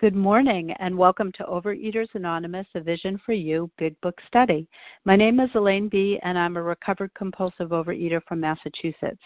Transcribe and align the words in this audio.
Good 0.00 0.14
morning 0.14 0.70
and 0.78 0.96
welcome 0.96 1.32
to 1.32 1.42
Overeaters 1.42 2.06
Anonymous, 2.14 2.68
A 2.76 2.80
Vision 2.80 3.20
for 3.26 3.32
You 3.32 3.68
Big 3.78 4.00
Book 4.00 4.16
Study. 4.28 4.68
My 5.04 5.16
name 5.16 5.40
is 5.40 5.50
Elaine 5.56 5.88
B., 5.88 6.20
and 6.22 6.38
I'm 6.38 6.56
a 6.56 6.62
recovered 6.62 7.12
compulsive 7.14 7.70
overeater 7.70 8.20
from 8.28 8.38
Massachusetts. 8.38 9.18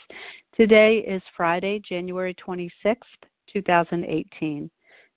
Today 0.57 1.05
is 1.07 1.21
Friday, 1.37 1.83
January 1.87 2.35
26th, 2.37 3.03
2018. 3.53 4.71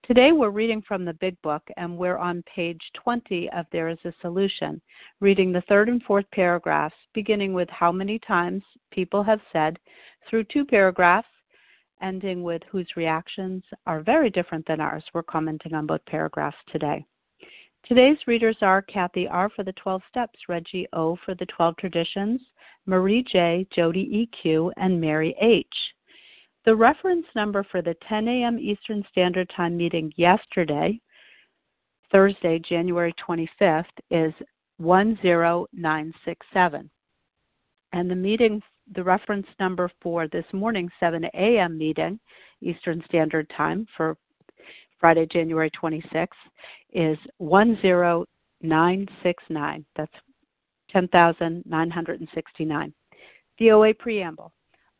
Today 0.06 0.34
we're 0.34 0.50
reading 0.50 0.84
from 0.86 1.06
the 1.06 1.14
Big 1.14 1.42
Book, 1.42 1.64
and 1.78 1.98
we're 1.98 2.18
on 2.18 2.44
page 2.54 2.82
20 3.02 3.50
of 3.52 3.66
There 3.72 3.88
is 3.88 3.98
a 4.04 4.12
Solution, 4.22 4.82
reading 5.22 5.54
the 5.54 5.64
third 5.70 5.88
and 5.88 6.04
fourth 6.04 6.30
paragraphs, 6.34 6.96
beginning 7.14 7.54
with 7.54 7.70
How 7.70 7.94
many 7.94 8.20
times 8.20 8.62
people 8.92 9.24
have 9.24 9.40
said, 9.54 9.80
through 10.30 10.44
two 10.44 10.66
paragraphs, 10.66 11.30
ending 12.02 12.44
with 12.44 12.62
Whose 12.70 12.88
reactions 12.96 13.64
are 13.86 14.02
very 14.02 14.30
different 14.30 14.66
than 14.68 14.80
ours. 14.80 15.04
We're 15.14 15.24
commenting 15.24 15.74
on 15.74 15.86
both 15.86 16.06
paragraphs 16.06 16.58
today. 16.72 17.06
Today's 17.88 18.18
readers 18.26 18.58
are 18.62 18.82
Kathy 18.82 19.28
R. 19.28 19.50
for 19.56 19.64
the 19.64 19.74
12 19.74 20.02
Steps, 20.10 20.40
Reggie 20.50 20.88
O. 20.94 21.16
for 21.24 21.36
the 21.36 21.46
12 21.46 21.78
Traditions, 21.78 22.42
Marie 22.88 23.24
J., 23.24 23.68
Jody 23.76 24.28
EQ, 24.46 24.72
and 24.78 25.00
Mary 25.00 25.36
H. 25.40 25.68
The 26.66 26.76
reference 26.76 27.28
number 27.36 27.64
for 27.64 27.84
the 27.84 27.96
10 28.10 28.28
a.m. 28.28 28.58
Eastern 28.58 29.06
Standard 29.12 29.52
Time 29.56 29.78
meeting 29.78 30.12
yesterday, 30.16 31.00
Thursday, 32.12 32.58
January 32.58 33.14
25th, 33.28 33.86
is 34.10 34.34
10967. 34.80 36.90
And 37.94 38.10
the 38.10 38.16
meeting, 38.16 38.64
the 38.94 39.04
reference 39.04 39.48
number 39.60 39.90
for 40.02 40.28
this 40.28 40.46
morning 40.54 40.90
7 41.00 41.24
a.m. 41.34 41.76
meeting, 41.78 42.20
Eastern 42.62 43.04
Standard 43.08 43.52
Time 43.56 43.88
for 43.98 44.18
Friday, 45.00 45.26
January 45.32 45.72
26th, 45.72 46.28
is 46.94 47.18
10969. 47.40 49.86
That's 49.96 50.12
10,969. 50.92 52.94
The 53.58 53.72
OA 53.72 53.94
Preamble. 53.94 54.52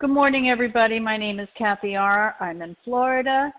Good 0.00 0.08
morning, 0.08 0.48
everybody. 0.48 0.98
My 0.98 1.18
name 1.18 1.40
is 1.40 1.48
Kathy 1.58 1.94
R. 1.94 2.34
I'm 2.40 2.62
in 2.62 2.74
Florida. 2.86 3.52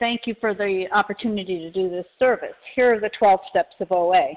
Thank 0.00 0.22
you 0.24 0.34
for 0.40 0.54
the 0.54 0.86
opportunity 0.90 1.58
to 1.58 1.70
do 1.70 1.90
this 1.90 2.06
service. 2.18 2.56
Here 2.74 2.94
are 2.94 2.98
the 2.98 3.10
12 3.18 3.40
steps 3.50 3.74
of 3.78 3.92
OA. 3.92 4.28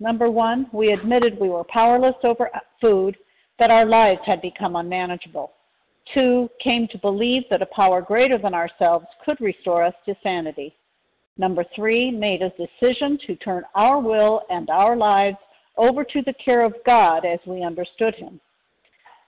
Number 0.00 0.28
one, 0.28 0.66
we 0.72 0.92
admitted 0.92 1.38
we 1.38 1.50
were 1.50 1.62
powerless 1.62 2.16
over 2.24 2.50
food, 2.80 3.16
that 3.60 3.70
our 3.70 3.86
lives 3.86 4.18
had 4.26 4.42
become 4.42 4.74
unmanageable. 4.74 5.52
Two, 6.12 6.50
came 6.60 6.88
to 6.88 6.98
believe 6.98 7.44
that 7.48 7.62
a 7.62 7.66
power 7.66 8.02
greater 8.02 8.36
than 8.36 8.52
ourselves 8.52 9.06
could 9.24 9.40
restore 9.40 9.84
us 9.84 9.94
to 10.04 10.16
sanity. 10.20 10.74
Number 11.38 11.64
three, 11.76 12.10
made 12.10 12.42
a 12.42 12.50
decision 12.50 13.20
to 13.28 13.36
turn 13.36 13.62
our 13.76 14.00
will 14.00 14.42
and 14.50 14.68
our 14.70 14.96
lives 14.96 15.38
over 15.76 16.02
to 16.02 16.22
the 16.22 16.34
care 16.44 16.64
of 16.64 16.74
God 16.84 17.24
as 17.24 17.38
we 17.46 17.62
understood 17.62 18.16
Him. 18.16 18.40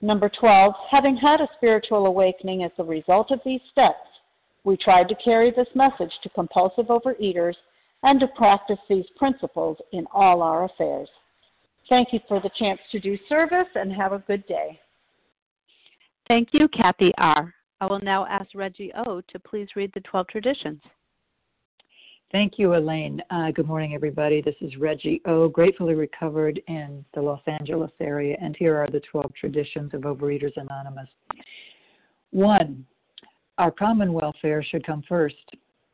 Number 0.00 0.30
12, 0.40 0.74
having 0.90 1.16
had 1.16 1.40
a 1.40 1.48
spiritual 1.56 2.06
awakening 2.06 2.62
as 2.62 2.70
a 2.78 2.84
result 2.84 3.30
of 3.30 3.40
these 3.44 3.60
steps, 3.72 3.96
we 4.64 4.76
tried 4.76 5.08
to 5.08 5.14
carry 5.16 5.50
this 5.50 5.68
message 5.74 6.12
to 6.22 6.28
compulsive 6.30 6.86
overeaters 6.86 7.54
and 8.04 8.20
to 8.20 8.28
practice 8.28 8.78
these 8.88 9.06
principles 9.16 9.76
in 9.92 10.06
all 10.12 10.42
our 10.42 10.64
affairs. 10.64 11.08
Thank 11.88 12.12
you 12.12 12.20
for 12.28 12.40
the 12.40 12.50
chance 12.58 12.78
to 12.92 13.00
do 13.00 13.18
service 13.28 13.68
and 13.74 13.92
have 13.92 14.12
a 14.12 14.22
good 14.26 14.46
day. 14.46 14.78
Thank 16.28 16.50
you, 16.52 16.68
Kathy 16.68 17.12
R. 17.18 17.54
I 17.80 17.86
will 17.86 18.00
now 18.00 18.26
ask 18.26 18.48
Reggie 18.54 18.92
O 18.94 19.20
to 19.20 19.38
please 19.38 19.68
read 19.74 19.90
the 19.94 20.00
12 20.00 20.28
traditions. 20.28 20.80
Thank 22.30 22.58
you, 22.58 22.74
Elaine. 22.74 23.22
Uh, 23.30 23.50
good 23.52 23.66
morning, 23.66 23.94
everybody. 23.94 24.42
This 24.42 24.54
is 24.60 24.76
Reggie 24.76 25.22
O, 25.24 25.48
gratefully 25.48 25.94
recovered 25.94 26.60
in 26.68 27.02
the 27.14 27.22
Los 27.22 27.40
Angeles 27.46 27.90
area, 28.00 28.36
and 28.38 28.54
here 28.58 28.76
are 28.76 28.90
the 28.90 29.00
12 29.10 29.32
traditions 29.32 29.94
of 29.94 30.02
Overeaters 30.02 30.52
Anonymous. 30.56 31.08
One, 32.30 32.84
our 33.56 33.70
common 33.70 34.12
welfare 34.12 34.62
should 34.62 34.84
come 34.84 35.02
first. 35.08 35.36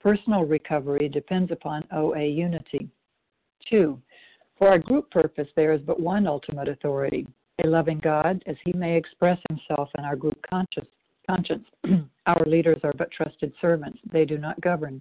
Personal 0.00 0.44
recovery 0.44 1.08
depends 1.08 1.52
upon 1.52 1.84
OA 1.92 2.24
unity. 2.24 2.88
Two, 3.70 4.02
for 4.58 4.68
our 4.68 4.78
group 4.80 5.08
purpose, 5.12 5.48
there 5.54 5.72
is 5.72 5.82
but 5.82 6.00
one 6.00 6.26
ultimate 6.26 6.68
authority 6.68 7.28
a 7.62 7.68
loving 7.68 8.00
God, 8.00 8.42
as 8.46 8.56
he 8.64 8.72
may 8.72 8.96
express 8.96 9.38
himself 9.48 9.88
in 9.96 10.04
our 10.04 10.16
group 10.16 10.44
conscience. 10.50 10.88
our 12.26 12.44
leaders 12.46 12.80
are 12.82 12.92
but 12.98 13.12
trusted 13.12 13.52
servants, 13.60 14.00
they 14.12 14.24
do 14.24 14.36
not 14.36 14.60
govern. 14.60 15.00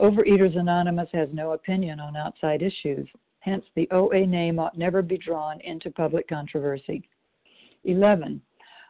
Overeaters 0.00 0.58
Anonymous 0.58 1.08
has 1.12 1.28
no 1.32 1.52
opinion 1.52 2.00
on 2.00 2.16
outside 2.16 2.62
issues. 2.62 3.08
Hence, 3.40 3.64
the 3.74 3.88
OA 3.92 4.26
name 4.26 4.58
ought 4.58 4.76
never 4.76 5.00
be 5.00 5.16
drawn 5.16 5.60
into 5.62 5.90
public 5.90 6.28
controversy. 6.28 7.08
11. 7.84 8.42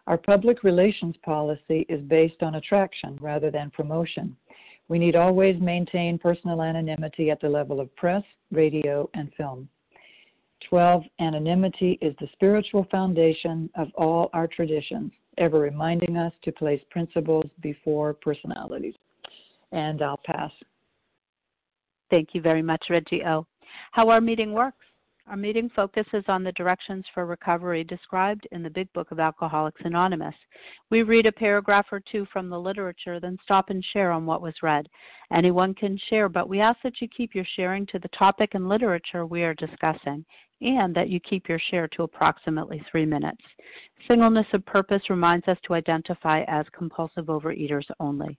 Our 0.06 0.18
public 0.18 0.64
relations 0.64 1.14
policy 1.24 1.86
is 1.88 2.00
based 2.02 2.42
on 2.42 2.56
attraction 2.56 3.18
rather 3.20 3.50
than 3.50 3.70
promotion. 3.70 4.36
We 4.88 4.98
need 4.98 5.16
always 5.16 5.60
maintain 5.60 6.18
personal 6.18 6.62
anonymity 6.62 7.30
at 7.30 7.40
the 7.40 7.48
level 7.48 7.80
of 7.80 7.94
press, 7.96 8.22
radio, 8.50 9.08
and 9.14 9.32
film. 9.34 9.68
12. 10.68 11.02
Anonymity 11.20 11.98
is 12.00 12.14
the 12.18 12.28
spiritual 12.32 12.86
foundation 12.90 13.70
of 13.76 13.88
all 13.94 14.30
our 14.32 14.46
traditions, 14.46 15.12
ever 15.38 15.60
reminding 15.60 16.16
us 16.16 16.32
to 16.42 16.52
place 16.52 16.80
principles 16.90 17.46
before 17.60 18.14
personalities. 18.14 18.94
And 19.72 20.02
I'll 20.02 20.20
pass. 20.24 20.50
Thank 22.10 22.30
you 22.34 22.40
very 22.40 22.62
much, 22.62 22.86
Reggie 22.88 23.24
O. 23.24 23.46
How 23.92 24.08
our 24.08 24.20
meeting 24.20 24.52
works. 24.52 24.78
Our 25.28 25.36
meeting 25.36 25.68
focuses 25.74 26.22
on 26.28 26.44
the 26.44 26.52
directions 26.52 27.04
for 27.12 27.26
recovery 27.26 27.82
described 27.82 28.46
in 28.52 28.62
the 28.62 28.70
Big 28.70 28.92
Book 28.92 29.10
of 29.10 29.18
Alcoholics 29.18 29.80
Anonymous. 29.84 30.36
We 30.88 31.02
read 31.02 31.26
a 31.26 31.32
paragraph 31.32 31.86
or 31.90 31.98
two 31.98 32.26
from 32.32 32.48
the 32.48 32.60
literature, 32.60 33.18
then 33.18 33.36
stop 33.42 33.70
and 33.70 33.84
share 33.92 34.12
on 34.12 34.24
what 34.24 34.40
was 34.40 34.54
read. 34.62 34.86
Anyone 35.32 35.74
can 35.74 35.98
share, 36.08 36.28
but 36.28 36.48
we 36.48 36.60
ask 36.60 36.78
that 36.84 37.00
you 37.00 37.08
keep 37.08 37.34
your 37.34 37.46
sharing 37.56 37.86
to 37.86 37.98
the 37.98 38.08
topic 38.16 38.50
and 38.54 38.68
literature 38.68 39.26
we 39.26 39.42
are 39.42 39.54
discussing, 39.54 40.24
and 40.60 40.94
that 40.94 41.08
you 41.08 41.18
keep 41.18 41.48
your 41.48 41.60
share 41.70 41.88
to 41.88 42.04
approximately 42.04 42.80
three 42.88 43.04
minutes. 43.04 43.42
Singleness 44.06 44.46
of 44.52 44.64
purpose 44.64 45.02
reminds 45.10 45.48
us 45.48 45.58
to 45.66 45.74
identify 45.74 46.42
as 46.46 46.66
compulsive 46.72 47.26
overeaters 47.26 47.86
only. 47.98 48.38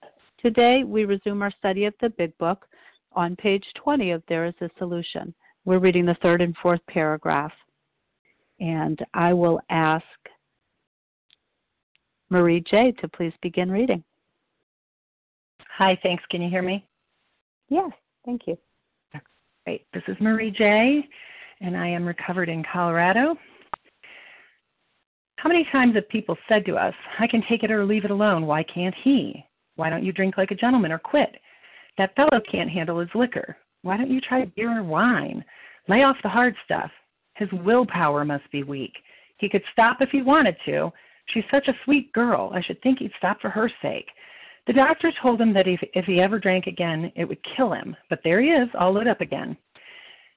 Today, 0.41 0.83
we 0.83 1.05
resume 1.05 1.43
our 1.43 1.51
study 1.51 1.85
of 1.85 1.93
the 2.01 2.09
Big 2.09 2.35
Book. 2.39 2.65
On 3.13 3.35
page 3.35 3.65
20 3.75 4.11
of 4.11 4.23
There 4.27 4.45
is 4.45 4.53
a 4.61 4.69
Solution, 4.79 5.33
we're 5.65 5.79
reading 5.79 6.05
the 6.05 6.17
third 6.21 6.41
and 6.41 6.55
fourth 6.63 6.79
paragraph. 6.89 7.51
And 8.59 8.97
I 9.13 9.33
will 9.33 9.59
ask 9.69 10.05
Marie 12.29 12.61
J. 12.61 12.93
to 13.01 13.07
please 13.07 13.33
begin 13.41 13.69
reading. 13.69 14.03
Hi, 15.77 15.99
thanks. 16.01 16.23
Can 16.31 16.41
you 16.41 16.49
hear 16.49 16.61
me? 16.61 16.87
Yes, 17.69 17.91
thank 18.25 18.47
you. 18.47 18.57
Great. 19.65 19.85
This 19.93 20.03
is 20.07 20.17
Marie 20.19 20.51
J., 20.51 21.07
and 21.59 21.77
I 21.77 21.87
am 21.87 22.05
recovered 22.05 22.49
in 22.49 22.63
Colorado. 22.71 23.35
How 25.35 25.49
many 25.49 25.67
times 25.71 25.93
have 25.95 26.09
people 26.09 26.37
said 26.49 26.65
to 26.65 26.77
us, 26.77 26.95
I 27.19 27.27
can 27.27 27.43
take 27.47 27.63
it 27.63 27.71
or 27.71 27.85
leave 27.85 28.05
it 28.05 28.11
alone. 28.11 28.47
Why 28.47 28.63
can't 28.63 28.95
he? 29.03 29.45
Why 29.75 29.89
don't 29.89 30.03
you 30.03 30.11
drink 30.11 30.37
like 30.37 30.51
a 30.51 30.55
gentleman 30.55 30.91
or 30.91 30.99
quit? 30.99 31.35
That 31.97 32.15
fellow 32.15 32.41
can't 32.51 32.69
handle 32.69 32.99
his 32.99 33.09
liquor. 33.15 33.57
Why 33.83 33.97
don't 33.97 34.11
you 34.11 34.21
try 34.21 34.45
beer 34.45 34.79
or 34.79 34.83
wine? 34.83 35.43
Lay 35.87 36.03
off 36.03 36.17
the 36.23 36.29
hard 36.29 36.55
stuff. 36.63 36.91
His 37.35 37.51
willpower 37.51 38.23
must 38.23 38.49
be 38.51 38.63
weak. 38.63 38.93
He 39.37 39.49
could 39.49 39.63
stop 39.71 39.97
if 40.01 40.09
he 40.09 40.21
wanted 40.21 40.55
to. 40.65 40.91
She's 41.27 41.43
such 41.49 41.67
a 41.67 41.77
sweet 41.85 42.11
girl. 42.13 42.51
I 42.53 42.61
should 42.61 42.81
think 42.81 42.99
he'd 42.99 43.11
stop 43.17 43.41
for 43.41 43.49
her 43.49 43.71
sake. 43.81 44.07
The 44.67 44.73
doctor 44.73 45.11
told 45.21 45.41
him 45.41 45.53
that 45.53 45.67
if, 45.67 45.79
if 45.93 46.05
he 46.05 46.21
ever 46.21 46.37
drank 46.37 46.67
again, 46.67 47.11
it 47.15 47.25
would 47.25 47.39
kill 47.55 47.73
him. 47.73 47.95
But 48.09 48.19
there 48.23 48.41
he 48.41 48.49
is, 48.49 48.69
all 48.77 48.93
lit 48.93 49.07
up 49.07 49.21
again. 49.21 49.57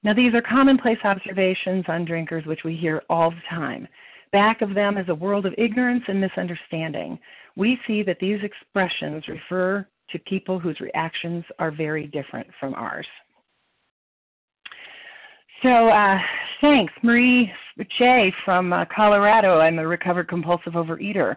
Now, 0.02 0.14
these 0.14 0.34
are 0.34 0.42
commonplace 0.42 0.98
observations 1.04 1.84
on 1.88 2.04
drinkers 2.04 2.46
which 2.46 2.64
we 2.64 2.76
hear 2.76 3.02
all 3.08 3.30
the 3.30 3.42
time. 3.48 3.88
Back 4.34 4.62
of 4.62 4.74
them 4.74 4.98
is 4.98 5.08
a 5.08 5.14
world 5.14 5.46
of 5.46 5.54
ignorance 5.56 6.02
and 6.08 6.20
misunderstanding 6.20 7.20
we 7.54 7.78
see 7.86 8.02
that 8.02 8.18
these 8.20 8.40
expressions 8.42 9.22
refer 9.28 9.86
to 10.10 10.18
people 10.26 10.58
whose 10.58 10.80
reactions 10.80 11.44
are 11.60 11.70
very 11.70 12.08
different 12.08 12.48
from 12.58 12.74
ours. 12.74 13.06
So, 15.62 15.88
uh, 15.88 16.18
thanks, 16.60 16.92
Marie 17.04 17.48
J. 17.96 18.32
from 18.44 18.72
uh, 18.72 18.86
Colorado. 18.94 19.60
I'm 19.60 19.78
a 19.78 19.86
recovered 19.86 20.26
compulsive 20.26 20.72
overeater. 20.72 21.36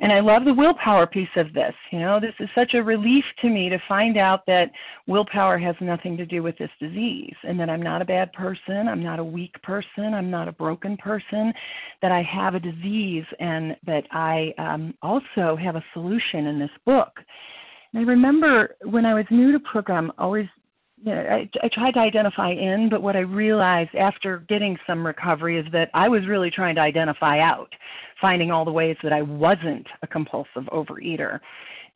And 0.00 0.12
I 0.12 0.20
love 0.20 0.44
the 0.44 0.54
willpower 0.54 1.08
piece 1.08 1.28
of 1.36 1.52
this. 1.52 1.74
You 1.90 1.98
know, 1.98 2.20
this 2.20 2.34
is 2.38 2.48
such 2.54 2.74
a 2.74 2.82
relief 2.82 3.24
to 3.42 3.48
me 3.48 3.68
to 3.68 3.78
find 3.88 4.16
out 4.16 4.46
that 4.46 4.70
willpower 5.08 5.58
has 5.58 5.74
nothing 5.80 6.16
to 6.16 6.26
do 6.26 6.40
with 6.42 6.56
this 6.56 6.70
disease 6.78 7.34
and 7.42 7.58
that 7.58 7.68
I'm 7.68 7.82
not 7.82 8.00
a 8.00 8.04
bad 8.04 8.32
person, 8.32 8.86
I'm 8.86 9.02
not 9.02 9.18
a 9.18 9.24
weak 9.24 9.60
person, 9.62 10.14
I'm 10.14 10.30
not 10.30 10.46
a 10.46 10.52
broken 10.52 10.96
person, 10.96 11.52
that 12.00 12.12
I 12.12 12.22
have 12.22 12.54
a 12.54 12.60
disease 12.60 13.24
and 13.40 13.76
that 13.86 14.04
I 14.12 14.54
um, 14.58 14.94
also 15.02 15.56
have 15.56 15.74
a 15.74 15.84
solution 15.92 16.46
in 16.46 16.60
this 16.60 16.70
book. 16.86 17.18
And 17.92 18.00
I 18.00 18.08
remember 18.08 18.76
when 18.84 19.04
I 19.04 19.14
was 19.14 19.24
new 19.30 19.50
to 19.50 19.58
program, 19.60 20.12
always 20.18 20.46
you 21.02 21.14
know, 21.14 21.20
I, 21.20 21.48
I 21.62 21.68
tried 21.68 21.92
to 21.92 22.00
identify 22.00 22.50
in, 22.50 22.88
but 22.90 23.02
what 23.02 23.16
I 23.16 23.20
realized 23.20 23.94
after 23.94 24.38
getting 24.48 24.76
some 24.86 25.06
recovery 25.06 25.58
is 25.58 25.66
that 25.72 25.90
I 25.94 26.08
was 26.08 26.26
really 26.26 26.50
trying 26.50 26.74
to 26.74 26.80
identify 26.80 27.40
out, 27.40 27.72
finding 28.20 28.50
all 28.50 28.64
the 28.64 28.72
ways 28.72 28.96
that 29.02 29.12
I 29.12 29.22
wasn't 29.22 29.86
a 30.02 30.06
compulsive 30.06 30.64
overeater. 30.72 31.40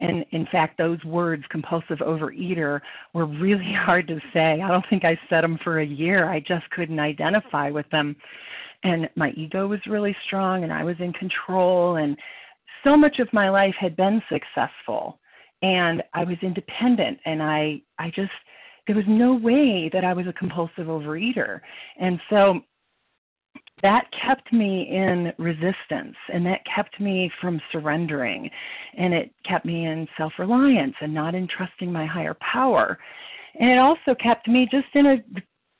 And 0.01 0.25
in 0.33 0.47
fact, 0.51 0.79
those 0.79 1.03
words, 1.05 1.45
compulsive 1.51 1.99
overeater, 1.99 2.81
were 3.15 3.27
really 3.27 3.73
hard 3.77 4.09
to 4.09 4.21
say. 4.33 4.61
I 4.61 4.69
don't 4.69 4.85
think 4.91 5.05
I 5.05 5.19
said 5.29 5.43
them 5.43 5.59
for 5.63 5.81
a 5.81 5.87
year. 5.87 6.29
I 6.29 6.41
just 6.41 6.69
couldn't 6.71 7.01
identify 7.01 7.71
with 7.71 7.89
them. 7.91 8.17
And 8.85 9.09
my 9.15 9.31
ego 9.37 9.69
was 9.69 9.79
really 9.87 10.17
strong, 10.27 10.65
and 10.65 10.73
I 10.73 10.83
was 10.83 10.97
in 10.99 11.13
control, 11.13 11.97
and 11.97 12.17
so 12.83 12.97
much 12.97 13.21
of 13.21 13.33
my 13.33 13.49
life 13.49 13.75
had 13.79 13.95
been 13.95 14.21
successful. 14.29 15.21
And 15.63 16.03
I 16.15 16.25
was 16.25 16.37
independent, 16.43 17.21
and 17.25 17.41
I, 17.41 17.81
I 18.01 18.11
just, 18.11 18.33
there 18.87 18.97
was 18.97 19.05
no 19.07 19.35
way 19.35 19.91
that 19.93 20.05
I 20.05 20.13
was 20.13 20.27
a 20.27 20.33
compulsive 20.33 20.87
overeater. 20.87 21.61
And 22.01 22.21
so 22.29 22.61
that 23.83 24.07
kept 24.25 24.53
me 24.53 24.89
in 24.91 25.33
resistance 25.39 26.17
and 26.33 26.47
that 26.47 26.61
kept 26.73 27.01
me 27.01 27.31
from 27.41 27.61
surrendering 27.73 28.49
and 28.97 29.13
it 29.13 29.33
kept 29.45 29.65
me 29.65 29.87
in 29.87 30.07
self 30.17 30.33
reliance 30.39 30.95
and 31.01 31.13
not 31.13 31.35
in 31.35 31.49
trusting 31.49 31.93
my 31.93 32.07
higher 32.07 32.35
power. 32.35 32.99
And 33.59 33.71
it 33.71 33.79
also 33.79 34.15
kept 34.15 34.49
me 34.49 34.69
just 34.71 34.87
in 34.95 35.07
a 35.07 35.25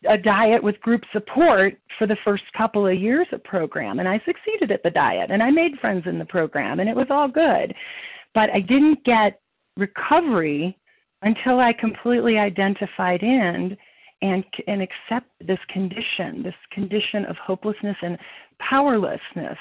a 0.09 0.19
diet 0.19 0.61
with 0.61 0.81
group 0.81 1.03
support 1.13 1.79
for 1.97 2.09
the 2.09 2.17
first 2.25 2.43
couple 2.57 2.89
of 2.89 3.01
years 3.01 3.29
of 3.31 3.43
program 3.45 4.01
and 4.01 4.09
I 4.09 4.21
succeeded 4.25 4.73
at 4.73 4.83
the 4.83 4.91
diet 4.91 5.31
and 5.31 5.41
I 5.41 5.51
made 5.51 5.79
friends 5.81 6.07
in 6.07 6.19
the 6.19 6.25
program 6.25 6.81
and 6.81 6.89
it 6.89 6.97
was 6.97 7.07
all 7.09 7.29
good. 7.29 7.73
But 8.35 8.51
I 8.51 8.61
didn't 8.61 9.05
get 9.05 9.41
recovery 9.77 10.77
until 11.23 11.61
I 11.61 11.73
completely 11.73 12.39
identified 12.39 13.23
in 13.23 13.77
and 14.23 14.45
and 14.67 14.83
accept 14.83 15.29
this 15.41 15.59
condition, 15.69 16.43
this 16.43 16.55
condition 16.71 17.25
of 17.25 17.37
hopelessness 17.37 17.97
and 18.03 18.17
powerlessness 18.59 19.59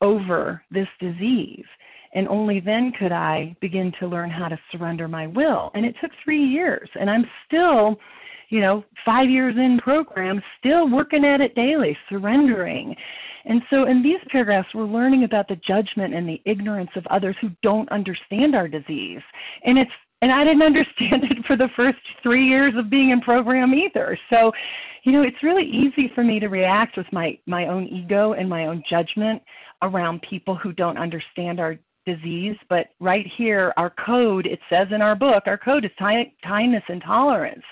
over 0.00 0.62
this 0.70 0.88
disease. 0.98 1.66
And 2.14 2.26
only 2.26 2.60
then 2.60 2.92
could 2.98 3.12
I 3.12 3.54
begin 3.60 3.92
to 4.00 4.08
learn 4.08 4.30
how 4.30 4.48
to 4.48 4.58
surrender 4.72 5.06
my 5.06 5.26
will. 5.26 5.70
And 5.74 5.84
it 5.84 5.94
took 6.00 6.10
three 6.24 6.42
years, 6.42 6.88
and 6.98 7.08
I'm 7.08 7.24
still 7.46 8.00
you 8.50 8.60
know, 8.60 8.84
five 9.04 9.30
years 9.30 9.54
in 9.56 9.78
program, 9.78 10.42
still 10.58 10.90
working 10.90 11.24
at 11.24 11.40
it 11.40 11.54
daily, 11.54 11.96
surrendering. 12.08 12.94
And 13.44 13.62
so 13.70 13.84
in 13.86 14.02
these 14.02 14.18
paragraphs, 14.28 14.68
we're 14.74 14.84
learning 14.84 15.24
about 15.24 15.48
the 15.48 15.56
judgment 15.56 16.14
and 16.14 16.28
the 16.28 16.42
ignorance 16.44 16.90
of 16.96 17.06
others 17.06 17.36
who 17.40 17.50
don't 17.62 17.90
understand 17.90 18.54
our 18.54 18.68
disease. 18.68 19.22
And 19.64 19.78
it's 19.78 19.90
and 20.22 20.32
I 20.32 20.44
didn't 20.44 20.62
understand 20.62 21.24
it 21.30 21.44
for 21.46 21.56
the 21.56 21.68
first 21.76 21.98
three 22.22 22.46
years 22.46 22.74
of 22.76 22.90
being 22.90 23.10
in 23.10 23.20
program 23.20 23.74
either. 23.74 24.18
So, 24.28 24.52
you 25.04 25.12
know, 25.12 25.22
it's 25.22 25.42
really 25.42 25.64
easy 25.64 26.10
for 26.14 26.22
me 26.22 26.38
to 26.40 26.48
react 26.48 26.96
with 26.96 27.06
my 27.12 27.38
my 27.46 27.66
own 27.66 27.86
ego 27.86 28.34
and 28.34 28.48
my 28.48 28.66
own 28.66 28.82
judgment 28.88 29.42
around 29.82 30.22
people 30.28 30.54
who 30.54 30.72
don't 30.72 30.98
understand 30.98 31.58
our 31.58 31.78
disease. 32.06 32.56
But 32.68 32.88
right 33.00 33.26
here, 33.36 33.72
our 33.76 33.92
code, 34.04 34.46
it 34.46 34.60
says 34.68 34.88
in 34.90 35.02
our 35.02 35.14
book, 35.14 35.44
our 35.46 35.58
code 35.58 35.84
is 35.84 35.90
kindness 35.98 36.82
and 36.88 37.02
tolerance. 37.02 37.64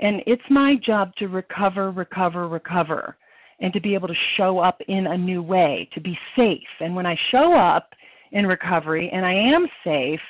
And 0.00 0.22
it's 0.26 0.42
my 0.48 0.76
job 0.76 1.14
to 1.16 1.28
recover, 1.28 1.90
recover, 1.90 2.48
recover, 2.48 3.16
and 3.60 3.72
to 3.72 3.80
be 3.80 3.94
able 3.94 4.08
to 4.08 4.14
show 4.36 4.58
up 4.58 4.80
in 4.88 5.08
a 5.08 5.18
new 5.18 5.42
way, 5.42 5.88
to 5.92 6.00
be 6.00 6.18
safe. 6.36 6.68
And 6.80 6.94
when 6.94 7.06
I 7.06 7.16
show 7.30 7.54
up 7.54 7.90
in 8.32 8.46
recovery 8.46 9.10
and 9.12 9.24
I 9.24 9.32
am 9.32 9.66
safe, 9.84 10.20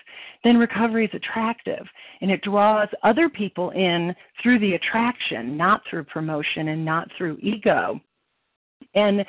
then 0.43 0.57
recovery 0.57 1.05
is 1.05 1.11
attractive 1.15 1.87
and 2.21 2.31
it 2.31 2.43
draws 2.43 2.89
other 3.03 3.29
people 3.29 3.71
in 3.71 4.15
through 4.43 4.59
the 4.59 4.75
attraction, 4.75 5.57
not 5.57 5.83
through 5.89 6.05
promotion 6.05 6.69
and 6.69 6.85
not 6.85 7.09
through 7.17 7.39
ego. 7.41 8.01
And 8.95 9.25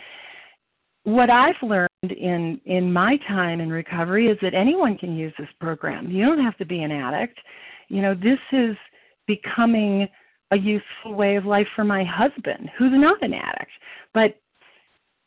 what 1.04 1.30
I've 1.30 1.56
learned 1.62 1.90
in 2.04 2.62
in 2.66 2.92
my 2.92 3.18
time 3.28 3.60
in 3.60 3.70
recovery 3.70 4.28
is 4.28 4.38
that 4.42 4.54
anyone 4.54 4.98
can 4.98 5.16
use 5.16 5.34
this 5.38 5.50
program. 5.60 6.10
You 6.10 6.26
don't 6.26 6.44
have 6.44 6.58
to 6.58 6.66
be 6.66 6.84
an 6.84 6.92
addict. 6.92 7.40
You 7.90 8.02
know, 8.02 8.14
this 8.14 8.40
is 8.52 8.76
becoming 9.28 10.08
a 10.52 10.58
useful 10.58 11.14
way 11.14 11.38
of 11.38 11.46
life 11.46 11.68
for 11.76 11.84
my 11.84 12.04
husband, 12.04 12.70
who's 12.78 12.92
not 12.94 13.22
an 13.24 13.34
addict. 13.34 13.72
But 14.14 14.41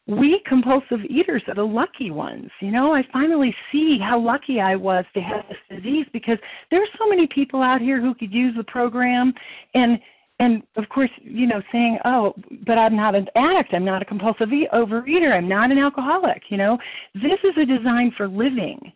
we 0.06 0.42
compulsive 0.46 1.00
eaters 1.08 1.42
are 1.48 1.54
the 1.54 1.62
lucky 1.62 2.10
ones. 2.10 2.50
You 2.60 2.70
know, 2.70 2.94
I 2.94 3.02
finally 3.12 3.54
see 3.72 3.98
how 3.98 4.18
lucky 4.18 4.60
I 4.60 4.76
was 4.76 5.04
to 5.14 5.20
have 5.20 5.44
this 5.48 5.78
disease 5.78 6.06
because 6.12 6.38
there's 6.70 6.88
so 6.98 7.08
many 7.08 7.26
people 7.26 7.62
out 7.62 7.80
here 7.80 8.00
who 8.00 8.14
could 8.14 8.32
use 8.32 8.54
the 8.56 8.64
program 8.64 9.32
and 9.74 9.98
and 10.40 10.64
of 10.76 10.88
course, 10.88 11.10
you 11.22 11.46
know, 11.46 11.62
saying, 11.70 11.98
"Oh, 12.04 12.34
but 12.66 12.76
I'm 12.76 12.96
not 12.96 13.14
an 13.14 13.28
addict. 13.36 13.72
I'm 13.72 13.84
not 13.84 14.02
a 14.02 14.04
compulsive 14.04 14.48
overeater. 14.48 15.32
I'm 15.32 15.48
not 15.48 15.70
an 15.70 15.78
alcoholic." 15.78 16.42
You 16.50 16.56
know, 16.56 16.78
this 17.14 17.38
is 17.44 17.56
a 17.56 17.64
design 17.64 18.10
for 18.16 18.26
living, 18.26 18.92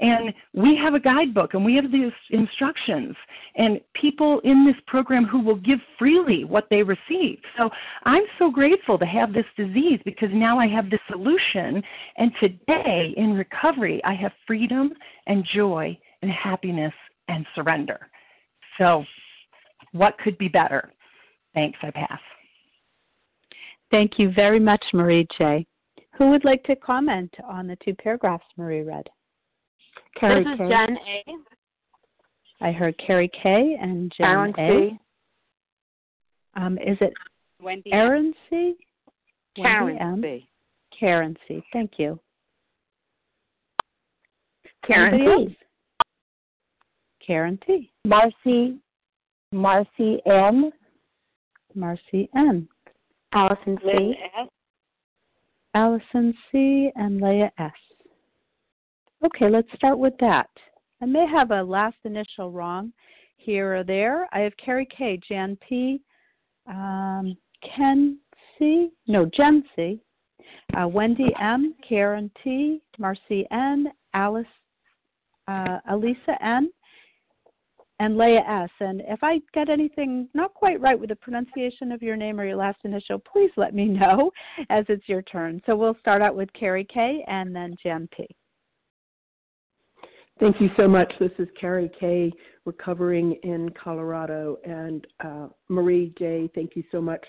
and 0.00 0.32
we 0.52 0.76
have 0.76 0.94
a 0.94 1.00
guidebook 1.00 1.54
and 1.54 1.64
we 1.64 1.76
have 1.76 1.90
these 1.92 2.12
instructions 2.30 3.14
and 3.56 3.80
people 3.94 4.40
in 4.44 4.66
this 4.66 4.76
program 4.86 5.24
who 5.24 5.40
will 5.40 5.56
give 5.56 5.78
freely 5.98 6.44
what 6.44 6.66
they 6.70 6.82
receive. 6.82 7.38
So 7.56 7.70
I'm 8.04 8.24
so 8.38 8.50
grateful 8.50 8.98
to 8.98 9.06
have 9.06 9.32
this 9.32 9.44
disease 9.56 10.00
because 10.04 10.30
now 10.32 10.58
I 10.58 10.66
have 10.68 10.90
the 10.90 10.98
solution. 11.10 11.82
And 12.16 12.32
today 12.40 13.14
in 13.16 13.34
recovery, 13.34 14.00
I 14.04 14.14
have 14.14 14.32
freedom 14.46 14.92
and 15.26 15.46
joy 15.54 15.96
and 16.22 16.30
happiness 16.30 16.94
and 17.28 17.46
surrender. 17.54 18.08
So 18.78 19.04
what 19.92 20.18
could 20.18 20.38
be 20.38 20.48
better? 20.48 20.92
Thanks, 21.54 21.78
I 21.82 21.90
pass. 21.90 22.20
Thank 23.90 24.18
you 24.18 24.32
very 24.32 24.58
much, 24.58 24.82
Marie 24.94 25.26
J. 25.36 25.66
Who 26.16 26.30
would 26.30 26.44
like 26.44 26.64
to 26.64 26.76
comment 26.76 27.34
on 27.44 27.66
the 27.66 27.76
two 27.84 27.94
paragraphs 27.94 28.44
Marie 28.56 28.82
read? 28.82 29.08
Carrie 30.18 30.44
this 30.44 30.52
is 30.52 30.58
K. 30.58 30.68
Jen 30.68 30.96
A. 30.96 32.64
I 32.64 32.72
heard 32.72 32.94
Carrie 33.04 33.30
K. 33.42 33.76
and 33.80 34.12
Jen 34.16 34.26
Aaron 34.26 34.54
A. 34.58 34.90
C. 34.90 34.98
Um, 36.54 36.78
is 36.78 36.98
it 37.00 37.12
Wendy 37.60 37.92
Aaron 37.92 38.34
C? 38.48 38.74
Karen 39.56 39.98
M? 39.98 40.22
C. 40.22 40.48
Karen 40.98 41.36
C. 41.48 41.62
Thank 41.72 41.92
you. 41.98 42.18
Karen 44.86 45.14
Anybody 45.14 45.36
T. 45.36 45.42
Else? 45.42 45.56
Karen 47.26 47.58
T. 47.66 47.90
Marcy 48.04 48.78
Marcy 49.52 50.20
M. 50.26 50.70
Marcy 51.74 52.28
M. 52.34 52.68
Allison 53.32 53.78
C. 53.82 54.14
Allison 55.74 56.34
C. 56.50 56.90
and 56.96 57.20
Leah 57.20 57.52
S. 57.58 57.72
Okay, 59.24 59.48
let's 59.48 59.68
start 59.76 59.98
with 59.98 60.14
that. 60.18 60.50
I 61.00 61.06
may 61.06 61.26
have 61.28 61.52
a 61.52 61.62
last 61.62 61.96
initial 62.04 62.50
wrong 62.50 62.92
here 63.36 63.76
or 63.76 63.84
there. 63.84 64.28
I 64.32 64.40
have 64.40 64.52
Carrie 64.56 64.88
K, 64.96 65.20
Jan 65.28 65.56
P, 65.68 66.00
um, 66.66 67.36
Ken 67.62 68.18
C, 68.58 68.90
no, 69.06 69.26
Jen 69.26 69.62
C, 69.76 70.00
uh, 70.76 70.88
Wendy 70.88 71.28
M, 71.40 71.74
Karen 71.88 72.32
T, 72.42 72.82
Marcy 72.98 73.46
N, 73.52 73.92
Alice, 74.12 74.44
uh, 75.46 75.78
Elisa 75.88 76.36
N, 76.40 76.68
and 78.00 78.18
Leah 78.18 78.42
S. 78.48 78.70
And 78.80 79.02
if 79.06 79.22
I 79.22 79.40
get 79.54 79.68
anything 79.68 80.28
not 80.34 80.52
quite 80.52 80.80
right 80.80 80.98
with 80.98 81.10
the 81.10 81.16
pronunciation 81.16 81.92
of 81.92 82.02
your 82.02 82.16
name 82.16 82.40
or 82.40 82.44
your 82.44 82.56
last 82.56 82.78
initial, 82.82 83.20
please 83.20 83.52
let 83.56 83.72
me 83.72 83.84
know 83.86 84.32
as 84.68 84.84
it's 84.88 85.08
your 85.08 85.22
turn. 85.22 85.62
So 85.64 85.76
we'll 85.76 85.96
start 86.00 86.22
out 86.22 86.34
with 86.34 86.52
Carrie 86.54 86.88
K 86.92 87.24
and 87.28 87.54
then 87.54 87.76
Jen 87.80 88.08
P. 88.16 88.26
Thank 90.40 90.60
you 90.60 90.70
so 90.76 90.88
much. 90.88 91.12
This 91.20 91.30
is 91.38 91.46
Carrie 91.60 91.90
Kay, 92.00 92.32
recovering 92.64 93.38
in 93.42 93.70
Colorado. 93.82 94.58
And 94.64 95.06
uh, 95.24 95.48
Marie 95.68 96.12
J., 96.18 96.50
thank 96.54 96.74
you 96.74 96.82
so 96.90 97.00
much 97.00 97.24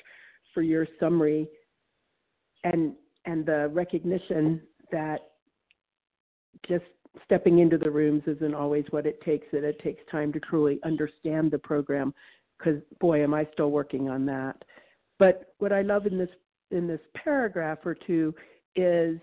for 0.54 0.62
your 0.62 0.88
summary 1.00 1.48
and, 2.64 2.94
and 3.26 3.46
the 3.46 3.70
recognition 3.74 4.62
that 4.92 5.32
just 6.68 6.86
stepping 7.26 7.60
into 7.60 7.78
the 7.78 7.90
rooms 7.90 8.24
isn't 8.26 8.56
always 8.56 8.86
what 8.92 9.06
it 9.06 9.22
takes, 9.22 9.46
that 9.52 9.64
it 9.64 9.80
takes 9.80 10.02
time 10.10 10.32
to 10.34 10.40
truly 10.40 10.80
understand 10.84 11.52
the 11.52 11.60
program. 11.60 12.14
Because, 12.58 12.82
boy, 13.00 13.24
am 13.24 13.34
I 13.34 13.48
still 13.54 13.72
working 13.72 14.10
on 14.10 14.26
that. 14.28 14.64
But 15.20 15.54
what 15.60 15.74
I 15.74 15.82
love 15.82 16.06
in 16.06 16.18
this 16.18 16.30
in 16.72 16.88
this 16.88 17.02
paragraph 17.14 17.80
or 17.86 17.94
two 17.94 18.34
is 18.76 19.20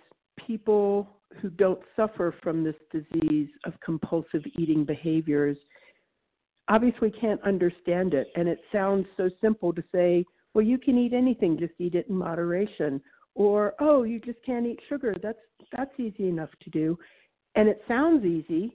people 0.46 1.08
who 1.40 1.50
don't 1.50 1.80
suffer 1.96 2.34
from 2.42 2.64
this 2.64 2.74
disease 2.92 3.48
of 3.64 3.74
compulsive 3.84 4.42
eating 4.58 4.84
behaviors 4.84 5.56
obviously 6.68 7.10
can't 7.10 7.42
understand 7.42 8.14
it. 8.14 8.28
And 8.36 8.48
it 8.48 8.60
sounds 8.72 9.06
so 9.16 9.28
simple 9.40 9.72
to 9.72 9.82
say, 9.92 10.24
well, 10.54 10.64
you 10.64 10.78
can 10.78 10.98
eat 10.98 11.12
anything, 11.12 11.58
just 11.58 11.74
eat 11.78 11.94
it 11.94 12.08
in 12.08 12.14
moderation. 12.14 13.00
Or, 13.34 13.74
oh, 13.80 14.02
you 14.04 14.20
just 14.20 14.38
can't 14.44 14.66
eat 14.66 14.80
sugar. 14.88 15.14
That's 15.22 15.38
that's 15.76 15.92
easy 15.98 16.28
enough 16.28 16.50
to 16.62 16.70
do. 16.70 16.98
And 17.54 17.68
it 17.68 17.82
sounds 17.86 18.24
easy, 18.24 18.74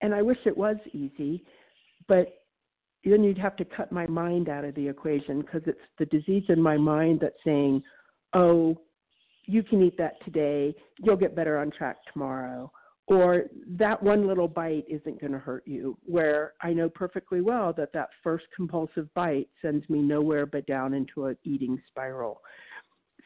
and 0.00 0.14
I 0.14 0.22
wish 0.22 0.38
it 0.46 0.56
was 0.56 0.76
easy, 0.92 1.44
but 2.08 2.28
then 3.04 3.22
you'd 3.22 3.38
have 3.38 3.56
to 3.56 3.64
cut 3.64 3.92
my 3.92 4.06
mind 4.06 4.48
out 4.48 4.64
of 4.64 4.74
the 4.74 4.88
equation 4.88 5.40
because 5.40 5.62
it's 5.66 5.78
the 5.98 6.06
disease 6.06 6.44
in 6.48 6.60
my 6.60 6.76
mind 6.76 7.20
that's 7.20 7.34
saying, 7.44 7.82
oh, 8.32 8.76
you 9.46 9.62
can 9.62 9.82
eat 9.82 9.96
that 9.98 10.22
today, 10.24 10.74
you'll 10.98 11.16
get 11.16 11.36
better 11.36 11.58
on 11.58 11.70
track 11.70 11.96
tomorrow. 12.12 12.70
Or 13.06 13.44
that 13.68 14.02
one 14.02 14.26
little 14.26 14.48
bite 14.48 14.86
isn't 14.88 15.20
going 15.20 15.32
to 15.32 15.38
hurt 15.38 15.64
you, 15.66 15.98
where 16.06 16.54
I 16.62 16.72
know 16.72 16.88
perfectly 16.88 17.42
well 17.42 17.74
that 17.74 17.92
that 17.92 18.08
first 18.22 18.46
compulsive 18.56 19.12
bite 19.12 19.48
sends 19.60 19.88
me 19.90 20.00
nowhere 20.00 20.46
but 20.46 20.66
down 20.66 20.94
into 20.94 21.26
an 21.26 21.36
eating 21.44 21.80
spiral. 21.90 22.40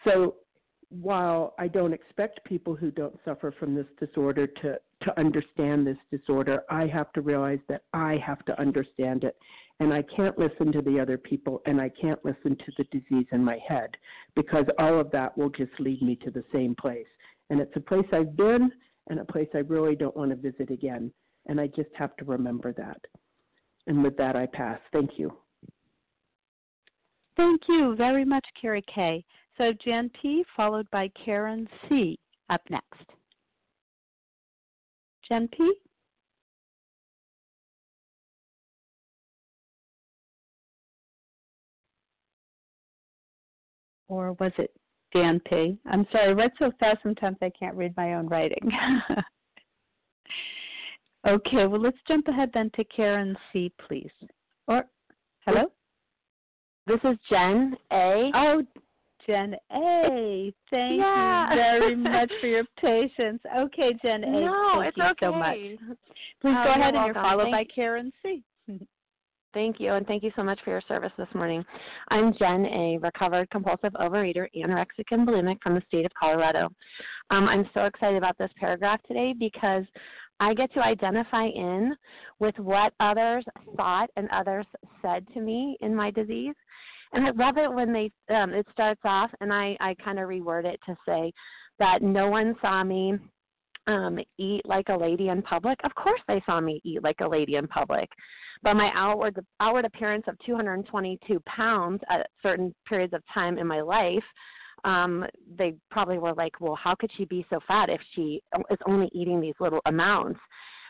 So 0.03 0.35
while 0.91 1.55
I 1.59 1.69
don't 1.69 1.93
expect 1.93 2.45
people 2.45 2.75
who 2.75 2.91
don't 2.91 3.19
suffer 3.25 3.55
from 3.59 3.75
this 3.75 3.87
disorder 4.01 4.47
to, 4.47 4.79
to 5.03 5.21
understand 5.21 5.87
this 5.87 5.99
disorder, 6.11 6.65
I 6.71 6.87
have 6.87 7.13
to 7.13 7.21
realize 7.21 7.61
that 7.69 7.83
I 7.93 8.17
have 8.27 8.45
to 8.47 8.61
understand 8.61 9.23
it. 9.23 9.37
And 9.81 9.93
I 9.93 10.03
can't 10.03 10.39
listen 10.39 10.73
to 10.73 10.83
the 10.83 10.99
other 10.99 11.17
people 11.17 11.63
and 11.67 11.81
I 11.81 11.89
can't 11.89 12.23
listen 12.25 12.57
to 12.57 12.73
the 12.77 12.85
disease 12.85 13.27
in 13.31 13.45
my 13.45 13.59
head 13.67 13.91
because 14.35 14.65
all 14.79 14.99
of 14.99 15.11
that 15.13 15.37
will 15.39 15.51
just 15.51 15.71
lead 15.79 16.03
me 16.03 16.17
to 16.17 16.31
the 16.31 16.45
same 16.53 16.75
place. 16.75 17.07
And 17.51 17.61
it's 17.61 17.77
a 17.77 17.81
place 17.81 18.07
I've 18.13 18.37
been 18.37 18.73
and 19.09 19.21
a 19.21 19.25
place 19.25 19.49
I 19.55 19.59
really 19.59 19.95
don't 19.95 20.17
want 20.17 20.31
to 20.31 20.51
visit 20.51 20.71
again. 20.71 21.13
And 21.47 21.61
I 21.61 21.69
just 21.69 21.91
have 21.95 22.17
to 22.17 22.25
remember 22.25 22.73
that. 22.75 23.01
And 23.87 24.03
with 24.03 24.17
that, 24.19 24.37
I 24.37 24.47
pass. 24.47 24.81
Thank 24.93 25.13
you. 25.17 25.33
Thank 27.37 27.63
you 27.69 27.95
very 27.97 28.25
much, 28.25 28.45
Carrie 28.61 28.85
Kay. 28.93 29.25
So 29.57 29.73
Jan 29.85 30.11
P. 30.21 30.45
followed 30.57 30.91
by 30.91 31.11
Karen 31.25 31.69
C. 31.89 32.19
up 32.51 32.61
next. 32.69 33.11
Jen 35.27 35.49
P. 35.49 35.73
Or 44.09 44.33
was 44.35 44.53
it 44.59 44.71
Dan 45.13 45.41
P? 45.49 45.79
I'm 45.91 46.07
sorry, 46.11 46.29
I 46.29 46.33
read 46.33 46.51
so 46.59 46.73
fast 46.81 46.99
sometimes 47.03 47.37
I 47.43 47.51
can't 47.59 47.77
read 47.77 47.95
my 47.97 48.15
own 48.15 48.29
writing. 48.29 48.69
okay, 51.27 51.67
well 51.67 51.81
let's 51.81 51.97
jump 52.07 52.29
ahead 52.29 52.51
then 52.55 52.71
to 52.77 52.85
Karen 52.85 53.37
C, 53.53 53.73
please. 53.87 54.11
Or 54.67 54.85
hello? 55.47 55.71
This 56.87 57.01
is 57.05 57.19
Jen 57.29 57.77
A. 57.93 58.31
Oh, 58.35 58.63
Jen 59.27 59.55
A. 59.73 60.53
Thank 60.71 60.99
Yeah. 60.99 61.51
you 61.51 61.57
very 61.57 61.97
much 61.97 62.33
for 62.41 62.47
your 62.47 62.65
patience. 62.81 63.43
Okay, 63.59 63.93
Jen 64.03 64.25
A. 64.25 64.41
no, 64.41 64.71
thank 64.77 64.89
it's 64.89 64.97
you 64.97 65.05
okay. 65.05 65.15
so 65.21 65.33
much. 65.33 65.57
Please 66.41 66.55
Oh, 66.57 66.65
go 66.65 66.71
ahead 66.71 66.95
and 66.95 67.05
you're 67.05 67.15
followed 67.15 67.51
Thank 67.51 67.69
by 67.69 67.75
Karen 67.75 68.11
C. 68.23 68.43
Thank 69.55 69.81
you, 69.81 69.95
and 69.95 70.07
thank 70.07 70.23
you 70.23 70.31
so 70.37 70.43
much 70.43 70.61
for 70.63 70.71
your 70.71 70.83
service 70.87 71.13
this 71.17 71.29
morning. 71.35 71.65
I'm 72.09 72.35
Jen 72.39 72.67
A., 72.67 72.99
recovered 72.99 73.49
compulsive 73.51 73.93
overeater, 73.95 74.47
anorexic 74.55 75.07
and 75.11 75.27
bulimic 75.27 75.57
from 75.63 75.75
the 75.75 75.83
state 75.87 76.05
of 76.05 76.13
Colorado. 76.21 76.69
Um, 77.31 77.49
I'm 77.49 77.69
so 77.73 77.87
excited 77.87 78.19
about 78.19 78.37
this 78.37 78.51
paragraph 78.59 79.01
today 79.09 79.35
because 79.39 79.85
I 80.39 80.53
get 80.53 80.73
to 80.75 80.85
identify 80.85 81.47
in 81.47 81.97
with 82.41 82.59
what 82.59 82.93
others 83.01 83.45
thought 83.75 84.11
and 84.17 84.29
others 84.31 84.67
said 85.01 85.27
to 85.33 85.41
me 85.41 85.79
in 85.81 85.95
my 85.95 86.11
disease. 86.11 86.55
And 87.13 87.27
I 87.27 87.31
love 87.31 87.57
it 87.57 87.73
when 87.73 87.91
they 87.91 88.13
um, 88.35 88.53
it 88.53 88.67
starts 88.71 89.01
off, 89.05 89.31
and 89.41 89.51
I, 89.51 89.79
I 89.81 89.95
kind 90.05 90.19
of 90.19 90.29
reword 90.29 90.67
it 90.67 90.79
to 90.85 90.95
say 91.07 91.33
that 91.79 92.03
no 92.03 92.29
one 92.29 92.55
saw 92.61 92.85
me 92.85 93.15
um, 93.89 94.19
eat 94.39 94.63
like 94.65 94.89
a 94.91 94.97
lady 94.97 95.29
in 95.29 95.43
public. 95.43 95.79
Of 95.83 95.95
course, 95.95 96.21
they 96.29 96.43
saw 96.47 96.61
me 96.61 96.81
eat 96.85 97.03
like 97.03 97.21
a 97.21 97.29
lady 97.29 97.57
in 97.57 97.67
public. 97.67 98.09
But 98.63 98.75
my 98.75 98.91
outward 98.95 99.45
outward 99.61 99.85
appearance 99.85 100.25
of 100.29 100.37
222 100.45 101.41
pounds 101.47 102.01
at 102.11 102.29
certain 102.43 102.75
periods 102.89 103.15
of 103.15 103.23
time 103.33 103.59
in 103.59 103.67
my 103.67 103.81
life 103.81 104.25
um 104.85 105.25
they 105.57 105.75
probably 105.91 106.19
were 106.19 106.35
like 106.35 106.61
well 106.61 106.77
how 106.77 106.95
could 106.95 107.11
she 107.17 107.25
be 107.25 107.45
so 107.51 107.59
fat 107.67 107.89
if 107.89 108.01
she 108.15 108.41
is 108.71 108.79
only 108.87 109.09
eating 109.13 109.41
these 109.41 109.55
little 109.59 109.81
amounts? 109.87 110.39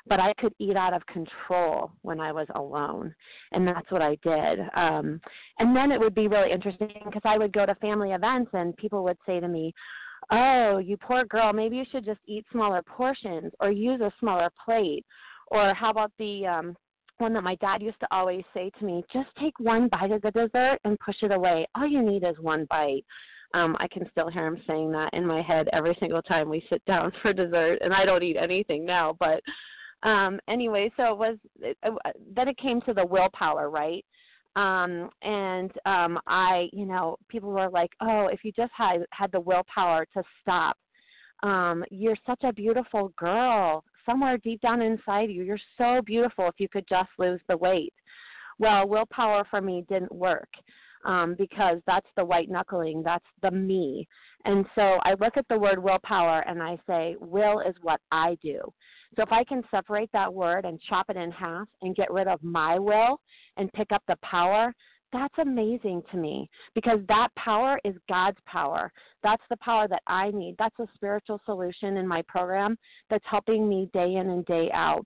But 0.06 0.20
i 0.20 0.32
could 0.38 0.54
eat 0.58 0.76
out 0.76 0.94
of 0.94 1.04
control 1.06 1.92
when 2.02 2.20
i 2.20 2.32
was 2.32 2.46
alone 2.54 3.14
and 3.52 3.66
that's 3.66 3.90
what 3.90 4.02
i 4.02 4.16
did. 4.22 4.60
Um 4.74 5.20
and 5.58 5.76
then 5.76 5.92
it 5.92 6.00
would 6.00 6.14
be 6.14 6.28
really 6.28 6.52
interesting 6.52 6.90
because 7.04 7.22
i 7.24 7.38
would 7.38 7.52
go 7.52 7.64
to 7.66 7.74
family 7.76 8.12
events 8.12 8.50
and 8.54 8.76
people 8.76 9.04
would 9.04 9.18
say 9.26 9.40
to 9.40 9.48
me 9.48 9.72
oh 10.30 10.78
you 10.78 10.96
poor 10.96 11.24
girl 11.24 11.52
maybe 11.52 11.76
you 11.76 11.84
should 11.90 12.04
just 12.04 12.20
eat 12.26 12.44
smaller 12.52 12.82
portions 12.82 13.52
or 13.60 13.70
use 13.70 14.00
a 14.00 14.12
smaller 14.20 14.50
plate. 14.64 15.04
Or 15.48 15.72
how 15.74 15.90
about 15.90 16.12
the 16.18 16.46
um 16.46 16.76
one 17.18 17.32
that 17.32 17.42
my 17.42 17.56
dad 17.56 17.82
used 17.82 17.98
to 18.00 18.06
always 18.10 18.44
say 18.54 18.70
to 18.78 18.84
me 18.84 19.02
just 19.12 19.28
take 19.40 19.58
one 19.58 19.88
bite 19.88 20.12
of 20.12 20.22
the 20.22 20.30
dessert 20.30 20.78
and 20.84 20.98
push 21.00 21.16
it 21.22 21.32
away. 21.32 21.66
All 21.74 21.86
you 21.86 22.02
need 22.02 22.24
is 22.24 22.36
one 22.40 22.66
bite. 22.70 23.04
Um 23.54 23.76
i 23.80 23.88
can 23.88 24.08
still 24.10 24.28
hear 24.28 24.46
him 24.46 24.62
saying 24.66 24.92
that 24.92 25.14
in 25.14 25.26
my 25.26 25.42
head 25.42 25.68
every 25.72 25.96
single 26.00 26.22
time 26.22 26.48
we 26.48 26.64
sit 26.68 26.84
down 26.84 27.12
for 27.22 27.32
dessert 27.32 27.78
and 27.80 27.94
i 27.94 28.04
don't 28.04 28.22
eat 28.22 28.36
anything 28.36 28.84
now 28.84 29.16
but 29.18 29.42
um 30.02 30.38
anyway 30.48 30.90
so 30.96 31.12
it 31.12 31.18
was 31.18 31.36
it, 31.60 31.76
it, 31.82 32.16
then 32.34 32.48
it 32.48 32.56
came 32.58 32.80
to 32.82 32.94
the 32.94 33.04
willpower 33.04 33.68
right 33.70 34.04
um 34.56 35.10
and 35.22 35.70
um 35.86 36.18
i 36.26 36.68
you 36.72 36.86
know 36.86 37.16
people 37.28 37.50
were 37.50 37.68
like 37.70 37.90
oh 38.00 38.28
if 38.28 38.40
you 38.44 38.52
just 38.52 38.72
had 38.76 39.04
had 39.12 39.30
the 39.32 39.40
willpower 39.40 40.06
to 40.12 40.22
stop 40.40 40.76
um 41.42 41.84
you're 41.90 42.16
such 42.26 42.40
a 42.42 42.52
beautiful 42.52 43.12
girl. 43.16 43.84
Somewhere 44.04 44.38
deep 44.38 44.60
down 44.62 44.80
inside 44.80 45.30
you 45.30 45.42
you're 45.42 45.58
so 45.76 46.00
beautiful 46.04 46.46
if 46.46 46.54
you 46.58 46.68
could 46.68 46.86
just 46.88 47.10
lose 47.18 47.40
the 47.48 47.56
weight. 47.56 47.92
Well 48.58 48.88
willpower 48.88 49.44
for 49.50 49.60
me 49.60 49.84
didn't 49.88 50.12
work 50.12 50.48
um 51.04 51.36
because 51.38 51.78
that's 51.86 52.08
the 52.16 52.24
white 52.24 52.48
knuckling 52.48 53.02
that's 53.02 53.24
the 53.42 53.50
me. 53.50 54.08
And 54.44 54.64
so 54.74 54.98
i 55.02 55.14
look 55.20 55.36
at 55.36 55.46
the 55.48 55.58
word 55.58 55.82
willpower 55.82 56.40
and 56.48 56.62
i 56.62 56.78
say 56.86 57.16
will 57.20 57.60
is 57.60 57.74
what 57.82 58.00
i 58.10 58.36
do 58.42 58.60
so 59.16 59.22
if 59.22 59.32
i 59.32 59.44
can 59.44 59.62
separate 59.70 60.10
that 60.12 60.32
word 60.32 60.64
and 60.64 60.80
chop 60.88 61.06
it 61.08 61.16
in 61.16 61.30
half 61.30 61.66
and 61.82 61.96
get 61.96 62.10
rid 62.10 62.28
of 62.28 62.42
my 62.42 62.78
will 62.78 63.20
and 63.56 63.72
pick 63.72 63.92
up 63.92 64.02
the 64.08 64.16
power 64.22 64.72
that's 65.12 65.34
amazing 65.40 66.02
to 66.10 66.18
me 66.18 66.50
because 66.74 66.98
that 67.08 67.28
power 67.36 67.80
is 67.84 67.94
God's 68.08 68.38
power. 68.46 68.92
That's 69.22 69.42
the 69.48 69.56
power 69.56 69.88
that 69.88 70.02
I 70.06 70.30
need. 70.32 70.56
That's 70.58 70.78
a 70.80 70.86
spiritual 70.94 71.40
solution 71.46 71.96
in 71.96 72.06
my 72.06 72.22
program 72.28 72.76
that's 73.08 73.24
helping 73.26 73.68
me 73.68 73.88
day 73.94 74.16
in 74.16 74.28
and 74.28 74.44
day 74.44 74.70
out. 74.72 75.04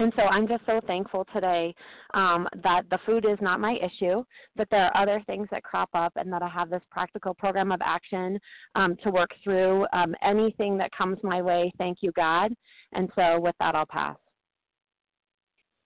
And 0.00 0.12
so 0.16 0.22
I'm 0.22 0.48
just 0.48 0.66
so 0.66 0.80
thankful 0.88 1.24
today 1.32 1.72
um, 2.14 2.48
that 2.64 2.82
the 2.90 2.98
food 3.06 3.24
is 3.24 3.38
not 3.40 3.60
my 3.60 3.76
issue, 3.76 4.24
that 4.56 4.66
there 4.70 4.86
are 4.86 4.96
other 5.00 5.22
things 5.26 5.46
that 5.52 5.62
crop 5.62 5.88
up, 5.94 6.12
and 6.16 6.32
that 6.32 6.42
I 6.42 6.48
have 6.48 6.68
this 6.68 6.82
practical 6.90 7.32
program 7.32 7.70
of 7.70 7.80
action 7.80 8.40
um, 8.74 8.96
to 9.04 9.10
work 9.10 9.30
through 9.44 9.86
um, 9.92 10.16
anything 10.20 10.76
that 10.78 10.90
comes 10.90 11.18
my 11.22 11.40
way. 11.40 11.72
Thank 11.78 11.98
you, 12.00 12.10
God. 12.12 12.52
And 12.92 13.08
so 13.14 13.38
with 13.38 13.54
that, 13.60 13.76
I'll 13.76 13.86
pass. 13.86 14.16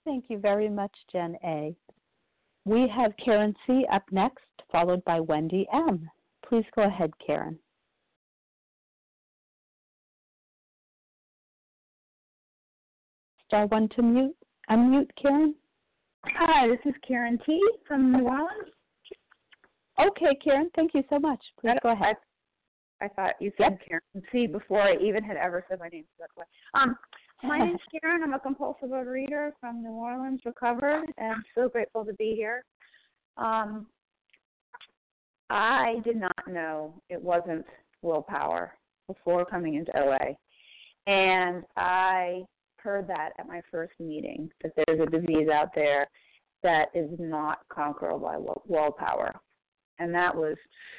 Thank 0.07 0.27
you 0.29 0.39
very 0.39 0.71
much, 0.71 0.93
Jen 1.13 1.37
A. 1.45 1.77
We 2.65 2.89
have 2.89 3.13
Karen 3.23 3.55
C. 3.67 3.85
up 3.93 4.05
next, 4.11 4.45
followed 4.73 5.05
by 5.05 5.21
Wendy 5.21 5.67
M. 5.73 6.09
Please 6.49 6.65
go 6.75 6.85
ahead, 6.85 7.11
Karen. 7.25 7.59
Star 13.49 13.67
one 13.69 13.89
to 13.97 14.03
mute. 14.03 14.37
Unmute, 14.71 15.09
Karen. 15.21 15.55
Hi, 16.27 16.69
this 16.69 16.81
is 16.85 16.93
Karen 17.07 17.39
T. 17.47 17.59
from 17.87 18.13
New 18.13 18.25
Orleans. 18.25 18.69
Okay, 19.99 20.37
Karen. 20.45 20.71
Thank 20.77 20.93
you 20.93 21.03
so 21.09 21.19
much. 21.19 21.41
Please 21.59 21.79
go 21.83 21.93
ahead. 21.93 22.17
I, 23.01 23.07
I 23.07 23.09
thought 23.09 23.37
you 23.41 23.51
said 23.57 23.79
Karen 23.89 24.03
T 24.31 24.47
before 24.47 24.83
I 24.83 24.97
even 25.03 25.25
had 25.25 25.39
ever 25.39 25.65
said 25.67 25.79
my 25.79 25.89
name. 25.89 26.05
So 26.19 26.25
that's 26.25 26.33
why. 26.35 26.83
Um, 26.83 26.95
my 27.43 27.59
name's 27.65 27.81
Karen. 27.91 28.23
I'm 28.23 28.35
a 28.35 28.39
compulsive 28.39 28.91
overeater 28.91 29.53
from 29.61 29.83
New 29.83 29.93
Orleans, 29.93 30.43
recovered, 30.45 31.07
and 31.17 31.33
I'm 31.33 31.45
so 31.55 31.71
grateful 31.71 32.05
to 32.05 32.13
be 32.15 32.35
here. 32.37 32.67
Um, 33.39 33.87
I 35.49 36.03
did 36.05 36.17
not 36.17 36.47
know 36.47 37.01
it 37.09 37.23
wasn't 37.23 37.65
willpower 38.03 38.75
before 39.07 39.47
coming 39.47 39.77
into 39.77 39.99
OA. 39.99 40.37
And 41.07 41.65
I 41.79 42.43
heard 42.89 43.07
that 43.07 43.33
at 43.39 43.47
my 43.47 43.61
first 43.71 43.93
meeting 44.01 44.51
that 44.63 44.73
there's 44.75 45.01
a 45.01 45.11
disease 45.11 45.49
out 45.53 45.75
there 45.75 46.09
that 46.63 46.87
is 46.95 47.11
not 47.19 47.59
conquerable 47.69 48.19
by 48.19 48.39
will- 48.39 48.63
willpower. 48.67 49.35
And 49.99 50.15
that 50.15 50.35
was 50.35 50.57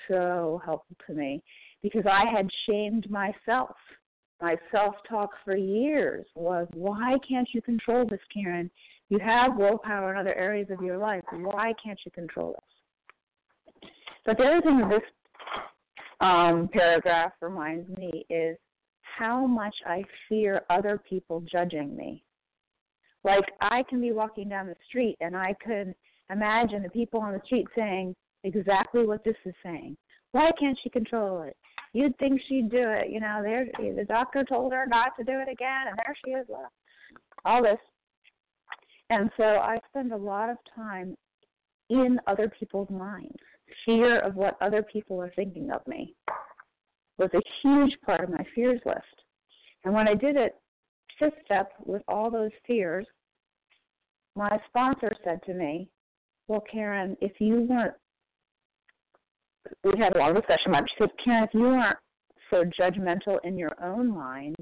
so 0.07 0.61
helpful 0.63 0.95
to 1.07 1.13
me 1.13 1.41
because 1.81 2.03
I 2.05 2.25
had 2.29 2.47
shamed 2.67 3.09
myself. 3.09 3.75
My 4.39 4.55
self 4.71 4.93
talk 5.09 5.31
for 5.43 5.57
years 5.57 6.27
was, 6.35 6.67
why 6.73 7.15
can't 7.27 7.47
you 7.53 7.61
control 7.61 8.05
this, 8.07 8.19
Karen? 8.31 8.69
You 9.09 9.17
have 9.17 9.57
willpower 9.57 10.11
in 10.11 10.19
other 10.19 10.35
areas 10.35 10.67
of 10.69 10.83
your 10.83 10.97
life. 10.97 11.23
Why 11.31 11.73
can't 11.83 11.99
you 12.05 12.11
control 12.11 12.55
this? 12.55 13.89
But 14.25 14.37
the 14.37 14.43
other 14.43 14.61
thing 14.61 14.87
this 14.89 15.01
um, 16.21 16.69
paragraph 16.71 17.31
reminds 17.41 17.89
me 17.97 18.25
is 18.29 18.57
how 19.19 19.45
much 19.45 19.75
I 19.85 20.03
fear 20.29 20.61
other 20.69 20.97
people 21.09 21.43
judging 21.51 21.95
me. 21.95 22.23
Like 23.25 23.43
I 23.59 23.83
can 23.89 23.99
be 23.99 24.13
walking 24.13 24.47
down 24.47 24.67
the 24.67 24.75
street 24.87 25.17
and 25.19 25.35
I 25.35 25.53
could 25.63 25.93
imagine 26.31 26.83
the 26.83 26.89
people 26.89 27.19
on 27.19 27.33
the 27.33 27.41
street 27.45 27.67
saying 27.75 28.15
exactly 28.45 29.05
what 29.05 29.25
this 29.25 29.35
is 29.45 29.53
saying. 29.61 29.97
Why 30.31 30.51
can't 30.57 30.79
she 30.81 30.89
control 30.89 31.41
it? 31.41 31.57
You'd 31.91 32.17
think 32.17 32.39
she'd 32.47 32.71
do 32.71 32.87
it. 32.87 33.09
You 33.09 33.19
know, 33.19 33.41
there 33.43 33.65
the 33.77 34.05
doctor 34.05 34.45
told 34.45 34.71
her 34.71 34.85
not 34.87 35.17
to 35.17 35.25
do 35.25 35.33
it 35.39 35.51
again, 35.51 35.87
and 35.89 35.97
there 35.97 36.15
she 36.23 36.31
is. 36.31 36.45
All 37.43 37.63
this, 37.63 37.79
and 39.09 39.29
so 39.35 39.43
I 39.43 39.79
spend 39.89 40.13
a 40.13 40.17
lot 40.17 40.49
of 40.49 40.57
time 40.75 41.17
in 41.89 42.19
other 42.27 42.49
people's 42.57 42.89
minds. 42.91 43.35
Fear 43.85 44.19
of 44.19 44.35
what 44.35 44.55
other 44.61 44.83
people 44.83 45.19
are 45.21 45.31
thinking 45.35 45.71
of 45.71 45.85
me 45.87 46.15
was 47.19 47.29
a 47.33 47.41
huge 47.61 47.95
part 48.05 48.23
of 48.23 48.29
my 48.29 48.45
fears 48.55 48.81
list. 48.85 49.03
And 49.83 49.93
when 49.93 50.07
I 50.07 50.15
did 50.15 50.35
it 50.35 50.55
fifth 51.19 51.33
step 51.45 51.71
with 51.85 52.01
all 52.07 52.31
those 52.31 52.51
fears, 52.65 53.05
my 54.35 54.57
sponsor 54.69 55.11
said 55.23 55.41
to 55.45 55.53
me, 55.53 55.89
Well, 56.47 56.63
Karen, 56.71 57.17
if 57.21 57.33
you 57.39 57.67
weren't, 57.69 57.93
we 59.83 59.99
had 59.99 60.15
a 60.15 60.19
long 60.19 60.33
discussion 60.33 60.69
about 60.69 60.83
it. 60.83 60.91
She 60.97 61.03
said, 61.03 61.09
Karen, 61.23 61.43
if 61.43 61.53
you 61.53 61.61
weren't 61.61 61.97
so 62.49 62.63
judgmental 62.79 63.37
in 63.43 63.57
your 63.57 63.75
own 63.83 64.09
mind, 64.09 64.55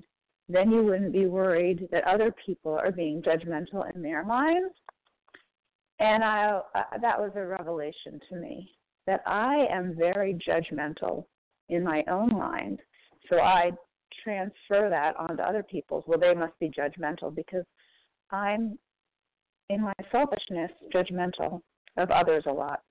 then 0.49 0.71
you 0.71 0.83
wouldn't 0.83 1.13
be 1.13 1.27
worried 1.27 1.87
that 1.91 2.03
other 2.05 2.33
people 2.45 2.73
are 2.73 2.91
being 2.91 3.21
judgmental 3.21 3.93
in 3.93 4.01
their 4.01 4.23
minds. 4.23 4.73
And 5.99 6.23
I, 6.23 6.61
uh, 6.75 6.83
that 7.01 7.19
was 7.19 7.31
a 7.35 7.45
revelation 7.45 8.19
to 8.29 8.35
me 8.35 8.71
that 9.05 9.21
I 9.25 9.67
am 9.71 9.95
very 9.97 10.37
judgmental 10.47 11.25
in 11.69 11.83
my 11.83 12.03
own 12.09 12.29
mind. 12.29 12.79
So 13.29 13.39
I 13.39 13.71
transfer 14.23 14.87
that 14.89 15.15
onto 15.17 15.41
other 15.41 15.63
people's. 15.63 16.03
Well, 16.07 16.19
they 16.19 16.33
must 16.33 16.57
be 16.59 16.69
judgmental 16.69 17.33
because 17.33 17.65
I'm, 18.31 18.77
in 19.69 19.81
my 19.81 19.93
selfishness, 20.11 20.71
judgmental 20.93 21.61
of 21.97 22.11
others 22.11 22.43
a 22.47 22.51
lot. 22.51 22.81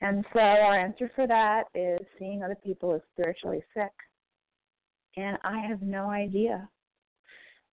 And 0.00 0.24
so 0.32 0.40
our 0.40 0.78
answer 0.78 1.10
for 1.14 1.26
that 1.26 1.64
is 1.74 1.98
seeing 2.18 2.42
other 2.42 2.56
people 2.64 2.94
as 2.94 3.02
spiritually 3.12 3.62
sick. 3.74 3.92
And 5.16 5.36
I 5.44 5.60
have 5.60 5.82
no 5.82 6.10
idea 6.10 6.68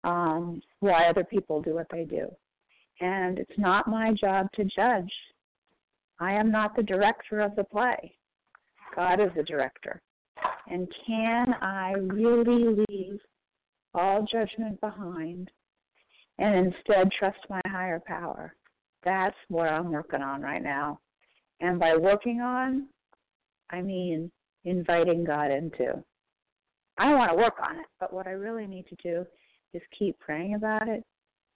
um, 0.03 0.61
why 0.79 1.07
other 1.07 1.23
people 1.23 1.61
do 1.61 1.75
what 1.75 1.87
they 1.91 2.03
do. 2.03 2.27
And 3.01 3.39
it's 3.39 3.57
not 3.57 3.87
my 3.87 4.13
job 4.13 4.47
to 4.55 4.63
judge. 4.63 5.11
I 6.19 6.33
am 6.33 6.51
not 6.51 6.75
the 6.75 6.83
director 6.83 7.41
of 7.41 7.55
the 7.55 7.63
play. 7.65 8.15
God 8.95 9.19
is 9.19 9.29
the 9.35 9.43
director. 9.43 10.01
And 10.69 10.87
can 11.05 11.53
I 11.61 11.93
really 11.97 12.83
leave 12.89 13.19
all 13.93 14.25
judgment 14.31 14.79
behind 14.81 15.49
and 16.39 16.67
instead 16.67 17.11
trust 17.11 17.37
my 17.49 17.61
higher 17.67 18.01
power? 18.05 18.55
That's 19.03 19.35
what 19.49 19.69
I'm 19.69 19.91
working 19.91 20.21
on 20.21 20.41
right 20.41 20.63
now. 20.63 20.99
And 21.59 21.79
by 21.79 21.95
working 21.95 22.41
on, 22.41 22.87
I 23.69 23.81
mean 23.81 24.31
inviting 24.65 25.23
God 25.23 25.51
into. 25.51 26.03
I 26.97 27.05
don't 27.05 27.19
want 27.19 27.31
to 27.31 27.37
work 27.37 27.55
on 27.61 27.77
it, 27.77 27.85
but 27.99 28.13
what 28.13 28.27
I 28.27 28.31
really 28.31 28.65
need 28.65 28.85
to 28.87 28.95
do 29.03 29.25
is 29.73 29.81
keep 29.97 30.17
praying 30.19 30.55
about 30.55 30.87
it, 30.87 31.03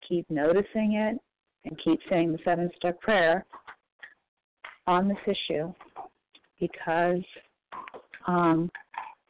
keep 0.08 0.30
noticing 0.30 0.94
it, 0.94 1.18
and 1.66 1.80
keep 1.84 2.00
saying 2.10 2.32
the 2.32 2.40
seven 2.44 2.70
step 2.76 3.00
prayer 3.02 3.46
on 4.86 5.08
this 5.08 5.18
issue 5.26 5.74
because 6.60 7.24
um, 8.28 8.70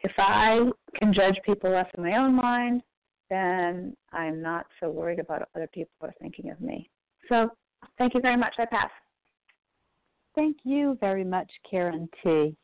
if 0.02 0.12
I 0.18 0.70
can 0.98 1.14
judge 1.14 1.38
people 1.46 1.72
less 1.72 1.88
in 1.98 2.04
my 2.04 2.18
own 2.18 2.36
mind, 2.36 2.82
then 3.30 3.96
I'm 4.12 4.42
not 4.42 4.66
so 4.80 4.90
worried 4.90 5.20
about 5.20 5.40
what 5.40 5.50
other 5.56 5.70
people 5.74 5.94
are 6.02 6.14
thinking 6.22 6.50
of 6.50 6.60
me. 6.62 6.90
So 7.28 7.50
thank 7.98 8.14
you 8.14 8.22
very 8.22 8.38
much. 8.38 8.54
I 8.58 8.66
pass. 8.66 8.90
Thank 10.36 10.58
you 10.64 10.98
very 11.00 11.24
much, 11.24 11.52
Karen 11.70 12.10
T. 12.24 12.56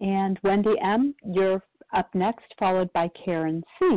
And 0.00 0.38
Wendy 0.42 0.74
M., 0.82 1.14
you're 1.24 1.62
up 1.94 2.14
next, 2.14 2.44
followed 2.58 2.92
by 2.92 3.08
Karen 3.24 3.62
C. 3.78 3.96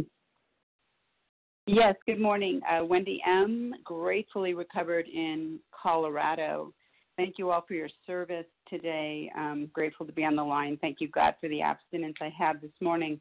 Yes, 1.68 1.96
good 2.08 2.20
morning. 2.20 2.62
Uh, 2.68 2.86
Wendy 2.86 3.22
M., 3.28 3.74
gratefully 3.84 4.54
recovered 4.54 5.06
in 5.08 5.60
Colorado. 5.72 6.74
Thank 7.20 7.38
you 7.38 7.52
all 7.52 7.66
for 7.68 7.74
your 7.74 7.90
service 8.08 8.46
today. 8.70 9.30
I'm 9.36 9.70
grateful 9.74 10.06
to 10.06 10.14
be 10.14 10.24
on 10.24 10.38
the 10.38 10.42
line. 10.42 10.78
Thank 10.80 11.02
you, 11.02 11.10
God, 11.10 11.34
for 11.42 11.50
the 11.50 11.62
abstinence 11.62 12.16
I 12.22 12.30
had 12.30 12.62
this 12.62 12.72
morning. 12.80 13.20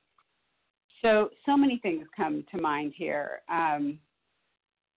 So, 1.03 1.31
so 1.45 1.57
many 1.57 1.79
things 1.79 2.07
come 2.17 2.45
to 2.53 2.63
mind 2.63 2.93
here. 2.97 3.41
Um, 3.49 3.99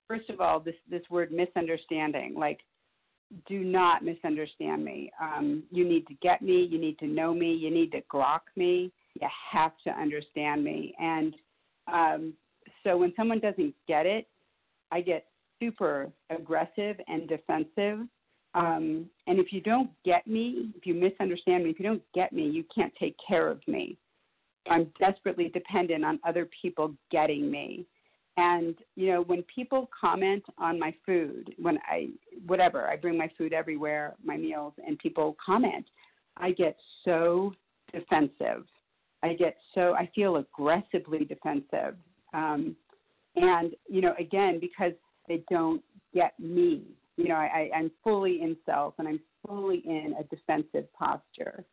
first 0.06 0.28
of 0.28 0.42
all, 0.42 0.60
this 0.60 0.74
this 0.90 1.00
word 1.08 1.32
misunderstanding. 1.32 2.34
Like, 2.36 2.60
do 3.48 3.60
not 3.60 4.04
misunderstand 4.04 4.84
me. 4.84 5.10
Um, 5.18 5.62
you 5.70 5.88
need 5.88 6.06
to 6.08 6.14
get 6.20 6.42
me. 6.42 6.68
You 6.70 6.78
need 6.78 6.98
to 6.98 7.06
know 7.06 7.32
me. 7.32 7.54
You 7.54 7.70
need 7.70 7.92
to 7.92 8.02
grok 8.12 8.40
me. 8.54 8.92
You 9.14 9.28
have 9.50 9.72
to 9.86 9.98
understand 9.98 10.62
me. 10.62 10.94
And 11.00 11.34
um, 11.90 12.34
so, 12.84 12.98
when 12.98 13.14
someone 13.16 13.40
doesn't 13.40 13.74
get 13.88 14.04
it, 14.04 14.28
I 14.92 15.00
get 15.00 15.24
super 15.58 16.10
aggressive 16.28 16.96
and 17.08 17.26
defensive 17.26 18.06
um, 18.54 19.08
and 19.26 19.38
if 19.38 19.52
you 19.52 19.60
don't 19.60 19.90
get 20.04 20.26
me, 20.26 20.70
if 20.76 20.86
you 20.86 20.94
misunderstand 20.94 21.64
me, 21.64 21.70
if 21.70 21.78
you 21.78 21.84
don't 21.84 22.02
get 22.14 22.32
me, 22.32 22.48
you 22.48 22.64
can't 22.74 22.92
take 22.98 23.14
care 23.26 23.48
of 23.48 23.60
me. 23.68 23.96
I'm 24.68 24.92
desperately 24.98 25.48
dependent 25.48 26.04
on 26.04 26.18
other 26.26 26.48
people 26.60 26.94
getting 27.10 27.50
me. 27.50 27.86
And 28.36 28.74
you 28.96 29.12
know, 29.12 29.22
when 29.22 29.42
people 29.54 29.88
comment 29.98 30.42
on 30.58 30.78
my 30.78 30.94
food, 31.06 31.54
when 31.60 31.78
I 31.88 32.08
whatever, 32.46 32.88
I 32.88 32.96
bring 32.96 33.16
my 33.16 33.30
food 33.36 33.52
everywhere, 33.52 34.14
my 34.24 34.36
meals, 34.36 34.72
and 34.84 34.98
people 34.98 35.36
comment, 35.44 35.86
I 36.36 36.52
get 36.52 36.76
so 37.04 37.52
defensive. 37.92 38.64
I 39.22 39.34
get 39.34 39.56
so 39.74 39.94
I 39.94 40.08
feel 40.14 40.36
aggressively 40.36 41.24
defensive. 41.24 41.96
Um, 42.32 42.76
and 43.36 43.72
you 43.88 44.00
know, 44.00 44.14
again, 44.18 44.58
because 44.60 44.92
they 45.28 45.42
don't 45.50 45.82
get 46.14 46.38
me 46.38 46.82
you 47.20 47.28
know, 47.28 47.37
I, 47.37 47.70
I'm 47.74 47.90
fully 48.02 48.42
in 48.42 48.56
self 48.66 48.94
and 48.98 49.06
I'm 49.06 49.20
fully 49.46 49.83
in 49.87 50.14
a 50.18 50.24
defensive 50.24 50.92
posture. 50.92 51.64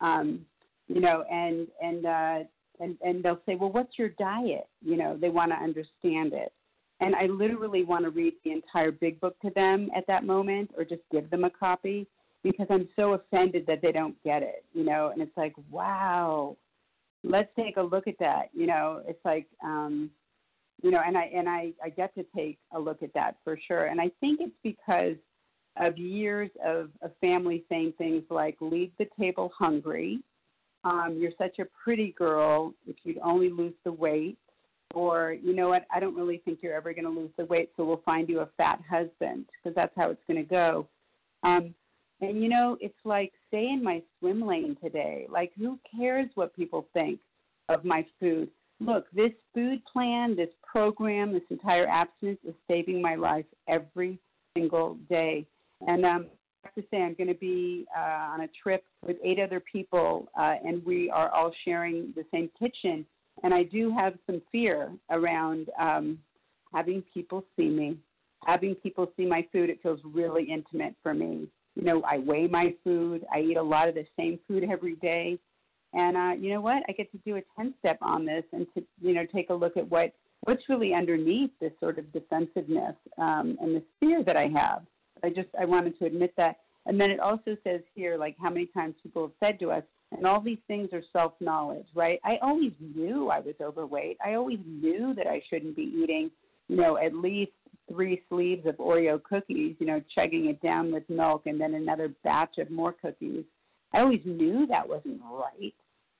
Um, 0.00 0.44
you 0.88 1.00
know, 1.00 1.24
and 1.30 1.66
and 1.82 2.06
uh, 2.06 2.38
and 2.80 2.96
and 3.02 3.22
they'll 3.22 3.40
say, 3.46 3.54
well, 3.54 3.72
what's 3.72 3.98
your 3.98 4.10
diet? 4.10 4.68
You 4.82 4.96
know, 4.96 5.16
they 5.16 5.28
want 5.28 5.52
to 5.52 5.56
understand 5.56 6.32
it. 6.32 6.52
And 7.00 7.14
I 7.14 7.26
literally 7.26 7.84
want 7.84 8.04
to 8.04 8.10
read 8.10 8.34
the 8.44 8.52
entire 8.52 8.90
big 8.90 9.20
book 9.20 9.38
to 9.40 9.50
them 9.54 9.90
at 9.96 10.06
that 10.06 10.24
moment, 10.24 10.70
or 10.76 10.84
just 10.84 11.02
give 11.12 11.28
them 11.30 11.44
a 11.44 11.50
copy 11.50 12.06
because 12.42 12.66
I'm 12.70 12.88
so 12.96 13.14
offended 13.14 13.66
that 13.66 13.82
they 13.82 13.92
don't 13.92 14.16
get 14.24 14.42
it. 14.42 14.64
You 14.72 14.84
know, 14.84 15.10
and 15.12 15.22
it's 15.22 15.36
like, 15.36 15.54
wow, 15.70 16.56
let's 17.24 17.50
take 17.56 17.76
a 17.76 17.82
look 17.82 18.06
at 18.06 18.18
that. 18.20 18.50
You 18.52 18.66
know, 18.66 19.02
it's 19.06 19.24
like. 19.24 19.46
um 19.64 20.10
you 20.82 20.90
know, 20.90 21.00
and 21.04 21.16
I 21.16 21.30
and 21.34 21.48
I, 21.48 21.72
I 21.82 21.88
get 21.88 22.14
to 22.14 22.24
take 22.34 22.58
a 22.72 22.78
look 22.78 23.02
at 23.02 23.14
that 23.14 23.36
for 23.44 23.58
sure. 23.66 23.86
And 23.86 24.00
I 24.00 24.10
think 24.20 24.40
it's 24.40 24.56
because 24.62 25.16
of 25.78 25.98
years 25.98 26.50
of 26.64 26.90
a 27.02 27.10
family 27.20 27.64
saying 27.68 27.94
things 27.98 28.22
like 28.30 28.56
leave 28.60 28.92
the 28.98 29.06
table 29.18 29.52
hungry, 29.56 30.20
um, 30.84 31.16
you're 31.18 31.32
such 31.38 31.58
a 31.58 31.66
pretty 31.82 32.14
girl 32.16 32.72
if 32.86 32.96
you'd 33.02 33.18
only 33.18 33.50
lose 33.50 33.74
the 33.84 33.92
weight, 33.92 34.38
or 34.94 35.36
you 35.42 35.54
know 35.54 35.68
what, 35.68 35.84
I 35.94 36.00
don't 36.00 36.16
really 36.16 36.40
think 36.44 36.60
you're 36.62 36.74
ever 36.74 36.92
going 36.94 37.04
to 37.04 37.10
lose 37.10 37.32
the 37.36 37.44
weight, 37.44 37.70
so 37.76 37.84
we'll 37.84 38.02
find 38.04 38.28
you 38.28 38.40
a 38.40 38.48
fat 38.56 38.80
husband 38.88 39.46
because 39.52 39.74
that's 39.74 39.92
how 39.96 40.10
it's 40.10 40.22
going 40.28 40.42
to 40.42 40.48
go. 40.48 40.86
Um, 41.42 41.74
and 42.20 42.42
you 42.42 42.48
know, 42.48 42.78
it's 42.80 42.94
like 43.04 43.32
stay 43.48 43.68
in 43.68 43.82
my 43.82 44.02
swim 44.18 44.46
lane 44.46 44.76
today. 44.82 45.26
Like 45.28 45.52
who 45.58 45.78
cares 45.94 46.28
what 46.34 46.54
people 46.54 46.86
think 46.94 47.18
of 47.68 47.84
my 47.84 48.06
food? 48.20 48.48
Look, 48.80 49.06
this 49.12 49.32
food 49.54 49.82
plan, 49.90 50.36
this 50.36 50.50
program, 50.64 51.32
this 51.32 51.42
entire 51.50 51.86
abstinence 51.86 52.40
is 52.46 52.54
saving 52.68 53.00
my 53.00 53.14
life 53.14 53.46
every 53.68 54.18
single 54.56 54.96
day. 55.08 55.46
And 55.86 56.04
um, 56.04 56.26
I 56.64 56.68
have 56.68 56.74
to 56.74 56.82
say, 56.90 57.02
I'm 57.02 57.14
going 57.14 57.28
to 57.28 57.34
be 57.34 57.86
uh, 57.96 58.00
on 58.00 58.42
a 58.42 58.48
trip 58.62 58.84
with 59.04 59.16
eight 59.24 59.38
other 59.38 59.60
people, 59.60 60.28
uh, 60.38 60.54
and 60.64 60.84
we 60.84 61.10
are 61.10 61.30
all 61.30 61.52
sharing 61.64 62.12
the 62.16 62.24
same 62.32 62.50
kitchen. 62.58 63.06
And 63.42 63.52
I 63.52 63.64
do 63.64 63.94
have 63.96 64.14
some 64.26 64.40
fear 64.50 64.90
around 65.10 65.68
um, 65.78 66.18
having 66.72 67.02
people 67.12 67.44
see 67.56 67.68
me, 67.68 67.98
having 68.46 68.74
people 68.76 69.10
see 69.16 69.26
my 69.26 69.46
food. 69.52 69.70
It 69.70 69.80
feels 69.82 70.00
really 70.04 70.44
intimate 70.44 70.94
for 71.02 71.14
me. 71.14 71.46
You 71.74 71.82
know, 71.82 72.02
I 72.02 72.18
weigh 72.18 72.46
my 72.46 72.74
food. 72.82 73.26
I 73.32 73.40
eat 73.40 73.58
a 73.58 73.62
lot 73.62 73.88
of 73.88 73.94
the 73.94 74.06
same 74.18 74.38
food 74.48 74.64
every 74.70 74.94
day. 74.96 75.38
And 75.96 76.16
uh, 76.16 76.32
you 76.38 76.50
know 76.52 76.60
what? 76.60 76.82
I 76.88 76.92
get 76.92 77.10
to 77.12 77.18
do 77.24 77.36
a 77.36 77.42
10 77.56 77.74
step 77.78 77.98
on 78.02 78.26
this 78.26 78.44
and 78.52 78.66
to, 78.74 78.84
you 79.00 79.14
know, 79.14 79.24
take 79.34 79.48
a 79.48 79.54
look 79.54 79.76
at 79.76 79.90
what 79.90 80.12
what's 80.42 80.68
really 80.68 80.92
underneath 80.94 81.50
this 81.60 81.72
sort 81.80 81.98
of 81.98 82.12
defensiveness 82.12 82.94
um, 83.18 83.56
and 83.60 83.74
the 83.74 83.82
fear 83.98 84.22
that 84.22 84.36
I 84.36 84.48
have. 84.48 84.82
I 85.24 85.30
just 85.30 85.48
I 85.58 85.64
wanted 85.64 85.98
to 85.98 86.04
admit 86.04 86.34
that. 86.36 86.58
And 86.84 87.00
then 87.00 87.10
it 87.10 87.18
also 87.18 87.56
says 87.64 87.80
here, 87.94 88.18
like 88.18 88.36
how 88.40 88.50
many 88.50 88.66
times 88.66 88.94
people 89.02 89.22
have 89.22 89.32
said 89.40 89.58
to 89.60 89.70
us, 89.70 89.82
and 90.12 90.26
all 90.26 90.40
these 90.40 90.58
things 90.68 90.90
are 90.92 91.02
self 91.14 91.32
knowledge, 91.40 91.86
right? 91.94 92.20
I 92.24 92.36
always 92.42 92.72
knew 92.94 93.30
I 93.30 93.40
was 93.40 93.54
overweight. 93.60 94.18
I 94.24 94.34
always 94.34 94.60
knew 94.66 95.14
that 95.14 95.26
I 95.26 95.40
shouldn't 95.48 95.76
be 95.76 95.90
eating, 95.96 96.30
you 96.68 96.76
know, 96.76 96.98
at 96.98 97.14
least 97.14 97.52
three 97.90 98.22
sleeves 98.28 98.66
of 98.66 98.76
Oreo 98.76 99.20
cookies, 99.22 99.76
you 99.78 99.86
know, 99.86 100.02
chugging 100.14 100.46
it 100.46 100.60
down 100.60 100.92
with 100.92 101.08
milk 101.08 101.46
and 101.46 101.58
then 101.58 101.74
another 101.74 102.12
batch 102.22 102.58
of 102.58 102.70
more 102.70 102.92
cookies. 102.92 103.44
I 103.94 104.00
always 104.00 104.20
knew 104.26 104.66
that 104.66 104.86
wasn't 104.86 105.20
right, 105.30 105.74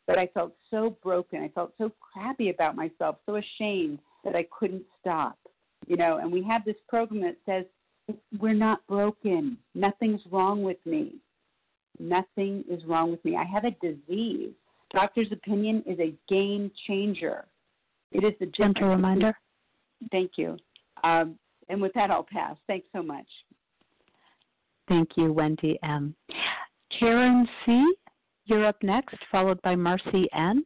but 0.06 0.18
I 0.18 0.26
felt 0.28 0.54
so 0.70 0.96
broken. 1.02 1.42
I 1.42 1.48
felt 1.48 1.72
so 1.78 1.92
crappy 2.00 2.50
about 2.50 2.76
myself, 2.76 3.16
so 3.26 3.36
ashamed 3.36 3.98
that 4.24 4.36
I 4.36 4.46
couldn't 4.56 4.84
stop. 5.00 5.38
You 5.86 5.96
know, 5.96 6.18
and 6.18 6.32
we 6.32 6.42
have 6.44 6.64
this 6.64 6.76
program 6.88 7.22
that 7.22 7.36
says 7.46 7.64
we're 8.38 8.54
not 8.54 8.86
broken. 8.86 9.58
Nothing's 9.74 10.20
wrong 10.30 10.62
with 10.62 10.78
me. 10.84 11.16
Nothing 11.98 12.64
is 12.68 12.84
wrong 12.86 13.10
with 13.10 13.24
me. 13.24 13.36
I 13.36 13.44
have 13.44 13.64
a 13.64 13.70
disease. 13.80 14.52
Doctor's 14.92 15.32
opinion 15.32 15.82
is 15.86 15.98
a 15.98 16.14
game 16.28 16.70
changer. 16.86 17.44
It 18.12 18.24
is 18.24 18.32
the 18.38 18.46
gentle 18.46 18.88
reminder. 18.88 19.36
Thank 20.12 20.32
you. 20.36 20.56
Um, 21.04 21.38
and 21.68 21.80
with 21.80 21.92
that, 21.94 22.10
I'll 22.10 22.26
pass. 22.30 22.56
Thanks 22.66 22.86
so 22.94 23.02
much. 23.02 23.26
Thank 24.88 25.10
you, 25.16 25.32
Wendy 25.32 25.78
M. 25.82 26.14
Karen 26.98 27.48
C., 27.64 27.94
you're 28.46 28.64
up 28.64 28.82
next, 28.82 29.16
followed 29.30 29.60
by 29.62 29.74
Marcy 29.74 30.28
N. 30.34 30.64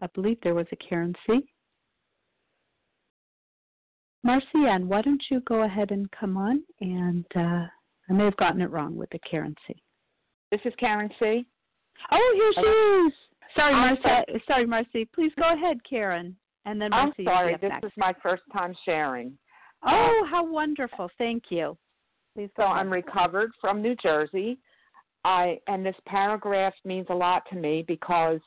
I 0.00 0.06
believe 0.14 0.38
there 0.42 0.54
was 0.54 0.66
a 0.72 0.76
Karen 0.76 1.14
C. 1.26 1.40
Marcy 4.24 4.66
N., 4.68 4.88
why 4.88 5.02
don't 5.02 5.22
you 5.30 5.40
go 5.40 5.62
ahead 5.62 5.90
and 5.90 6.10
come 6.10 6.36
on? 6.36 6.62
And 6.80 7.24
uh, 7.36 7.66
I 8.08 8.12
may 8.12 8.24
have 8.24 8.36
gotten 8.36 8.60
it 8.60 8.70
wrong 8.70 8.96
with 8.96 9.10
the 9.10 9.18
Karen 9.20 9.54
C. 9.66 9.74
This 10.50 10.60
is 10.64 10.72
Karen 10.78 11.10
C. 11.20 11.44
Oh, 12.10 12.32
here 12.34 12.52
she 12.54 12.68
is. 12.68 13.12
Sorry, 13.54 13.72
Marcy. 13.72 14.02
Sorry. 14.02 14.42
sorry, 14.46 14.66
Marcy. 14.66 15.08
Please 15.14 15.32
go 15.38 15.52
ahead, 15.52 15.78
Karen. 15.88 16.36
And 16.64 16.80
then 16.80 16.90
Marcy, 16.90 17.26
I'm 17.28 17.34
sorry, 17.34 17.56
this 17.60 17.72
is 17.82 17.92
my 17.96 18.14
first 18.22 18.42
time 18.52 18.74
sharing. 18.84 19.36
Oh, 19.84 20.26
how 20.30 20.44
wonderful! 20.44 21.10
Thank 21.18 21.44
you. 21.50 21.76
Please 22.34 22.50
so 22.56 22.62
I'm 22.62 22.90
recovered 22.90 23.50
from 23.60 23.82
New 23.82 23.94
Jersey. 23.96 24.58
I 25.24 25.58
and 25.66 25.84
this 25.84 25.96
paragraph 26.06 26.74
means 26.84 27.06
a 27.10 27.14
lot 27.14 27.42
to 27.50 27.56
me 27.56 27.84
because 27.86 28.40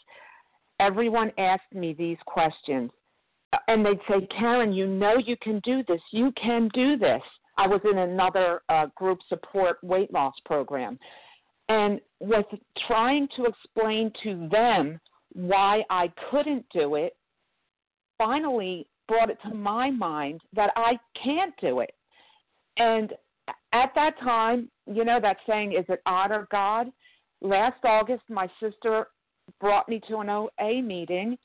everyone 0.79 1.31
asked 1.37 1.73
me 1.73 1.93
these 1.93 2.17
questions. 2.25 2.91
and 3.67 3.85
they'd 3.85 3.99
say, 4.09 4.27
Karen, 4.37 4.73
you 4.73 4.87
know 4.87 5.17
you 5.17 5.35
can 5.41 5.59
do 5.63 5.83
this. 5.87 6.01
You 6.11 6.31
can 6.41 6.69
do 6.73 6.97
this. 6.97 7.21
I 7.57 7.67
was 7.67 7.79
in 7.89 7.99
another 7.99 8.61
uh, 8.69 8.87
group 8.95 9.19
support 9.29 9.77
weight 9.81 10.11
loss 10.11 10.33
program 10.45 10.99
and 11.69 12.01
was 12.19 12.43
trying 12.87 13.27
to 13.37 13.45
explain 13.45 14.11
to 14.23 14.47
them 14.51 14.99
why 15.33 15.83
I 15.89 16.11
couldn't 16.29 16.65
do 16.73 16.95
it, 16.95 17.15
finally 18.17 18.87
brought 19.07 19.29
it 19.29 19.37
to 19.43 19.53
my 19.53 19.91
mind 19.91 20.41
that 20.53 20.71
I 20.75 20.97
can't 21.21 21.53
do 21.61 21.79
it. 21.79 21.91
And 22.77 23.13
at 23.73 23.91
that 23.95 24.19
time, 24.19 24.69
you 24.91 25.05
know 25.05 25.19
that 25.21 25.37
saying, 25.47 25.73
is 25.73 25.85
it 25.89 26.01
odd 26.05 26.31
or 26.31 26.47
God? 26.51 26.87
Last 27.41 27.83
August, 27.83 28.23
my 28.29 28.49
sister 28.59 29.07
brought 29.59 29.87
me 29.87 30.01
to 30.07 30.17
an 30.17 30.29
OA 30.29 30.81
meeting 30.81 31.37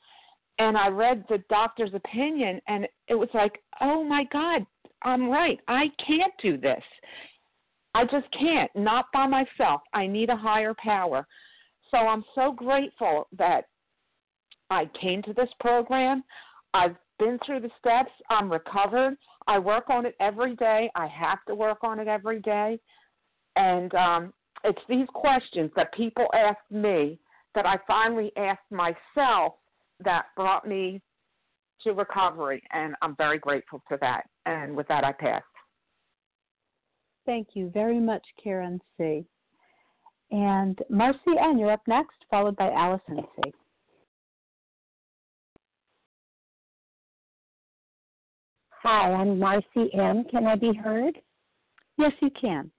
and 0.59 0.77
I 0.77 0.89
read 0.89 1.25
the 1.29 1.43
doctor's 1.49 1.95
opinion 1.95 2.61
and 2.69 2.87
it 3.09 3.15
was 3.15 3.29
like, 3.35 3.61
oh 3.81 4.05
my 4.05 4.25
God, 4.33 4.65
I'm 5.03 5.29
right. 5.29 5.59
I 5.69 5.87
can't 6.07 6.33
do 6.43 6.57
this. 6.57 6.83
I 7.95 8.05
just 8.05 8.27
can't, 8.39 8.71
not 8.75 9.07
by 9.13 9.27
myself. 9.27 9.81
I 9.95 10.07
need 10.07 10.31
a 10.31 10.37
higher 10.37 10.75
power. 10.83 11.27
So 11.91 11.97
I'm 11.97 12.25
so 12.35 12.53
grateful 12.53 13.27
that 13.37 13.65
I 14.71 14.89
came 15.01 15.23
to 15.23 15.33
this 15.33 15.49
program. 15.59 16.23
I've 16.73 16.95
been 17.21 17.39
through 17.47 17.61
the 17.61 17.71
steps. 17.79 18.11
I'm 18.29 18.51
recovered. 18.51 19.17
I 19.47 19.59
work 19.59 19.89
on 19.89 20.07
it 20.07 20.17
every 20.19 20.57
day. 20.57 20.91
I 20.97 21.07
have 21.07 21.39
to 21.47 21.55
work 21.55 21.79
on 21.83 22.01
it 22.01 22.09
every 22.09 22.41
day. 22.41 22.81
And 23.55 23.95
um, 23.95 24.33
it's 24.65 24.83
these 24.89 25.07
questions 25.15 25.71
that 25.77 25.95
people 25.95 26.27
ask 26.35 26.59
me 26.71 27.19
that 27.55 27.67
I 27.67 27.79
finally 27.87 28.33
asked 28.37 28.71
myself 28.71 29.55
that 30.05 30.27
brought 30.37 30.67
me 30.67 31.01
to 31.83 31.93
recovery. 31.93 32.63
And 32.73 32.95
I'm 33.03 33.15
very 33.17 33.39
grateful 33.39 33.83
for 33.87 33.97
that. 33.99 34.25
And 34.47 34.75
with 34.75 34.89
that, 34.89 35.05
I 35.05 35.13
pass. 35.13 35.43
Thank 37.27 37.49
you 37.55 37.71
very 37.73 38.01
much, 38.01 38.25
Karen 38.43 38.81
C. 38.97 39.25
And 40.31 40.79
Marcy 40.89 41.19
N., 41.41 41.59
you're 41.59 41.73
up 41.73 41.83
next, 41.87 42.17
followed 42.31 42.57
by 42.57 42.71
Allison 42.71 43.19
C. 43.37 43.53
Hi, 48.83 49.13
I'm 49.13 49.39
Marcy 49.39 49.93
M. 49.93 50.25
Can 50.31 50.47
I 50.47 50.57
be 50.57 50.73
heard? 50.73 51.19
Yes, 51.99 52.13
you 52.23 52.31
can. 52.31 52.71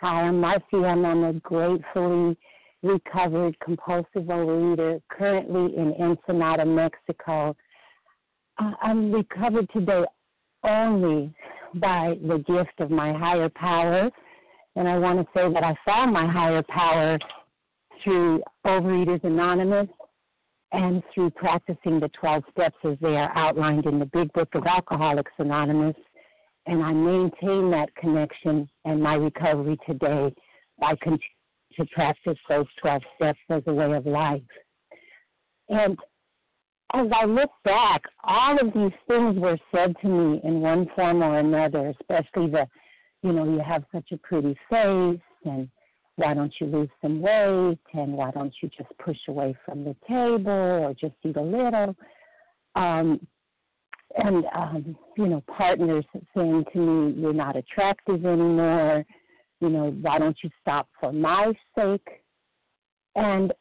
Hi, 0.00 0.22
I'm 0.22 0.40
Marcy 0.40 0.62
M. 0.72 1.04
I'm 1.04 1.24
a 1.24 1.32
gratefully 1.32 2.38
recovered 2.84 3.58
compulsive 3.58 4.22
overeater 4.28 5.02
currently 5.10 5.76
in 5.76 5.94
Ensenada, 6.00 6.64
Mexico. 6.64 7.56
Uh, 8.58 8.70
I'm 8.80 9.10
recovered 9.10 9.68
today 9.72 10.04
only 10.62 11.34
by 11.74 12.14
the 12.22 12.38
gift 12.46 12.78
of 12.78 12.92
my 12.92 13.12
higher 13.12 13.48
power. 13.48 14.08
And 14.76 14.86
I 14.88 14.96
want 14.96 15.18
to 15.18 15.26
say 15.34 15.52
that 15.52 15.64
I 15.64 15.74
found 15.84 16.12
my 16.12 16.30
higher 16.30 16.62
power 16.68 17.18
through 18.04 18.44
Overeaters 18.64 19.24
Anonymous 19.24 19.88
and 20.72 21.02
through 21.14 21.30
practicing 21.30 22.00
the 22.00 22.10
12 22.20 22.44
steps 22.52 22.76
as 22.84 22.96
they 23.00 23.16
are 23.16 23.36
outlined 23.36 23.86
in 23.86 23.98
the 23.98 24.06
Big 24.06 24.32
Book 24.32 24.48
of 24.54 24.66
Alcoholics 24.66 25.32
Anonymous. 25.38 25.96
And 26.66 26.82
I 26.82 26.92
maintain 26.92 27.70
that 27.70 27.94
connection 27.96 28.68
and 28.84 29.02
my 29.02 29.14
recovery 29.14 29.78
today 29.86 30.34
by 30.78 30.94
continuing 30.96 31.22
to 31.78 31.86
practice 31.86 32.38
those 32.48 32.66
12 32.82 33.02
steps 33.16 33.38
as 33.48 33.62
a 33.66 33.72
way 33.72 33.92
of 33.92 34.04
life. 34.04 34.42
And 35.68 35.96
as 36.94 37.06
I 37.14 37.24
look 37.24 37.50
back, 37.64 38.02
all 38.24 38.58
of 38.58 38.72
these 38.74 38.98
things 39.06 39.38
were 39.38 39.58
said 39.74 39.94
to 40.02 40.08
me 40.08 40.40
in 40.44 40.60
one 40.60 40.88
form 40.94 41.22
or 41.22 41.38
another, 41.38 41.94
especially 42.00 42.50
the, 42.50 42.66
you 43.22 43.32
know, 43.32 43.44
you 43.44 43.60
have 43.60 43.84
such 43.92 44.10
a 44.12 44.16
pretty 44.18 44.56
face, 44.70 45.20
and 45.44 45.68
why 46.18 46.34
don't 46.34 46.52
you 46.60 46.66
lose 46.66 46.88
some 47.00 47.20
weight, 47.20 47.78
and 47.94 48.12
why 48.12 48.32
don't 48.32 48.52
you 48.60 48.68
just 48.76 48.90
push 48.98 49.16
away 49.28 49.56
from 49.64 49.84
the 49.84 49.94
table 50.08 50.50
or 50.50 50.94
just 51.00 51.14
eat 51.24 51.36
a 51.36 51.40
little. 51.40 51.94
Um, 52.74 53.20
and, 54.16 54.44
um, 54.54 54.96
you 55.16 55.28
know, 55.28 55.42
partners 55.46 56.04
saying 56.34 56.64
to 56.72 56.78
me, 56.78 57.20
you're 57.20 57.32
not 57.32 57.56
attractive 57.56 58.24
anymore, 58.26 59.04
you 59.60 59.68
know, 59.68 59.90
why 60.00 60.18
don't 60.18 60.36
you 60.42 60.50
stop 60.60 60.88
for 60.98 61.12
my 61.12 61.52
sake? 61.76 62.08
And 63.14 63.52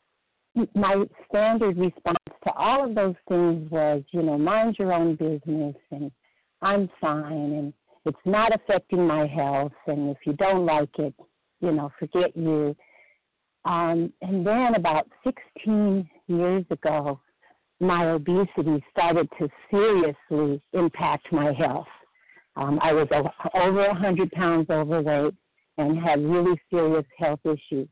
my 0.73 1.03
standard 1.29 1.77
response 1.77 2.17
to 2.43 2.53
all 2.53 2.85
of 2.85 2.95
those 2.95 3.15
things 3.29 3.69
was, 3.69 4.01
you 4.11 4.23
know, 4.23 4.37
mind 4.37 4.77
your 4.79 4.93
own 4.93 5.15
business 5.15 5.75
and 5.91 6.11
I'm 6.63 6.89
fine 6.99 7.51
and 7.51 7.73
it's 8.05 8.17
not 8.25 8.55
affecting 8.55 9.05
my 9.05 9.27
health 9.27 9.73
and 9.85 10.09
if 10.09 10.17
you 10.25 10.33
don't 10.33 10.65
like 10.65 10.97
it, 10.97 11.13
you 11.61 11.71
know, 11.71 11.91
forget 11.99 12.35
you. 12.35 12.75
Um, 13.65 14.13
and 14.21 14.45
then 14.45 14.75
about 14.75 15.07
16 15.23 16.09
years 16.27 16.65
ago, 16.69 17.19
my 17.79 18.09
obesity 18.11 18.83
started 18.91 19.27
to 19.39 19.49
seriously 19.69 20.61
impact 20.73 21.31
my 21.31 21.53
health. 21.53 21.87
Um, 22.55 22.79
I 22.81 22.93
was 22.93 23.07
over 23.53 23.87
100 23.87 24.31
pounds 24.31 24.69
overweight 24.69 25.35
and 25.77 25.99
had 25.99 26.23
really 26.23 26.59
serious 26.71 27.05
health 27.17 27.39
issues. 27.45 27.87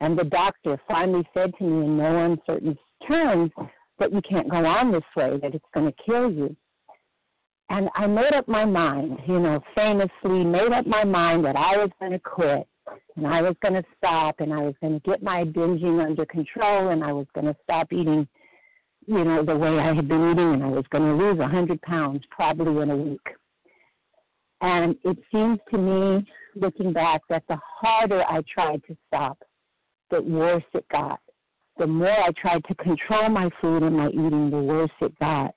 And 0.00 0.18
the 0.18 0.24
doctor 0.24 0.78
finally 0.86 1.26
said 1.32 1.52
to 1.58 1.64
me 1.64 1.86
in 1.86 1.96
no 1.96 2.24
uncertain 2.24 2.76
terms 3.08 3.50
that 3.98 4.12
you 4.12 4.20
can't 4.28 4.50
go 4.50 4.66
on 4.66 4.92
this 4.92 5.02
way, 5.16 5.38
that 5.40 5.54
it's 5.54 5.64
going 5.72 5.86
to 5.86 5.94
kill 6.04 6.30
you. 6.30 6.54
And 7.70 7.88
I 7.94 8.06
made 8.06 8.34
up 8.34 8.48
my 8.48 8.66
mind, 8.66 9.18
you 9.26 9.38
know, 9.38 9.60
famously 9.74 10.44
made 10.44 10.72
up 10.72 10.86
my 10.86 11.04
mind 11.04 11.44
that 11.46 11.56
I 11.56 11.78
was 11.78 11.90
going 12.00 12.12
to 12.12 12.18
quit 12.18 12.66
and 13.16 13.26
I 13.26 13.42
was 13.42 13.54
going 13.62 13.74
to 13.74 13.84
stop 13.96 14.40
and 14.40 14.52
I 14.52 14.58
was 14.58 14.74
going 14.80 14.94
to 14.94 15.10
get 15.10 15.22
my 15.22 15.44
binging 15.44 16.04
under 16.04 16.26
control 16.26 16.88
and 16.88 17.04
I 17.04 17.12
was 17.12 17.26
going 17.34 17.46
to 17.46 17.56
stop 17.62 17.92
eating, 17.92 18.26
you 19.06 19.24
know, 19.24 19.44
the 19.44 19.56
way 19.56 19.78
I 19.78 19.94
had 19.94 20.08
been 20.08 20.30
eating 20.30 20.54
and 20.54 20.64
I 20.64 20.68
was 20.68 20.84
going 20.90 21.04
to 21.04 21.24
lose 21.24 21.38
a 21.38 21.42
100 21.42 21.80
pounds 21.82 22.22
probably 22.30 22.82
in 22.82 22.90
a 22.90 22.96
week. 22.96 23.26
And 24.60 24.96
it 25.04 25.18
seems 25.32 25.58
to 25.70 25.78
me, 25.78 26.26
looking 26.54 26.92
back, 26.92 27.22
that 27.28 27.42
the 27.48 27.58
harder 27.62 28.22
I 28.24 28.42
tried 28.52 28.82
to 28.86 28.96
stop, 29.08 29.38
the 30.10 30.22
worse 30.22 30.62
it 30.72 30.86
got. 30.90 31.20
The 31.78 31.86
more 31.86 32.10
I 32.10 32.30
tried 32.40 32.64
to 32.66 32.74
control 32.76 33.28
my 33.28 33.50
food 33.60 33.82
and 33.82 33.96
my 33.96 34.08
eating, 34.08 34.50
the 34.50 34.60
worse 34.60 34.90
it 35.00 35.18
got. 35.18 35.54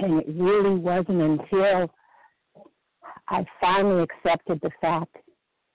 And 0.00 0.20
it 0.20 0.26
really 0.28 0.74
wasn't 0.74 1.20
until 1.22 1.90
I 3.28 3.46
finally 3.60 4.02
accepted 4.02 4.60
the 4.62 4.70
fact 4.80 5.16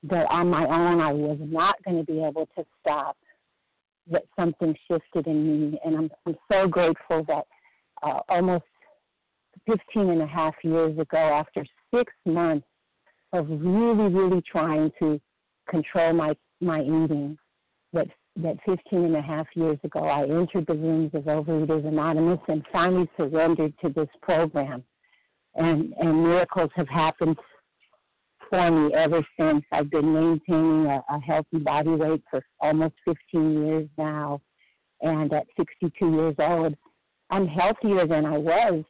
that 0.10 0.26
on 0.30 0.50
my 0.50 0.65
own 0.65 1.00
I 1.00 1.12
was 1.12 1.38
not 1.41 1.76
going 1.84 1.98
to 1.98 2.04
be 2.04 2.24
able 2.24 2.48
to 2.58 2.65
stop 2.82 3.18
that 4.12 4.24
something 4.38 4.76
shifted 4.89 5.28
in 5.28 5.72
me. 5.72 5.80
And 5.84 5.96
I'm, 5.96 6.10
I'm 6.26 6.36
so 6.52 6.68
grateful 6.68 7.26
that 7.28 7.46
uh, 8.04 8.20
almost 8.30 8.65
15 9.65 10.10
and 10.10 10.22
a 10.22 10.28
half 10.28 10.54
years 10.63 10.98
ago, 11.00 11.18
after 11.18 11.65
six 11.94 12.13
months 12.26 12.68
of 13.34 13.48
really, 13.50 14.13
really 14.13 14.44
trying 14.50 14.91
to 15.00 15.20
control 15.70 16.13
my, 16.13 16.36
my 16.62 16.82
eating, 16.82 17.38
that 17.94 18.08
that 18.38 18.58
15 18.65 19.06
and 19.06 19.15
a 19.15 19.22
half 19.22 19.48
years 19.56 19.78
ago, 19.84 20.02
I 20.02 20.24
entered 20.24 20.65
the 20.68 20.74
rooms 20.74 21.12
of 21.13 21.24
Overeaters 21.24 21.88
Anonymous 21.88 22.39
and 22.50 22.65
finally 22.72 23.10
surrendered 23.15 23.74
to 23.82 23.89
this 23.89 24.10
program. 24.22 24.84
And, 25.56 25.94
and 26.00 26.24
miracles 26.24 26.70
have 26.76 26.89
happened 26.89 27.38
for 28.49 28.71
me 28.71 28.93
ever 28.93 29.25
since. 29.39 29.63
I've 29.71 29.89
been 29.89 30.13
maintaining 30.13 30.88
a, 30.88 31.03
a 31.10 31.19
healthy 31.19 31.60
body 31.60 31.89
weight 31.89 32.23
for 32.29 32.43
almost 32.60 32.95
15 33.05 33.65
years 33.65 33.89
now. 33.97 34.41
And 35.01 35.31
at 35.34 35.45
62 35.58 36.12
years 36.12 36.36
old, 36.39 36.75
I'm 37.29 37.47
healthier 37.47 38.08
than 38.08 38.25
I 38.25 38.38
was 38.38 38.84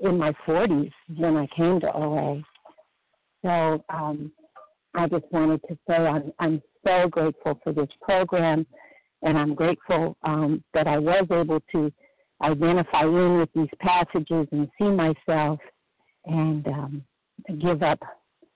in 0.00 0.18
my 0.18 0.32
40s 0.46 0.90
when 1.16 1.36
I 1.36 1.46
came 1.56 1.80
to 1.80 1.92
OA. 1.92 2.42
So 3.44 3.84
um, 3.88 4.32
I 4.94 5.08
just 5.08 5.24
wanted 5.30 5.60
to 5.68 5.78
say 5.88 5.94
I'm, 5.94 6.32
I'm 6.38 6.62
so 6.86 7.08
grateful 7.08 7.58
for 7.62 7.72
this 7.72 7.88
program, 8.00 8.66
and 9.22 9.38
I'm 9.38 9.54
grateful 9.54 10.16
um, 10.24 10.62
that 10.74 10.86
I 10.86 10.98
was 10.98 11.26
able 11.30 11.60
to 11.72 11.92
identify 12.42 13.04
in 13.04 13.38
with 13.38 13.50
these 13.54 13.68
passages 13.80 14.48
and 14.50 14.68
see 14.78 14.88
myself 14.88 15.60
and 16.26 16.66
um, 16.66 17.04
give 17.60 17.82
up 17.82 18.00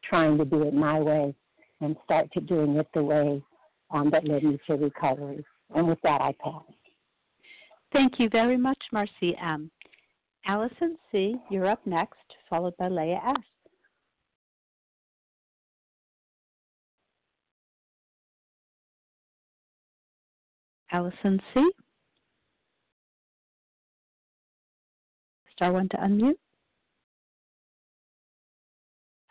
trying 0.08 0.38
to 0.38 0.44
do 0.44 0.62
it 0.62 0.74
my 0.74 1.00
way 1.00 1.34
and 1.80 1.96
start 2.04 2.32
to 2.32 2.40
doing 2.40 2.76
it 2.76 2.88
the 2.94 3.02
way 3.02 3.42
um, 3.90 4.10
that 4.10 4.26
led 4.26 4.42
me 4.42 4.58
to 4.66 4.74
recovery. 4.74 5.44
And 5.74 5.88
with 5.88 6.00
that, 6.02 6.20
I 6.20 6.34
pass. 6.42 6.62
Thank 7.92 8.18
you 8.18 8.28
very 8.28 8.56
much, 8.56 8.78
Marcy 8.92 9.36
M. 9.40 9.70
Allison 10.46 10.96
C., 11.10 11.36
you're 11.50 11.68
up 11.68 11.84
next, 11.86 12.18
followed 12.48 12.76
by 12.76 12.88
Leah 12.88 13.20
S. 13.26 13.42
Allison 20.92 21.40
C. 21.52 21.68
star 25.56 25.72
one 25.72 25.88
to 25.88 25.96
unmute. 25.96 26.36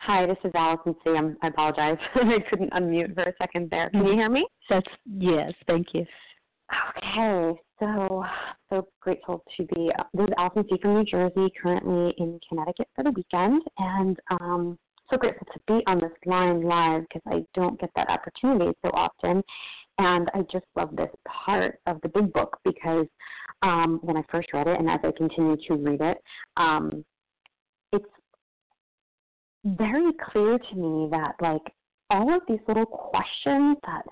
Hi, 0.06 0.24
this 0.24 0.36
is 0.44 0.52
Allison 0.54 0.94
C. 1.02 1.10
I'm, 1.10 1.36
I 1.42 1.48
apologize. 1.48 1.96
I 2.14 2.38
couldn't 2.48 2.72
unmute 2.72 3.12
for 3.16 3.24
a 3.24 3.32
second 3.42 3.68
there. 3.72 3.90
Can 3.90 4.06
you 4.06 4.12
hear 4.12 4.30
me? 4.30 4.46
That's 4.70 4.86
yes, 5.18 5.50
thank 5.66 5.88
you. 5.94 6.06
Okay, 6.96 7.58
so 7.80 8.24
so 8.70 8.86
grateful 9.00 9.42
to 9.56 9.64
be. 9.64 9.90
Is 10.14 10.28
Allison 10.38 10.64
C. 10.70 10.78
from 10.80 10.94
New 10.94 11.04
Jersey, 11.06 11.52
currently 11.60 12.14
in 12.18 12.38
Connecticut 12.48 12.86
for 12.94 13.02
the 13.02 13.10
weekend, 13.10 13.64
and 13.78 14.16
um, 14.30 14.78
so 15.10 15.16
grateful 15.16 15.48
to 15.52 15.60
be 15.66 15.82
on 15.88 15.98
this 15.98 16.12
line 16.24 16.62
live 16.62 17.02
because 17.08 17.22
I 17.26 17.44
don't 17.54 17.80
get 17.80 17.90
that 17.96 18.08
opportunity 18.08 18.78
so 18.84 18.92
often. 18.94 19.42
And 19.98 20.30
I 20.34 20.42
just 20.52 20.66
love 20.76 20.94
this 20.94 21.10
part 21.26 21.80
of 21.88 22.00
the 22.02 22.10
big 22.10 22.32
book 22.32 22.60
because 22.64 23.06
um, 23.62 23.98
when 24.02 24.16
I 24.16 24.22
first 24.30 24.52
read 24.52 24.68
it 24.68 24.78
and 24.78 24.88
as 24.88 25.00
I 25.02 25.10
continue 25.16 25.56
to 25.66 25.74
read 25.74 26.00
it, 26.00 26.18
um, 26.56 27.04
very 29.66 30.12
clear 30.30 30.58
to 30.58 30.76
me 30.76 31.08
that 31.10 31.34
like 31.40 31.62
all 32.10 32.34
of 32.34 32.42
these 32.48 32.60
little 32.68 32.86
questions 32.86 33.76
that 33.84 34.02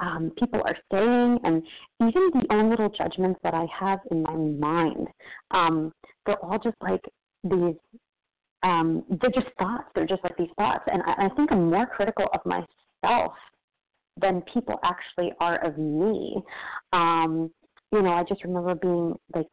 um, 0.00 0.32
people 0.38 0.60
are 0.64 0.76
saying, 0.90 1.38
and 1.44 1.62
even 2.00 2.30
the 2.32 2.46
own 2.50 2.70
little 2.70 2.88
judgments 2.88 3.38
that 3.44 3.54
I 3.54 3.66
have 3.78 4.00
in 4.10 4.22
my 4.22 4.34
mind, 4.34 5.06
um, 5.50 5.92
they're 6.26 6.42
all 6.44 6.58
just 6.58 6.76
like 6.80 7.04
these. 7.44 7.76
Um, 8.64 9.04
they're 9.20 9.30
just 9.30 9.54
thoughts. 9.58 9.88
They're 9.94 10.06
just 10.06 10.22
like 10.22 10.36
these 10.36 10.48
thoughts, 10.56 10.84
and 10.86 11.02
I, 11.04 11.26
I 11.26 11.28
think 11.36 11.52
I'm 11.52 11.68
more 11.70 11.86
critical 11.86 12.26
of 12.32 12.40
myself 12.46 13.32
than 14.20 14.42
people 14.52 14.78
actually 14.84 15.32
are 15.40 15.64
of 15.64 15.78
me. 15.78 16.42
Um, 16.92 17.50
you 17.92 18.02
know, 18.02 18.12
I 18.12 18.24
just 18.24 18.44
remember 18.44 18.74
being 18.74 19.14
like 19.34 19.46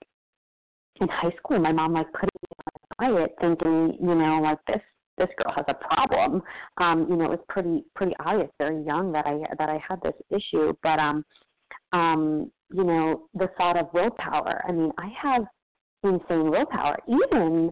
in 1.01 1.07
high 1.07 1.31
school, 1.37 1.59
my 1.59 1.71
mom 1.71 1.93
like 1.93 2.11
putting 2.13 2.29
me 2.41 3.03
on 3.03 3.13
a 3.13 3.19
diet, 3.19 3.35
thinking, 3.41 3.97
you 3.99 4.15
know, 4.15 4.39
like 4.41 4.59
this 4.67 4.81
this 5.19 5.29
girl 5.37 5.53
has 5.53 5.65
a 5.67 5.73
problem. 5.75 6.41
Um, 6.79 7.05
you 7.09 7.15
know, 7.15 7.25
it 7.25 7.29
was 7.29 7.45
pretty 7.49 7.83
pretty 7.95 8.13
obvious 8.19 8.49
very 8.57 8.83
young 8.83 9.11
that 9.11 9.27
I 9.27 9.39
that 9.59 9.69
I 9.69 9.79
had 9.87 9.99
this 10.01 10.15
issue. 10.31 10.73
But 10.81 10.97
um, 10.97 11.23
um, 11.91 12.51
you 12.71 12.83
know, 12.83 13.27
the 13.33 13.49
thought 13.57 13.77
of 13.77 13.87
willpower. 13.93 14.63
I 14.67 14.71
mean, 14.71 14.91
I 14.97 15.11
have 15.21 15.43
insane 16.03 16.49
willpower, 16.49 16.97
even 17.07 17.71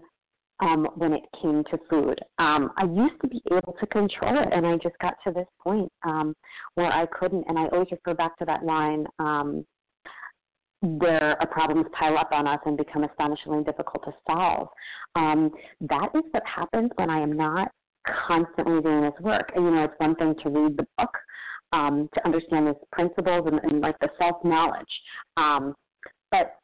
um, 0.60 0.88
when 0.96 1.14
it 1.14 1.22
came 1.42 1.64
to 1.66 1.78
food. 1.90 2.20
Um, 2.40 2.72
I 2.78 2.86
used 2.86 3.22
to 3.22 3.28
be 3.28 3.42
able 3.52 3.76
to 3.80 3.88
control 3.88 4.42
it, 4.42 4.50
and 4.52 4.66
I 4.66 4.76
just 4.78 4.98
got 5.00 5.14
to 5.26 5.32
this 5.32 5.48
point 5.62 5.92
um, 6.04 6.36
where 6.76 6.92
I 6.92 7.06
couldn't. 7.08 7.46
And 7.48 7.58
I 7.58 7.68
always 7.68 7.88
refer 7.92 8.14
back 8.14 8.38
to 8.40 8.46
that 8.46 8.64
line 8.64 9.06
um, 9.20 9.66
where 10.82 11.36
problems 11.52 11.88
pile 11.98 12.18
up 12.18 12.30
on 12.32 12.48
us 12.48 12.60
and 12.66 12.78
become 12.78 13.04
astonishingly 13.04 13.64
difficult 13.64 14.04
to 14.06 14.14
solve. 14.28 14.68
Um, 15.16 15.52
that 15.82 16.10
is 16.14 16.24
what 16.32 16.44
happens 16.46 16.92
when 16.96 17.10
I 17.10 17.20
am 17.20 17.36
not 17.36 17.70
constantly 18.28 18.82
doing 18.82 19.02
this 19.02 19.20
work. 19.20 19.52
And, 19.56 19.66
you 19.66 19.72
know, 19.72 19.84
it's 19.86 19.94
one 19.98 20.16
thing 20.16 20.36
to 20.44 20.50
read 20.50 20.78
the 20.78 20.86
book, 20.98 21.18
um, 21.74 22.10
to 22.14 22.26
understand 22.26 22.68
these 22.68 22.76
principles 22.92 23.48
and, 23.48 23.60
and 23.64 23.82
like 23.82 23.98
the 24.00 24.10
self 24.20 24.38
knowledge. 24.44 24.86
Um, 25.36 25.76
but 26.32 26.58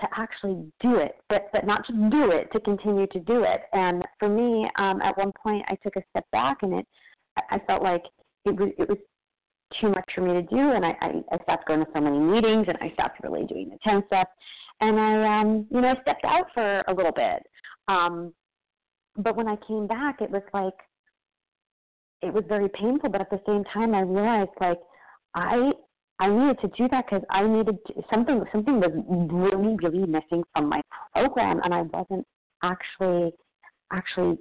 to 0.00 0.08
actually 0.16 0.70
do 0.80 0.96
it, 0.96 1.16
but 1.28 1.48
but 1.52 1.66
not 1.66 1.86
just 1.86 1.98
do 2.10 2.30
it, 2.30 2.50
to 2.52 2.60
continue 2.60 3.06
to 3.08 3.20
do 3.20 3.44
it. 3.44 3.62
And 3.72 4.02
for 4.18 4.28
me, 4.28 4.68
um, 4.78 5.02
at 5.02 5.16
one 5.18 5.32
point, 5.42 5.64
I 5.68 5.76
took 5.82 5.96
a 5.96 6.02
step 6.10 6.24
back, 6.32 6.58
and 6.62 6.74
it, 6.74 6.86
I 7.50 7.58
felt 7.66 7.82
like 7.82 8.02
it 8.46 8.58
was 8.58 8.70
it 8.78 8.88
was 8.88 8.98
too 9.80 9.88
much 9.88 10.04
for 10.14 10.22
me 10.22 10.32
to 10.34 10.42
do, 10.42 10.58
and 10.58 10.84
I, 10.84 10.96
I, 11.00 11.12
I 11.32 11.42
stopped 11.42 11.66
going 11.66 11.80
to 11.80 11.86
so 11.94 12.00
many 12.00 12.18
meetings, 12.18 12.66
and 12.68 12.78
I 12.80 12.92
stopped 12.94 13.22
really 13.22 13.46
doing 13.46 13.70
the 13.70 13.78
ten 13.82 14.02
steps, 14.06 14.30
and 14.80 14.98
I 14.98 15.40
um 15.40 15.66
you 15.70 15.80
know 15.80 15.88
I 15.88 16.00
stepped 16.02 16.24
out 16.24 16.46
for 16.54 16.82
a 16.88 16.94
little 16.94 17.12
bit. 17.12 17.42
Um, 17.88 18.32
but 19.16 19.36
when 19.36 19.48
I 19.48 19.56
came 19.66 19.86
back, 19.86 20.20
it 20.20 20.30
was 20.30 20.42
like 20.52 20.74
it 22.22 22.32
was 22.32 22.44
very 22.48 22.68
painful, 22.68 23.10
but 23.10 23.20
at 23.20 23.30
the 23.30 23.40
same 23.46 23.64
time, 23.72 23.94
I 23.94 24.00
realized 24.00 24.50
like 24.60 24.78
I 25.34 25.72
I 26.18 26.28
needed 26.28 26.58
to 26.60 26.68
do 26.76 26.88
that 26.90 27.06
because 27.06 27.24
I 27.30 27.46
needed 27.46 27.78
to, 27.86 28.02
something. 28.12 28.44
Something 28.52 28.80
was 28.80 28.92
really, 29.30 29.76
really 29.82 30.06
missing 30.06 30.44
from 30.54 30.68
my 30.68 30.82
program, 31.14 31.60
and 31.64 31.72
I 31.72 31.82
wasn't 31.82 32.26
actually 32.62 33.32
actually 33.92 34.38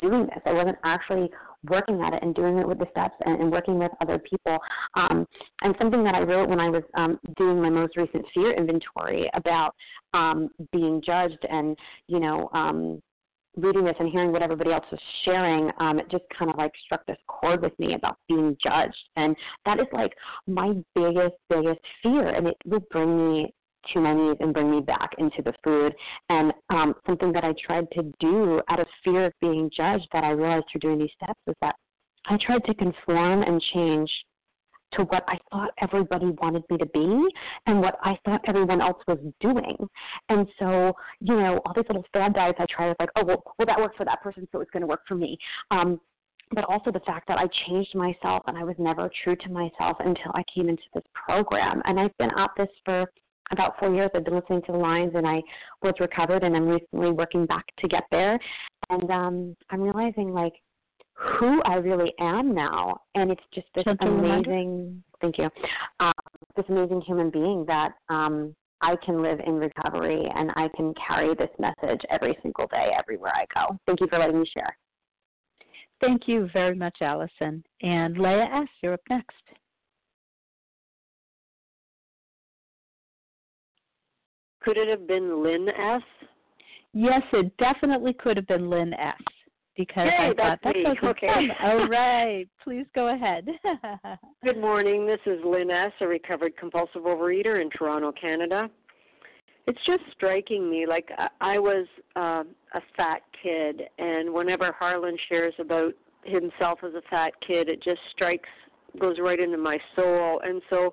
doing 0.00 0.26
this. 0.26 0.42
I 0.46 0.52
wasn't 0.52 0.78
actually 0.84 1.30
working 1.68 2.00
at 2.02 2.14
it 2.14 2.22
and 2.22 2.34
doing 2.34 2.58
it 2.58 2.66
with 2.66 2.78
the 2.78 2.86
steps 2.90 3.14
and, 3.24 3.40
and 3.40 3.52
working 3.52 3.78
with 3.78 3.92
other 4.00 4.18
people. 4.18 4.58
Um, 4.94 5.26
and 5.62 5.74
something 5.78 6.02
that 6.04 6.14
I 6.14 6.20
wrote 6.20 6.48
when 6.48 6.60
I 6.60 6.70
was 6.70 6.82
um, 6.94 7.18
doing 7.36 7.60
my 7.60 7.70
most 7.70 7.96
recent 7.96 8.24
fear 8.32 8.52
inventory 8.52 9.30
about 9.34 9.74
um, 10.14 10.48
being 10.72 11.02
judged 11.04 11.44
and 11.48 11.76
you 12.08 12.18
know 12.18 12.48
um, 12.52 13.00
reading 13.56 13.84
this 13.84 13.96
and 13.98 14.08
hearing 14.08 14.32
what 14.32 14.42
everybody 14.42 14.72
else 14.72 14.84
was 14.90 15.00
sharing, 15.24 15.70
um, 15.80 15.98
it 15.98 16.10
just 16.10 16.24
kind 16.36 16.50
of 16.50 16.56
like 16.56 16.72
struck 16.84 17.04
this 17.06 17.16
chord 17.26 17.62
with 17.62 17.76
me 17.78 17.94
about 17.94 18.16
being 18.28 18.56
judged. 18.62 18.96
And 19.16 19.36
that 19.66 19.80
is 19.80 19.86
like 19.92 20.12
my 20.46 20.74
biggest, 20.94 21.34
biggest 21.48 21.80
fear. 22.02 22.28
And 22.28 22.46
it 22.46 22.56
would 22.66 22.88
bring 22.90 23.32
me 23.32 23.54
to 23.92 24.00
my 24.00 24.14
knees 24.14 24.36
and 24.40 24.52
bring 24.52 24.70
me 24.70 24.80
back 24.80 25.10
into 25.18 25.42
the 25.42 25.52
food. 25.64 25.94
And 26.28 26.52
um, 26.70 26.94
something 27.06 27.32
that 27.32 27.44
I 27.44 27.54
tried 27.64 27.90
to 27.92 28.12
do 28.20 28.60
out 28.68 28.80
of 28.80 28.86
fear 29.04 29.26
of 29.26 29.32
being 29.40 29.70
judged 29.74 30.08
that 30.12 30.24
I 30.24 30.30
realized 30.30 30.66
through 30.70 30.80
doing 30.80 30.98
these 30.98 31.10
steps 31.16 31.40
is 31.46 31.54
that 31.60 31.74
I 32.26 32.38
tried 32.44 32.64
to 32.64 32.74
conform 32.74 33.42
and 33.42 33.62
change 33.72 34.10
to 34.94 35.02
what 35.04 35.22
I 35.28 35.38
thought 35.50 35.70
everybody 35.80 36.26
wanted 36.42 36.64
me 36.68 36.76
to 36.78 36.86
be 36.86 37.26
and 37.66 37.80
what 37.80 37.96
I 38.02 38.18
thought 38.24 38.40
everyone 38.46 38.80
else 38.80 38.98
was 39.06 39.18
doing. 39.40 39.76
And 40.28 40.46
so, 40.58 40.92
you 41.20 41.36
know, 41.36 41.60
all 41.64 41.72
these 41.74 41.84
little 41.88 42.04
fad 42.12 42.34
diets 42.34 42.58
I 42.60 42.66
tried, 42.68 42.96
like, 42.98 43.10
oh, 43.16 43.24
well, 43.24 43.42
well, 43.58 43.66
that 43.66 43.78
worked 43.78 43.96
for 43.96 44.04
that 44.04 44.20
person, 44.22 44.48
so 44.50 44.60
it's 44.60 44.70
going 44.70 44.80
to 44.80 44.86
work 44.86 45.02
for 45.06 45.14
me. 45.14 45.38
Um, 45.70 46.00
but 46.52 46.64
also 46.64 46.90
the 46.90 47.00
fact 47.00 47.28
that 47.28 47.38
I 47.38 47.46
changed 47.68 47.94
myself 47.94 48.42
and 48.46 48.58
I 48.58 48.64
was 48.64 48.74
never 48.78 49.08
true 49.22 49.36
to 49.36 49.48
myself 49.48 49.96
until 50.00 50.32
I 50.34 50.42
came 50.52 50.68
into 50.68 50.82
this 50.94 51.04
program. 51.14 51.80
And 51.84 52.00
I've 52.00 52.16
been 52.18 52.30
at 52.36 52.50
this 52.56 52.68
for 52.84 53.06
about 53.50 53.78
four 53.78 53.94
years. 53.94 54.10
I've 54.14 54.24
been 54.24 54.34
listening 54.34 54.62
to 54.66 54.72
the 54.72 54.78
lines 54.78 55.12
and 55.14 55.26
I 55.26 55.40
was 55.82 55.94
recovered 56.00 56.42
and 56.44 56.56
I'm 56.56 56.68
recently 56.68 57.10
working 57.10 57.46
back 57.46 57.64
to 57.78 57.88
get 57.88 58.04
there. 58.10 58.38
And 58.90 59.10
um, 59.10 59.56
I'm 59.70 59.82
realizing 59.82 60.32
like 60.32 60.54
who 61.20 61.62
I 61.64 61.74
really 61.74 62.12
am 62.18 62.54
now, 62.54 62.98
and 63.14 63.30
it's 63.30 63.42
just 63.54 63.66
this 63.74 63.84
amazing. 64.00 65.02
Thank 65.20 65.36
you. 65.38 65.50
Um, 66.00 66.12
this 66.56 66.64
amazing 66.68 67.02
human 67.02 67.30
being 67.30 67.64
that 67.66 67.92
um, 68.08 68.54
I 68.80 68.96
can 69.04 69.22
live 69.22 69.38
in 69.46 69.56
recovery, 69.56 70.24
and 70.34 70.50
I 70.56 70.68
can 70.74 70.94
carry 71.06 71.34
this 71.34 71.50
message 71.58 72.00
every 72.08 72.36
single 72.42 72.66
day, 72.68 72.92
everywhere 72.98 73.32
I 73.34 73.44
go. 73.54 73.78
Thank 73.86 74.00
you 74.00 74.06
for 74.08 74.18
letting 74.18 74.40
me 74.40 74.46
share. 74.52 74.76
Thank 76.00 76.22
you 76.26 76.48
very 76.54 76.74
much, 76.74 76.96
Allison. 77.02 77.62
And 77.82 78.16
Leah 78.16 78.48
S., 78.54 78.68
you're 78.82 78.94
up 78.94 79.00
next. 79.10 79.36
Could 84.62 84.76
it 84.76 84.88
have 84.88 85.06
been 85.06 85.42
Lynn 85.42 85.68
S.? 85.68 86.02
Yes, 86.92 87.22
it 87.32 87.56
definitely 87.56 88.12
could 88.12 88.36
have 88.36 88.46
been 88.46 88.68
Lynn 88.68 88.92
S 88.94 89.14
because 89.76 90.06
Yay, 90.06 90.30
I 90.30 90.34
thought 90.34 90.58
that 90.62 90.74
me. 90.74 90.84
Okay. 91.02 91.48
All 91.62 91.88
right, 91.88 92.46
please 92.62 92.84
go 92.94 93.14
ahead. 93.14 93.48
Good 94.44 94.60
morning. 94.60 95.06
This 95.06 95.20
is 95.24 95.40
Lynn 95.44 95.70
S., 95.70 95.92
a 96.00 96.06
recovered 96.06 96.56
compulsive 96.56 97.02
overeater 97.02 97.62
in 97.62 97.70
Toronto, 97.70 98.12
Canada. 98.12 98.68
It's 99.66 99.78
just 99.86 100.02
striking 100.12 100.70
me 100.70 100.86
like 100.86 101.10
I 101.40 101.58
was 101.58 101.86
uh, 102.16 102.42
a 102.74 102.80
fat 102.96 103.22
kid, 103.42 103.82
and 103.98 104.32
whenever 104.32 104.72
Harlan 104.72 105.16
shares 105.28 105.54
about 105.58 105.92
himself 106.24 106.80
as 106.84 106.94
a 106.94 107.02
fat 107.08 107.32
kid, 107.46 107.68
it 107.68 107.82
just 107.82 108.00
strikes, 108.12 108.48
goes 108.98 109.16
right 109.20 109.38
into 109.38 109.58
my 109.58 109.78
soul. 109.94 110.40
And 110.44 110.60
so 110.68 110.92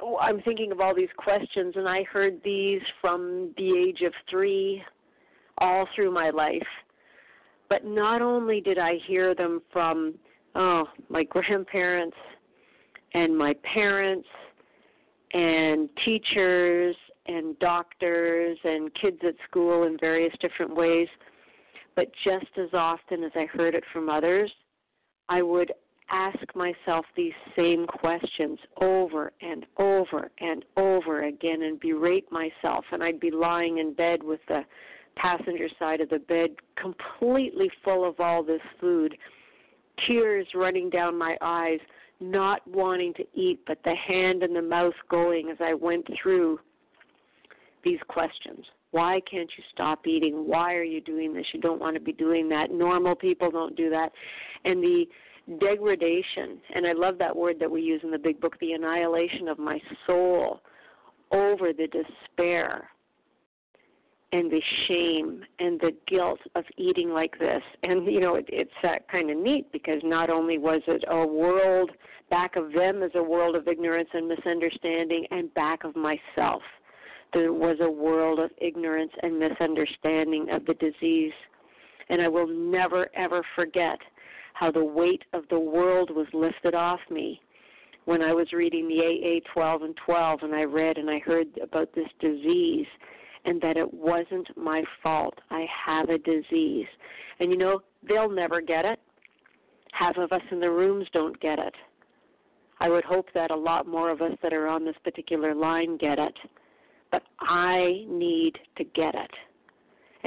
Oh, 0.00 0.18
I'm 0.18 0.40
thinking 0.42 0.72
of 0.72 0.80
all 0.80 0.94
these 0.94 1.08
questions, 1.16 1.74
and 1.76 1.88
I 1.88 2.02
heard 2.04 2.40
these 2.44 2.82
from 3.00 3.52
the 3.56 3.76
age 3.76 4.02
of 4.02 4.12
three 4.28 4.82
all 5.58 5.88
through 5.94 6.12
my 6.12 6.30
life. 6.30 6.66
But 7.68 7.84
not 7.84 8.22
only 8.22 8.60
did 8.60 8.78
I 8.78 8.98
hear 9.06 9.34
them 9.34 9.62
from 9.72 10.14
oh 10.54 10.84
my 11.08 11.24
grandparents 11.24 12.16
and 13.14 13.36
my 13.36 13.54
parents 13.74 14.28
and 15.32 15.88
teachers 16.04 16.94
and 17.26 17.58
doctors 17.58 18.58
and 18.64 18.94
kids 18.94 19.18
at 19.26 19.34
school 19.48 19.84
in 19.84 19.98
various 19.98 20.32
different 20.40 20.74
ways, 20.74 21.08
but 21.96 22.08
just 22.22 22.46
as 22.58 22.68
often 22.72 23.24
as 23.24 23.32
I 23.34 23.46
heard 23.46 23.74
it 23.74 23.84
from 23.92 24.08
others, 24.08 24.52
I 25.28 25.42
would 25.42 25.72
ask 26.10 26.38
myself 26.54 27.04
these 27.16 27.32
same 27.56 27.86
questions 27.86 28.58
over 28.80 29.32
and 29.40 29.66
over 29.78 30.30
and 30.40 30.64
over 30.76 31.24
again 31.24 31.62
and 31.62 31.80
berate 31.80 32.30
myself 32.30 32.84
and 32.92 33.02
I'd 33.02 33.18
be 33.18 33.30
lying 33.30 33.78
in 33.78 33.92
bed 33.92 34.22
with 34.22 34.40
the 34.48 34.62
passenger 35.16 35.68
side 35.78 36.00
of 36.00 36.10
the 36.10 36.18
bed, 36.18 36.50
completely 36.80 37.70
full 37.82 38.08
of 38.08 38.20
all 38.20 38.42
this 38.42 38.60
food, 38.80 39.16
tears 40.06 40.46
running 40.54 40.90
down 40.90 41.18
my 41.18 41.36
eyes, 41.40 41.80
not 42.20 42.66
wanting 42.68 43.14
to 43.14 43.24
eat, 43.34 43.60
but 43.66 43.78
the 43.84 43.94
hand 43.94 44.42
and 44.42 44.54
the 44.54 44.62
mouth 44.62 44.94
going 45.10 45.50
as 45.50 45.56
I 45.60 45.74
went 45.74 46.06
through 46.22 46.60
these 47.82 47.98
questions. 48.08 48.64
Why 48.90 49.20
can't 49.30 49.50
you 49.56 49.64
stop 49.72 50.06
eating? 50.06 50.46
Why 50.46 50.74
are 50.74 50.84
you 50.84 51.00
doing 51.00 51.34
this? 51.34 51.46
You 51.52 51.60
don't 51.60 51.80
want 51.80 51.94
to 51.96 52.00
be 52.00 52.12
doing 52.12 52.48
that. 52.50 52.70
Normal 52.70 53.14
people 53.14 53.50
don't 53.50 53.76
do 53.76 53.90
that. 53.90 54.12
And 54.64 54.82
the 54.82 55.06
degradation, 55.60 56.60
and 56.74 56.86
I 56.86 56.92
love 56.92 57.18
that 57.18 57.34
word 57.34 57.56
that 57.60 57.70
we 57.70 57.82
use 57.82 58.00
in 58.02 58.10
the 58.10 58.18
big 58.18 58.40
book, 58.40 58.58
the 58.60 58.72
annihilation 58.72 59.48
of 59.48 59.58
my 59.58 59.80
soul 60.06 60.60
over 61.32 61.72
the 61.72 61.88
despair 61.88 62.88
and 64.32 64.50
the 64.50 64.62
shame 64.86 65.42
and 65.60 65.80
the 65.80 65.92
guilt 66.08 66.40
of 66.56 66.64
eating 66.76 67.10
like 67.10 67.38
this. 67.38 67.62
And 67.82 68.06
you 68.06 68.20
know, 68.20 68.34
it, 68.34 68.46
it's 68.48 68.70
uh, 68.82 68.96
kind 69.10 69.30
of 69.30 69.36
neat 69.36 69.70
because 69.72 70.00
not 70.02 70.30
only 70.30 70.58
was 70.58 70.82
it 70.86 71.04
a 71.08 71.26
world 71.26 71.90
back 72.28 72.56
of 72.56 72.72
them 72.72 73.02
as 73.02 73.12
a 73.14 73.22
world 73.22 73.54
of 73.54 73.68
ignorance 73.68 74.08
and 74.12 74.28
misunderstanding, 74.28 75.26
and 75.30 75.52
back 75.54 75.84
of 75.84 75.94
myself, 75.94 76.62
there 77.32 77.52
was 77.52 77.76
a 77.80 77.90
world 77.90 78.40
of 78.40 78.50
ignorance 78.58 79.12
and 79.22 79.38
misunderstanding 79.38 80.48
of 80.50 80.66
the 80.66 80.74
disease. 80.74 81.32
And 82.08 82.20
I 82.20 82.28
will 82.28 82.48
never 82.48 83.08
ever 83.16 83.44
forget 83.54 83.98
how 84.58 84.70
the 84.70 84.84
weight 84.84 85.22
of 85.34 85.44
the 85.50 85.58
world 85.58 86.10
was 86.10 86.26
lifted 86.32 86.74
off 86.74 87.00
me 87.10 87.38
when 88.06 88.22
I 88.22 88.32
was 88.32 88.52
reading 88.54 88.88
the 88.88 89.00
AA 89.00 89.52
12 89.52 89.82
and 89.82 89.94
12 90.02 90.40
and 90.44 90.54
I 90.54 90.62
read 90.62 90.96
and 90.96 91.10
I 91.10 91.18
heard 91.18 91.48
about 91.62 91.94
this 91.94 92.08
disease 92.20 92.86
and 93.44 93.60
that 93.60 93.76
it 93.76 93.92
wasn't 93.92 94.48
my 94.56 94.82
fault. 95.02 95.34
I 95.50 95.66
have 95.84 96.08
a 96.08 96.16
disease. 96.16 96.86
And 97.38 97.50
you 97.50 97.58
know, 97.58 97.80
they'll 98.08 98.30
never 98.30 98.62
get 98.62 98.86
it. 98.86 98.98
Half 99.92 100.16
of 100.16 100.32
us 100.32 100.42
in 100.50 100.60
the 100.60 100.70
rooms 100.70 101.06
don't 101.12 101.38
get 101.38 101.58
it. 101.58 101.74
I 102.80 102.88
would 102.88 103.04
hope 103.04 103.26
that 103.34 103.50
a 103.50 103.56
lot 103.56 103.86
more 103.86 104.10
of 104.10 104.22
us 104.22 104.32
that 104.42 104.54
are 104.54 104.68
on 104.68 104.86
this 104.86 104.96
particular 105.04 105.54
line 105.54 105.98
get 105.98 106.18
it. 106.18 106.34
But 107.12 107.24
I 107.40 108.04
need 108.08 108.58
to 108.78 108.84
get 108.84 109.14
it. 109.14 109.30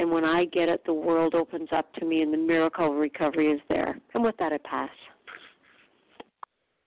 And 0.00 0.10
when 0.10 0.24
I 0.24 0.46
get 0.46 0.70
it, 0.70 0.82
the 0.86 0.94
world 0.94 1.34
opens 1.34 1.68
up 1.72 1.92
to 1.96 2.06
me 2.06 2.22
and 2.22 2.32
the 2.32 2.38
miracle 2.38 2.90
of 2.90 2.96
recovery 2.96 3.48
is 3.48 3.60
there. 3.68 4.00
And 4.14 4.24
with 4.24 4.34
that, 4.38 4.50
I 4.50 4.56
pass. 4.64 4.88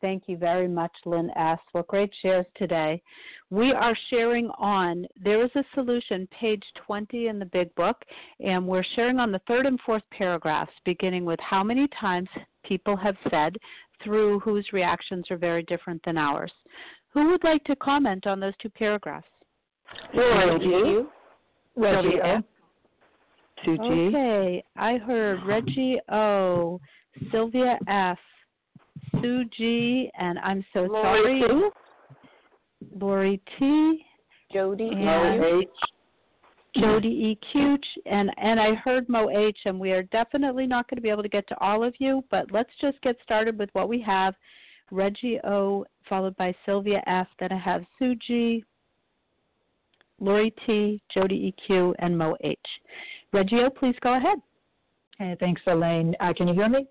Thank 0.01 0.23
you 0.25 0.35
very 0.35 0.67
much, 0.67 0.91
Lynn 1.05 1.29
S. 1.35 1.59
What 1.73 1.85
great 1.89 2.09
shares 2.23 2.47
today. 2.57 3.03
We 3.51 3.71
are 3.71 3.95
sharing 4.09 4.49
on 4.57 5.05
There 5.23 5.45
is 5.45 5.51
a 5.53 5.63
Solution, 5.75 6.27
page 6.37 6.63
20 6.87 7.27
in 7.27 7.37
the 7.37 7.45
big 7.45 7.73
book, 7.75 7.97
and 8.39 8.67
we're 8.67 8.83
sharing 8.95 9.19
on 9.19 9.31
the 9.31 9.41
third 9.47 9.67
and 9.67 9.79
fourth 9.85 10.03
paragraphs, 10.09 10.73
beginning 10.83 11.23
with 11.23 11.39
how 11.39 11.63
many 11.63 11.87
times 12.01 12.29
people 12.65 12.97
have 12.97 13.15
said 13.29 13.55
through 14.03 14.39
whose 14.39 14.67
reactions 14.73 15.29
are 15.29 15.37
very 15.37 15.61
different 15.61 16.01
than 16.03 16.17
ours. 16.17 16.51
Who 17.09 17.29
would 17.29 17.43
like 17.43 17.63
to 17.65 17.75
comment 17.75 18.25
on 18.25 18.39
those 18.39 18.57
two 18.59 18.71
paragraphs? 18.71 19.27
Reggie. 20.15 21.05
Reggie 21.75 22.19
O. 22.23 22.41
Sue 23.65 23.77
G. 23.77 23.83
Okay, 23.83 24.63
I 24.75 24.97
heard 24.97 25.39
Reggie 25.45 25.99
O, 26.11 26.79
Sylvia 27.31 27.77
F, 27.87 28.17
Sue 29.21 29.45
G, 29.57 30.09
and 30.17 30.39
I'm 30.39 30.65
so 30.73 30.81
Lori 30.81 31.41
sorry. 31.41 31.61
T. 31.61 31.69
Lori 32.99 33.41
T. 33.57 34.05
Jody 34.51 34.89
and 34.93 35.65
Jody 36.75 37.37
EQ, 37.55 37.77
and 38.05 38.31
and 38.37 38.59
I 38.59 38.73
heard 38.75 39.07
Mo 39.09 39.29
H, 39.29 39.57
and 39.65 39.79
we 39.79 39.91
are 39.91 40.03
definitely 40.03 40.67
not 40.67 40.89
going 40.89 40.97
to 40.97 41.01
be 41.01 41.09
able 41.09 41.23
to 41.23 41.29
get 41.29 41.47
to 41.49 41.59
all 41.59 41.83
of 41.83 41.93
you, 41.99 42.23
but 42.31 42.51
let's 42.51 42.69
just 42.81 42.99
get 43.01 43.15
started 43.23 43.57
with 43.57 43.69
what 43.73 43.89
we 43.89 44.01
have. 44.01 44.35
Reggie 44.91 45.39
O, 45.43 45.85
followed 46.07 46.35
by 46.37 46.53
Sylvia 46.65 47.01
F. 47.07 47.27
Then 47.39 47.51
I 47.51 47.57
have 47.57 47.83
Sue 47.97 48.15
G, 48.15 48.63
Lori 50.19 50.53
T, 50.65 51.01
Jody 51.13 51.53
EQ, 51.69 51.93
and 51.99 52.17
Mo 52.17 52.35
H. 52.43 52.59
Reggie 53.33 53.61
O, 53.61 53.69
please 53.69 53.95
go 54.01 54.15
ahead. 54.15 54.37
Hey, 55.17 55.35
thanks, 55.39 55.61
Elaine. 55.67 56.15
Uh, 56.19 56.33
can 56.33 56.47
you 56.47 56.53
hear 56.53 56.69
me? 56.69 56.85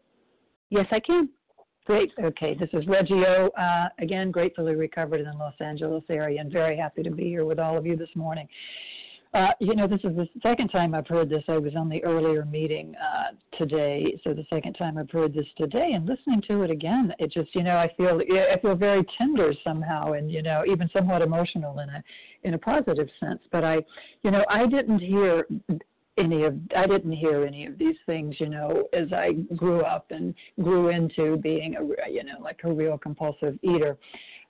Yes, 0.71 0.87
I 0.91 1.01
can. 1.01 1.29
Great. 1.87 2.13
Okay, 2.23 2.55
this 2.55 2.69
is 2.73 2.87
Reggie 2.87 3.25
O. 3.27 3.49
Uh, 3.59 3.89
again, 3.99 4.31
gratefully 4.31 4.75
recovered 4.75 5.21
in 5.21 5.27
the 5.27 5.33
Los 5.33 5.55
Angeles 5.61 6.05
area 6.11 6.41
and 6.41 6.53
very 6.53 6.77
happy 6.77 7.03
to 7.03 7.11
be 7.11 7.25
here 7.25 7.45
with 7.45 7.59
all 7.59 7.77
of 7.77 7.87
you 7.87 7.97
this 7.97 8.09
morning. 8.15 8.47
Uh, 9.35 9.49
you 9.61 9.75
know, 9.75 9.89
this 9.89 10.01
is 10.05 10.15
the 10.15 10.29
second 10.43 10.69
time 10.69 10.95
I've 10.95 11.07
heard 11.07 11.31
this. 11.31 11.43
I 11.49 11.57
was 11.57 11.75
on 11.75 11.89
the 11.89 12.05
earlier 12.05 12.45
meeting 12.45 12.95
uh, 12.97 13.57
today, 13.57 14.21
so 14.23 14.35
the 14.35 14.45
second 14.51 14.75
time 14.75 14.99
I've 14.99 15.11
heard 15.11 15.33
this 15.33 15.47
today, 15.57 15.93
and 15.95 16.07
listening 16.07 16.43
to 16.49 16.63
it 16.63 16.71
again, 16.71 17.15
it 17.19 17.33
just, 17.33 17.55
you 17.55 17.63
know, 17.63 17.77
I 17.79 17.91
feel 17.97 18.21
I 18.21 18.59
feel 18.61 18.75
very 18.75 19.03
tender 19.17 19.55
somehow, 19.65 20.13
and 20.13 20.31
you 20.31 20.43
know, 20.43 20.65
even 20.71 20.91
somewhat 20.93 21.23
emotional 21.23 21.79
in 21.79 21.89
a 21.89 22.05
in 22.45 22.55
a 22.55 22.59
positive 22.59 23.09
sense. 23.21 23.41
But 23.51 23.65
I, 23.65 23.79
you 24.23 24.31
know, 24.31 24.45
I 24.51 24.67
didn't 24.67 24.99
hear 24.99 25.47
any 26.19 26.45
of 26.45 26.59
I 26.77 26.87
didn't 26.87 27.13
hear 27.13 27.45
any 27.45 27.67
of 27.67 27.79
these 27.79 27.97
things, 28.07 28.37
you 28.39 28.49
know, 28.49 28.89
as 28.93 29.13
I 29.13 29.33
grew 29.57 29.81
up 29.81 30.07
and 30.11 30.35
grew 30.61 30.89
into 30.89 31.37
being 31.39 31.77
a 31.77 32.11
you 32.11 32.25
know 32.25 32.39
like 32.41 32.61
a 32.65 32.73
real 32.73 32.99
compulsive 32.99 33.59
eater. 33.63 33.97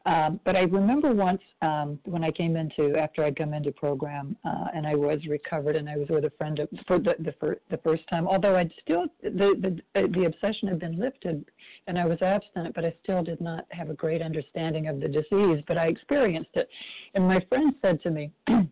Um, 0.05 0.41
but 0.45 0.57
I 0.57 0.63
remember 0.63 1.13
once 1.13 1.41
um, 1.61 1.97
when 2.05 2.25
I 2.25 2.33
came 2.33 2.57
into 2.57 2.97
after 2.97 3.25
I'd 3.25 3.37
come 3.37 3.55
into 3.55 3.71
program 3.71 4.37
uh, 4.45 4.67
and 4.75 4.85
I 4.85 4.97
was 4.97 5.21
recovered 5.29 5.77
and 5.77 5.89
I 5.89 5.97
was 5.97 6.09
with 6.09 6.25
a 6.25 6.31
friend 6.31 6.59
for 6.89 6.99
the 6.99 7.15
the, 7.21 7.33
fir- 7.39 7.61
the 7.71 7.77
first 7.79 8.03
time. 8.09 8.27
Although 8.27 8.57
I'd 8.57 8.73
still 8.83 9.07
the 9.23 9.81
the 9.95 10.09
the 10.09 10.25
obsession 10.25 10.69
had 10.69 10.81
been 10.81 10.99
lifted 10.99 11.45
and 11.87 11.99
I 11.99 12.07
was 12.07 12.21
abstinent, 12.21 12.75
but 12.75 12.85
I 12.85 12.93
still 13.05 13.23
did 13.23 13.41
not 13.41 13.67
have 13.71 13.91
a 13.91 13.95
great 13.95 14.23
understanding 14.23 14.89
of 14.89 14.99
the 14.99 15.09
disease. 15.09 15.63
But 15.69 15.79
I 15.79 15.87
experienced 15.87 16.51
it, 16.55 16.69
and 17.15 17.27
my 17.27 17.41
friend 17.49 17.73
said 17.83 18.03
to 18.03 18.11
me. 18.11 18.33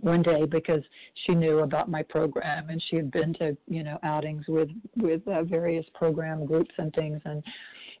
one 0.00 0.22
day 0.22 0.44
because 0.44 0.82
she 1.26 1.34
knew 1.34 1.60
about 1.60 1.90
my 1.90 2.02
program 2.02 2.70
and 2.70 2.82
she 2.88 2.96
had 2.96 3.10
been 3.10 3.34
to 3.34 3.56
you 3.66 3.82
know 3.82 3.98
outings 4.02 4.44
with 4.48 4.68
with 4.96 5.26
uh, 5.28 5.42
various 5.44 5.86
program 5.94 6.46
groups 6.46 6.74
and 6.78 6.92
things. 6.94 7.20
And 7.24 7.42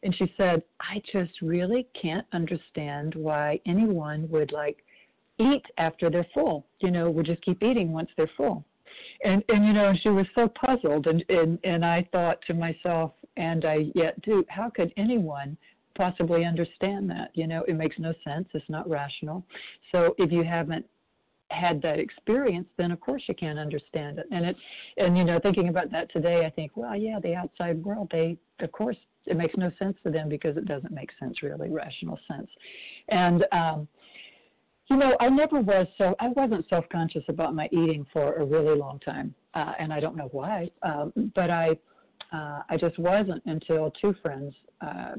and 0.02 0.14
she 0.14 0.32
said 0.36 0.62
i 0.80 1.02
just 1.12 1.32
really 1.42 1.86
can't 2.00 2.26
understand 2.32 3.14
why 3.16 3.60
anyone 3.66 4.28
would 4.30 4.52
like 4.52 4.84
eat 5.40 5.64
after 5.76 6.08
they're 6.08 6.26
full 6.32 6.66
you 6.80 6.90
know 6.90 7.10
would 7.10 7.26
just 7.26 7.42
keep 7.42 7.62
eating 7.62 7.92
once 7.92 8.10
they're 8.16 8.30
full. 8.36 8.64
And 9.24 9.42
and 9.48 9.66
you 9.66 9.72
know 9.72 9.92
she 10.02 10.08
was 10.10 10.26
so 10.34 10.48
puzzled 10.48 11.06
and 11.06 11.24
and 11.28 11.58
and 11.64 11.84
i 11.84 12.06
thought 12.12 12.38
to 12.46 12.54
myself 12.54 13.12
and 13.36 13.64
i 13.64 13.86
yet 13.94 14.20
do 14.22 14.44
how 14.48 14.70
could 14.70 14.92
anyone 14.96 15.56
possibly 15.98 16.44
understand 16.44 17.10
that? 17.10 17.30
You 17.34 17.46
know 17.48 17.64
it 17.68 17.74
makes 17.74 17.98
no 17.98 18.14
sense. 18.24 18.48
It's 18.54 18.64
not 18.70 18.88
rational. 18.88 19.44
So 19.92 20.14
if 20.16 20.30
you 20.30 20.44
haven't 20.44 20.86
had 21.50 21.80
that 21.82 21.98
experience, 21.98 22.68
then 22.76 22.90
of 22.90 23.00
course 23.00 23.22
you 23.26 23.34
can't 23.34 23.58
understand 23.58 24.18
it. 24.18 24.26
And 24.30 24.44
it, 24.44 24.56
and 24.96 25.16
you 25.16 25.24
know, 25.24 25.38
thinking 25.40 25.68
about 25.68 25.90
that 25.92 26.12
today, 26.12 26.44
I 26.44 26.50
think, 26.50 26.72
well, 26.76 26.96
yeah, 26.96 27.18
the 27.22 27.34
outside 27.34 27.82
world, 27.82 28.08
they, 28.12 28.36
of 28.60 28.70
course, 28.72 28.96
it 29.26 29.36
makes 29.36 29.54
no 29.56 29.70
sense 29.78 29.96
to 30.04 30.10
them 30.10 30.28
because 30.28 30.56
it 30.56 30.66
doesn't 30.66 30.92
make 30.92 31.10
sense, 31.18 31.42
really, 31.42 31.70
rational 31.70 32.18
sense. 32.28 32.48
And 33.08 33.44
um, 33.52 33.88
you 34.90 34.96
know, 34.96 35.16
I 35.20 35.28
never 35.28 35.60
was 35.60 35.86
so, 35.98 36.14
I 36.18 36.28
wasn't 36.28 36.66
self-conscious 36.68 37.24
about 37.28 37.54
my 37.54 37.66
eating 37.66 38.06
for 38.12 38.36
a 38.36 38.44
really 38.44 38.76
long 38.76 38.98
time, 39.00 39.34
uh, 39.54 39.72
and 39.78 39.92
I 39.92 40.00
don't 40.00 40.16
know 40.16 40.28
why, 40.32 40.70
um, 40.82 41.12
but 41.34 41.50
I, 41.50 41.78
uh, 42.32 42.62
I 42.68 42.76
just 42.78 42.98
wasn't 42.98 43.42
until 43.44 43.92
two 44.00 44.14
friends, 44.22 44.54
uh, 44.80 45.12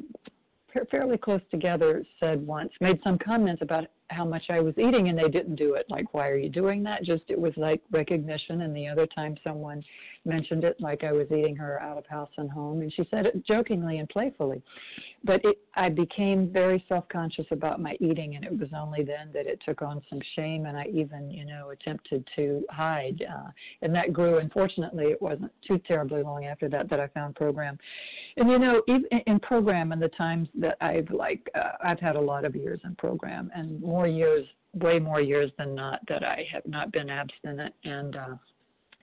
fairly 0.90 1.18
close 1.18 1.42
together, 1.52 2.04
said 2.20 2.46
once, 2.46 2.72
made 2.82 3.00
some 3.04 3.18
comments 3.20 3.62
about 3.62 3.86
how 4.10 4.26
much 4.26 4.44
I 4.50 4.60
was 4.60 4.74
eating 4.78 5.10
and 5.10 5.18
they 5.18 5.30
didn't 5.30 5.56
do 5.56 5.76
it. 5.76 5.86
Like, 5.90 6.14
why 6.14 6.28
are 6.30 6.38
you 6.38 6.50
doing 6.50 6.84
that? 6.84 7.04
Just 7.04 7.24
it 7.28 7.40
was 7.40 7.54
like 7.58 7.82
recognition. 7.92 8.62
And 8.62 8.76
the 8.76 8.88
other 8.88 9.08
time 9.08 9.36
someone 9.44 9.84
mentioned 10.26 10.64
it, 10.64 10.80
like 10.80 11.04
I 11.04 11.12
was 11.12 11.28
eating 11.32 11.56
her 11.56 11.82
out 11.82 11.98
of 11.98 12.06
house 12.08 12.30
and 12.38 12.50
home, 12.50 12.82
and 12.82 12.92
she 12.94 13.08
said 13.10 13.26
it 13.26 13.46
jokingly 13.46 14.00
and 14.00 14.10
playfully. 14.10 14.62
But 15.24 15.42
it, 15.44 15.58
I 15.76 15.90
became 15.90 16.52
very 16.52 16.84
self 16.88 17.08
conscious 17.10 17.46
about 17.52 17.82
my 17.82 17.96
eating, 18.00 18.36
and 18.36 18.46
it 18.46 18.58
was 18.58 18.70
only 18.76 19.04
then 19.04 19.32
that 19.34 19.48
it 19.48 19.62
took 19.66 19.82
on 19.82 20.02
some 20.10 20.20
shame, 20.36 20.66
and 20.66 20.78
I 20.78 20.86
even, 20.94 21.30
you 21.30 21.46
know, 21.46 21.72
attempted 21.72 22.28
to 22.36 22.66
hide. 22.70 23.26
Uh, 23.30 23.50
and 23.82 23.94
that 23.96 24.14
grew. 24.14 24.40
Unfortunately, 24.40 25.06
it 25.06 25.22
wasn't 25.22 25.52
too 25.68 25.80
terribly 25.88 26.24
long 26.24 26.46
after 26.46 26.70
that 26.70 26.90
that 26.90 27.00
I 27.00 27.08
found 27.08 27.36
program. 27.36 27.78
And 28.38 28.50
you 28.50 28.60
know, 28.60 28.82
even 28.88 29.06
in 29.28 29.40
program 29.40 29.92
and 29.92 30.02
the 30.02 30.10
times 30.10 30.48
that 30.60 30.78
I've 30.82 31.10
like, 31.12 31.50
uh, 31.56 31.72
I've 31.84 32.00
had 32.00 32.16
a 32.16 32.22
lot 32.22 32.46
of 32.46 32.56
years 32.56 32.80
in 32.84 32.96
program, 32.96 33.52
and 33.54 33.82
more 33.82 33.99
years 34.08 34.46
way 34.74 35.00
more 35.00 35.22
years 35.22 35.52
than 35.58 35.74
not 35.74 36.00
that 36.08 36.24
I 36.24 36.46
have 36.54 36.66
not 36.66 36.92
been 36.92 37.10
abstinent 37.10 37.74
and 37.84 38.16
uh 38.16 38.36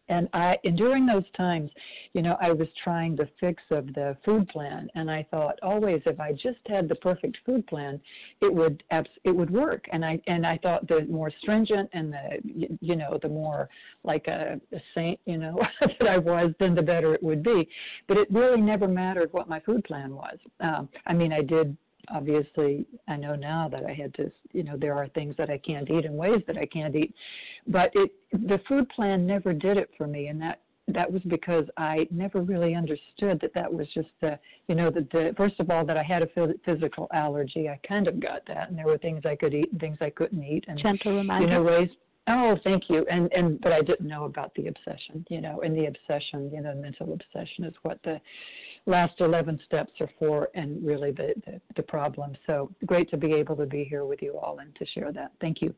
and 0.09 0.29
I 0.33 0.57
and 0.65 0.77
during 0.77 1.05
those 1.05 1.25
times, 1.37 1.71
you 2.13 2.23
know, 2.23 2.37
I 2.41 2.53
was 2.53 2.69
trying 2.83 3.17
the 3.17 3.29
fix 3.41 3.63
of 3.71 3.87
the 3.95 4.17
food 4.25 4.49
plan 4.49 4.89
and 4.95 5.11
I 5.11 5.27
thought 5.31 5.59
always 5.63 6.01
if 6.07 6.21
I 6.21 6.33
just 6.33 6.59
had 6.67 6.89
the 6.89 6.95
perfect 6.95 7.39
food 7.45 7.67
plan, 7.67 8.01
it 8.41 8.53
would 8.53 8.85
it 9.25 9.31
would 9.35 9.51
work. 9.51 9.85
And 9.93 10.05
I 10.05 10.21
and 10.29 10.47
I 10.47 10.59
thought 10.59 10.87
the 10.87 11.07
more 11.11 11.33
stringent 11.41 11.91
and 11.93 12.13
the 12.13 12.77
you 12.81 12.95
know, 12.95 13.19
the 13.21 13.29
more 13.29 13.69
like 14.05 14.29
a, 14.29 14.61
a 14.73 14.81
saint, 14.95 15.19
you 15.27 15.39
know, 15.39 15.59
that 15.81 16.09
I 16.09 16.19
was, 16.19 16.53
then 16.61 16.75
the 16.75 16.83
better 16.83 17.13
it 17.15 17.23
would 17.23 17.43
be. 17.43 17.69
But 18.07 18.17
it 18.17 18.31
really 18.31 18.61
never 18.61 18.87
mattered 18.87 19.33
what 19.33 19.49
my 19.49 19.59
food 19.61 19.83
plan 19.85 20.15
was. 20.15 20.39
Um, 20.61 20.89
I 21.07 21.15
mean, 21.15 21.33
I 21.33 21.43
did 21.43 21.77
obviously 22.09 22.87
I 23.09 23.17
know 23.17 23.35
now 23.35 23.69
that 23.69 23.85
I 23.85 23.93
had 23.93 24.15
to, 24.15 24.31
you 24.53 24.63
know, 24.63 24.77
there 24.77 24.95
are 24.95 25.09
things 25.09 25.35
that 25.39 25.51
I 25.51 25.59
can't 25.59 25.91
eat 25.91 26.05
and 26.05 26.17
ways 26.17 26.43
that 26.47 26.57
I 26.59 26.67
can't 26.67 26.95
eat, 26.95 27.15
but 27.67 27.91
it 27.95 28.11
the 28.33 28.61
food 28.69 28.89
plan 28.91 29.27
never 29.27 29.53
did 29.53 29.77
it 29.77 29.91
for 29.97 30.07
me, 30.07 30.29
and 30.29 30.41
that 30.43 30.61
that 30.89 31.11
was 31.11 31.23
because 31.23 31.65
I 31.77 32.07
never 32.11 32.43
really 32.43 32.75
understood 32.75 33.41
that 33.41 33.53
that 33.55 33.73
was 33.73 33.89
just 33.93 34.09
the, 34.21 34.39
you 34.69 34.75
know, 34.75 34.91
that 34.91 35.11
the 35.11 35.35
first 35.37 35.59
of 35.59 35.71
all 35.71 35.85
that 35.85 35.97
I 35.97 36.03
had 36.03 36.23
a 36.23 36.29
physical 36.65 37.09
allergy. 37.13 37.69
I 37.69 37.81
kind 37.87 38.07
of 38.07 38.21
got 38.21 38.43
that, 38.47 38.69
and 38.69 38.79
there 38.79 38.87
were 38.87 38.99
things 38.99 39.23
I 39.25 39.35
could 39.35 39.53
eat 39.53 39.71
and 39.73 39.81
things 39.81 39.99
I 40.01 40.11
couldn't 40.11 40.43
eat, 40.43 40.65
and 40.69 40.79
gentle 40.79 41.17
reminder. 41.17 41.47
You 41.47 41.55
know, 41.55 41.63
ways. 41.63 41.91
Oh, 42.29 42.57
thank 42.65 42.85
you. 42.89 43.05
And 43.11 43.33
and 43.33 43.61
but 43.61 43.73
I 43.73 43.81
didn't 43.81 44.07
know 44.07 44.25
about 44.25 44.55
the 44.55 44.69
obsession. 44.69 45.27
You 45.29 45.41
know, 45.41 45.61
and 45.63 45.77
the 45.77 45.87
obsession, 45.87 46.51
you 46.53 46.61
know, 46.61 46.75
mental 46.75 47.13
obsession 47.13 47.65
is 47.65 47.75
what 47.83 47.99
the 48.05 48.21
last 48.87 49.15
11 49.21 49.61
steps 49.65 49.93
are 50.01 50.11
for, 50.19 50.49
and 50.55 50.85
really 50.85 51.11
the 51.11 51.35
the, 51.45 51.61
the 51.77 51.83
problem. 51.83 52.37
So 52.47 52.73
great 52.87 53.11
to 53.11 53.17
be 53.17 53.33
able 53.33 53.57
to 53.57 53.67
be 53.67 53.85
here 53.85 54.05
with 54.05 54.23
you 54.23 54.39
all 54.39 54.59
and 54.61 54.75
to 54.77 54.87
share 54.87 55.13
that. 55.13 55.33
Thank 55.41 55.61
you. 55.61 55.75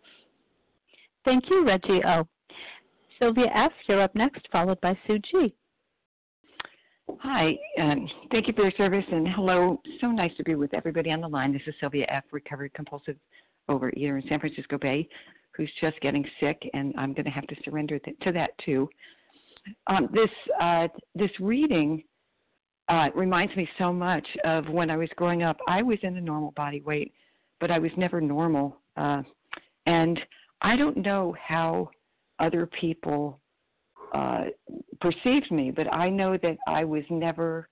Thank 1.25 1.45
you, 1.51 1.65
Reggie 1.67 2.03
O. 2.05 2.27
Sylvia 3.19 3.51
F., 3.53 3.73
you're 3.89 4.01
up 4.01 4.15
next, 4.15 4.47
followed 4.53 4.81
by 4.81 4.97
Sue 5.07 5.19
G. 5.19 5.55
Hi, 7.21 7.57
um, 7.81 8.09
thank 8.31 8.47
you 8.47 8.53
for 8.53 8.63
your 8.63 8.73
service, 8.77 9.05
and 9.11 9.27
hello. 9.27 9.81
So 10.01 10.09
nice 10.09 10.31
to 10.37 10.45
be 10.45 10.55
with 10.55 10.73
everybody 10.75 11.11
on 11.11 11.21
the 11.21 11.29
line. 11.29 11.53
This 11.53 11.63
is 11.67 11.75
Sylvia 11.81 12.07
F., 12.09 12.25
recovered 12.31 12.73
compulsive 12.75 13.17
overeater 13.69 14.21
in 14.21 14.23
San 14.29 14.39
Francisco 14.39 14.79
Bay, 14.79 15.09
who's 15.53 15.71
just 15.81 15.99
getting 16.01 16.25
sick, 16.39 16.63
and 16.75 16.95
I'm 16.97 17.15
going 17.15 17.25
to 17.25 17.31
have 17.31 17.47
to 17.49 17.57
surrender 17.65 17.99
th- 17.99 18.17
to 18.21 18.33
that 18.33 18.51
too. 18.65 18.89
Um, 19.87 20.09
this 20.13 20.31
uh, 20.61 20.89
this 21.15 21.31
reading 21.41 22.05
uh, 22.89 23.09
reminds 23.14 23.55
me 23.57 23.68
so 23.78 23.93
much 23.93 24.26
of 24.45 24.68
when 24.68 24.91
I 24.91 24.97
was 24.97 25.09
growing 25.16 25.43
up. 25.43 25.59
I 25.66 25.82
was 25.82 25.99
in 26.03 26.16
a 26.16 26.20
normal 26.20 26.53
body 26.53 26.80
weight, 26.80 27.12
but 27.61 27.70
I 27.70 27.78
was 27.78 27.91
never 27.97 28.20
normal, 28.20 28.76
uh, 28.97 29.22
and 29.86 30.18
I 30.62 30.76
don't 30.76 30.97
know 30.99 31.34
how 31.43 31.91
other 32.39 32.66
people 32.66 33.41
uh, 34.14 34.45
perceived 35.01 35.51
me, 35.51 35.70
but 35.70 35.93
I 35.93 36.09
know 36.09 36.36
that 36.43 36.57
I 36.66 36.84
was 36.84 37.05
never 37.11 37.68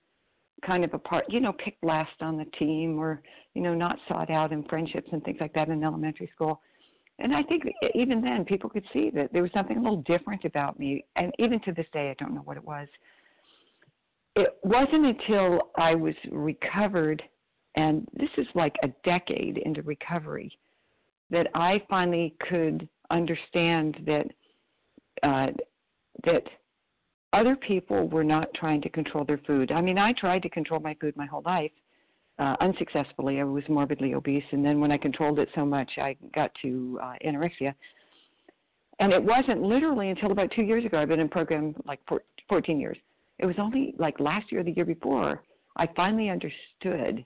kind 0.65 0.85
of 0.85 0.95
a 0.95 0.99
part, 0.99 1.25
you 1.29 1.41
know, 1.41 1.53
picked 1.53 1.83
last 1.85 2.13
on 2.21 2.37
the 2.37 2.47
team 2.59 2.99
or, 2.99 3.23
you 3.55 3.63
know, 3.63 3.75
not 3.75 3.99
sought 4.09 4.31
out 4.31 4.53
in 4.53 4.65
friendships 4.65 5.09
and 5.13 5.23
things 5.25 5.39
like 5.41 5.53
that 5.55 5.69
in 5.69 5.83
elementary 5.85 6.31
school. 6.35 6.61
And 7.19 7.35
I 7.35 7.43
think 7.43 7.65
even 7.95 8.21
then 8.21 8.45
people 8.45 8.69
could 8.69 8.85
see 8.93 9.11
that 9.11 9.33
there 9.33 9.43
was 9.43 9.51
something 9.53 9.77
a 9.77 9.81
little 9.81 10.03
different 10.03 10.45
about 10.45 10.79
me. 10.79 11.05
And 11.17 11.33
even 11.39 11.61
to 11.61 11.73
this 11.73 11.87
day, 11.93 12.11
I 12.11 12.15
don't 12.23 12.35
know 12.35 12.43
what 12.43 12.57
it 12.57 12.65
was. 12.65 12.89
It 14.37 14.59
wasn't 14.63 15.07
until 15.07 15.71
I 15.79 15.95
was 15.95 16.15
recovered, 16.31 17.23
and 17.75 18.07
this 18.13 18.29
is 18.37 18.47
like 18.55 18.77
a 18.83 18.89
decade 19.03 19.59
into 19.59 19.81
recovery, 19.83 20.57
that 21.31 21.47
I 21.55 21.83
finally 21.89 22.35
could 22.49 22.87
understand 23.11 23.97
that 24.07 24.27
uh, 25.23 25.53
that 26.25 26.43
other 27.33 27.57
people 27.57 28.09
were 28.09 28.25
not 28.25 28.53
trying 28.55 28.83
to 28.83 28.91
control 28.91 29.25
their 29.25 29.41
food. 29.47 29.73
I 29.73 29.81
mean, 29.81 29.99
I 29.99 30.13
tried 30.13 30.43
to 30.43 30.51
control 30.51 30.81
my 30.81 30.95
food 31.01 31.17
my 31.17 31.27
whole 31.27 31.43
life, 31.47 31.73
uh, 32.39 32.57
unsuccessfully. 32.61 33.41
I 33.41 33.45
was 33.45 33.65
morbidly 33.71 34.15
obese, 34.15 34.45
and 34.53 34.65
then 34.65 34.81
when 34.81 34.93
I 34.93 34.99
controlled 34.99 35.39
it 35.39 35.49
so 35.55 35.65
much, 35.65 35.91
I 35.97 36.15
got 36.35 36.51
to 36.61 36.99
uh, 37.03 37.15
anorexia. 37.27 37.75
And 38.99 39.13
it 39.13 39.23
wasn't 39.23 39.63
literally 39.63 40.11
until 40.11 40.33
about 40.33 40.51
two 40.53 40.63
years 40.63 40.85
ago. 40.85 40.99
I've 40.99 41.09
been 41.09 41.21
in 41.21 41.29
program 41.29 41.75
like 41.87 42.01
for 42.07 42.23
14 42.49 42.79
years. 42.79 42.99
It 43.39 43.47
was 43.47 43.57
only 43.59 43.95
like 43.99 44.19
last 44.21 44.51
year 44.51 44.61
or 44.61 44.65
the 44.65 44.73
year 44.73 44.85
before 44.85 45.43
I 45.77 45.89
finally 45.95 46.31
understood 46.31 47.25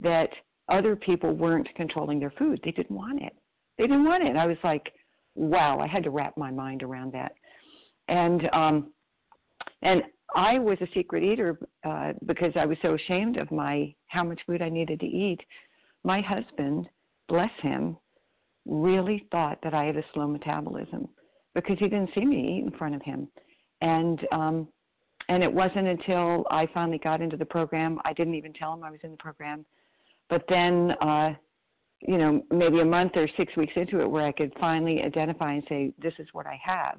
that 0.00 0.28
other 0.70 0.94
people 0.94 1.32
weren't 1.32 1.68
controlling 1.74 2.20
their 2.20 2.32
food. 2.38 2.60
They 2.64 2.70
didn't 2.70 2.94
want 2.94 3.22
it. 3.22 3.32
They 3.78 3.84
didn't 3.84 4.04
want 4.04 4.24
it. 4.24 4.36
I 4.36 4.46
was 4.46 4.58
like, 4.62 4.92
wow, 5.34 5.78
I 5.80 5.86
had 5.86 6.04
to 6.04 6.10
wrap 6.10 6.36
my 6.36 6.50
mind 6.50 6.82
around 6.82 7.12
that. 7.14 7.32
And 8.08 8.48
um, 8.52 8.92
and 9.82 10.02
I 10.34 10.58
was 10.58 10.78
a 10.80 10.88
secret 10.94 11.22
eater 11.22 11.58
uh, 11.84 12.12
because 12.26 12.52
I 12.56 12.66
was 12.66 12.78
so 12.82 12.94
ashamed 12.94 13.36
of 13.36 13.50
my 13.50 13.94
how 14.08 14.24
much 14.24 14.40
food 14.46 14.62
I 14.62 14.68
needed 14.68 15.00
to 15.00 15.06
eat. 15.06 15.40
My 16.04 16.20
husband, 16.20 16.88
bless 17.28 17.50
him, 17.60 17.96
really 18.66 19.26
thought 19.30 19.58
that 19.62 19.74
I 19.74 19.84
had 19.84 19.96
a 19.96 20.04
slow 20.14 20.26
metabolism 20.26 21.08
because 21.54 21.78
he 21.78 21.88
didn't 21.88 22.10
see 22.14 22.24
me 22.24 22.58
eat 22.58 22.64
in 22.64 22.76
front 22.78 22.94
of 22.94 23.02
him. 23.02 23.28
And 23.80 24.20
um, 24.32 24.68
and 25.28 25.42
it 25.42 25.52
wasn't 25.52 25.86
until 25.88 26.44
I 26.50 26.68
finally 26.72 26.98
got 26.98 27.20
into 27.20 27.36
the 27.36 27.44
program, 27.44 27.98
I 28.04 28.12
didn't 28.12 28.34
even 28.34 28.52
tell 28.52 28.72
him 28.74 28.84
I 28.84 28.90
was 28.90 29.00
in 29.02 29.12
the 29.12 29.16
program. 29.16 29.64
But 30.28 30.44
then 30.48 30.92
uh, 31.00 31.34
you 32.06 32.18
know, 32.18 32.42
maybe 32.50 32.80
a 32.80 32.84
month 32.84 33.12
or 33.14 33.28
six 33.36 33.56
weeks 33.56 33.72
into 33.76 34.00
it 34.00 34.10
where 34.10 34.26
I 34.26 34.32
could 34.32 34.52
finally 34.58 35.02
identify 35.02 35.52
and 35.52 35.62
say, 35.68 35.92
this 36.02 36.14
is 36.18 36.26
what 36.32 36.46
I 36.46 36.60
have. 36.62 36.98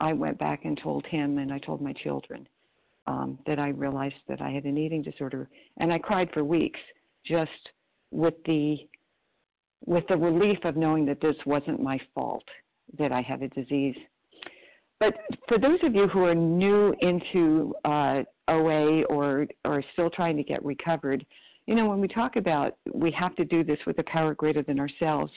I 0.00 0.12
went 0.12 0.38
back 0.38 0.64
and 0.64 0.78
told 0.80 1.06
him 1.06 1.38
and 1.38 1.52
I 1.52 1.58
told 1.58 1.80
my 1.80 1.92
children 1.92 2.46
um, 3.06 3.38
that 3.46 3.58
I 3.58 3.68
realized 3.68 4.16
that 4.28 4.40
I 4.40 4.50
had 4.50 4.64
an 4.64 4.76
eating 4.76 5.02
disorder. 5.02 5.48
And 5.78 5.92
I 5.92 5.98
cried 5.98 6.28
for 6.32 6.44
weeks 6.44 6.80
just 7.26 7.50
with 8.10 8.34
the 8.44 8.76
with 9.86 10.04
the 10.08 10.16
relief 10.16 10.58
of 10.64 10.76
knowing 10.76 11.06
that 11.06 11.20
this 11.20 11.36
wasn't 11.46 11.80
my 11.80 12.00
fault 12.12 12.44
that 12.98 13.12
I 13.12 13.22
had 13.22 13.42
a 13.42 13.48
disease. 13.48 13.94
But 15.00 15.14
for 15.46 15.58
those 15.58 15.78
of 15.84 15.94
you 15.94 16.08
who 16.08 16.24
are 16.24 16.34
new 16.34 16.94
into 17.00 17.74
uh, 17.84 18.22
OA 18.48 19.02
or 19.04 19.46
or 19.64 19.82
still 19.92 20.10
trying 20.10 20.36
to 20.36 20.42
get 20.42 20.64
recovered, 20.64 21.24
you 21.66 21.74
know, 21.74 21.86
when 21.86 22.00
we 22.00 22.08
talk 22.08 22.36
about 22.36 22.76
we 22.92 23.10
have 23.12 23.36
to 23.36 23.44
do 23.44 23.62
this 23.62 23.78
with 23.86 23.98
a 23.98 24.04
power 24.04 24.34
greater 24.34 24.62
than 24.62 24.80
ourselves, 24.80 25.32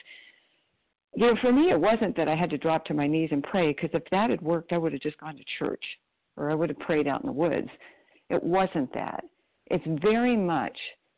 you 1.16 1.28
know, 1.28 1.36
for 1.42 1.52
me, 1.52 1.72
it 1.72 1.80
wasn't 1.80 2.16
that 2.18 2.28
I 2.28 2.36
had 2.36 2.50
to 2.52 2.58
drop 2.58 2.86
to 2.86 2.94
my 2.94 3.06
knees 3.06 3.30
and 3.32 3.44
pray, 3.44 3.68
because 3.68 3.90
if 3.94 4.04
that 4.12 4.30
had 4.30 4.42
worked, 4.42 4.72
I 4.72 4.78
would 4.78 4.94
have 4.94 5.02
just 5.02 5.18
gone 5.20 5.36
to 5.36 5.44
church 5.60 5.84
or 6.38 6.50
I 6.50 6.56
would 6.56 6.70
have 6.70 6.80
prayed 6.80 7.08
out 7.08 7.22
in 7.22 7.28
the 7.28 7.34
woods. 7.34 7.68
It 8.30 8.42
wasn't 8.42 8.94
that. 8.94 9.24
It's 9.68 10.02
very 10.02 10.38
much 10.38 10.78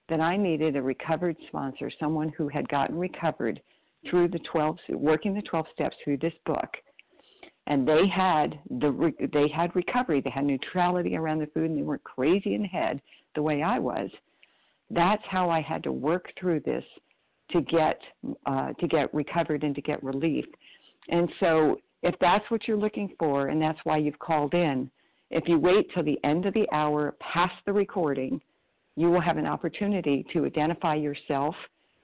that 0.09 0.19
I 0.19 0.35
needed 0.35 0.75
a 0.75 0.81
recovered 0.81 1.37
sponsor, 1.47 1.91
someone 1.99 2.29
who 2.37 2.47
had 2.49 2.67
gotten 2.69 2.97
recovered 2.97 3.61
through 4.09 4.29
the 4.29 4.39
12, 4.51 4.77
working 4.89 5.33
the 5.33 5.41
12 5.43 5.65
steps 5.73 5.95
through 6.03 6.17
this 6.17 6.33
book. 6.45 6.69
And 7.67 7.87
they 7.87 8.07
had 8.07 8.59
the 8.69 9.13
they 9.31 9.47
had 9.47 9.75
recovery, 9.75 10.21
they 10.21 10.29
had 10.29 10.45
neutrality 10.45 11.15
around 11.15 11.39
the 11.39 11.47
food, 11.47 11.69
and 11.69 11.77
they 11.77 11.83
weren't 11.83 12.03
crazy 12.03 12.55
in 12.55 12.63
the 12.63 12.67
head 12.67 13.01
the 13.35 13.41
way 13.41 13.63
I 13.63 13.79
was. 13.79 14.09
That's 14.89 15.23
how 15.29 15.49
I 15.49 15.61
had 15.61 15.81
to 15.83 15.91
work 15.91 16.27
through 16.37 16.59
this 16.61 16.83
to 17.51 17.61
get 17.61 17.99
uh, 18.45 18.73
to 18.73 18.87
get 18.87 19.13
recovered 19.13 19.63
and 19.63 19.73
to 19.75 19.81
get 19.81 20.03
relief. 20.03 20.45
And 21.09 21.29
so, 21.39 21.79
if 22.01 22.15
that's 22.19 22.49
what 22.51 22.67
you're 22.67 22.77
looking 22.77 23.13
for, 23.17 23.47
and 23.47 23.61
that's 23.61 23.79
why 23.85 23.97
you've 23.97 24.19
called 24.19 24.53
in, 24.53 24.89
if 25.29 25.47
you 25.47 25.57
wait 25.57 25.87
till 25.93 26.03
the 26.03 26.19
end 26.23 26.45
of 26.45 26.53
the 26.53 26.67
hour 26.71 27.15
past 27.19 27.55
the 27.65 27.73
recording, 27.73 28.41
you 28.95 29.09
will 29.09 29.21
have 29.21 29.37
an 29.37 29.47
opportunity 29.47 30.25
to 30.33 30.45
identify 30.45 30.95
yourself, 30.95 31.55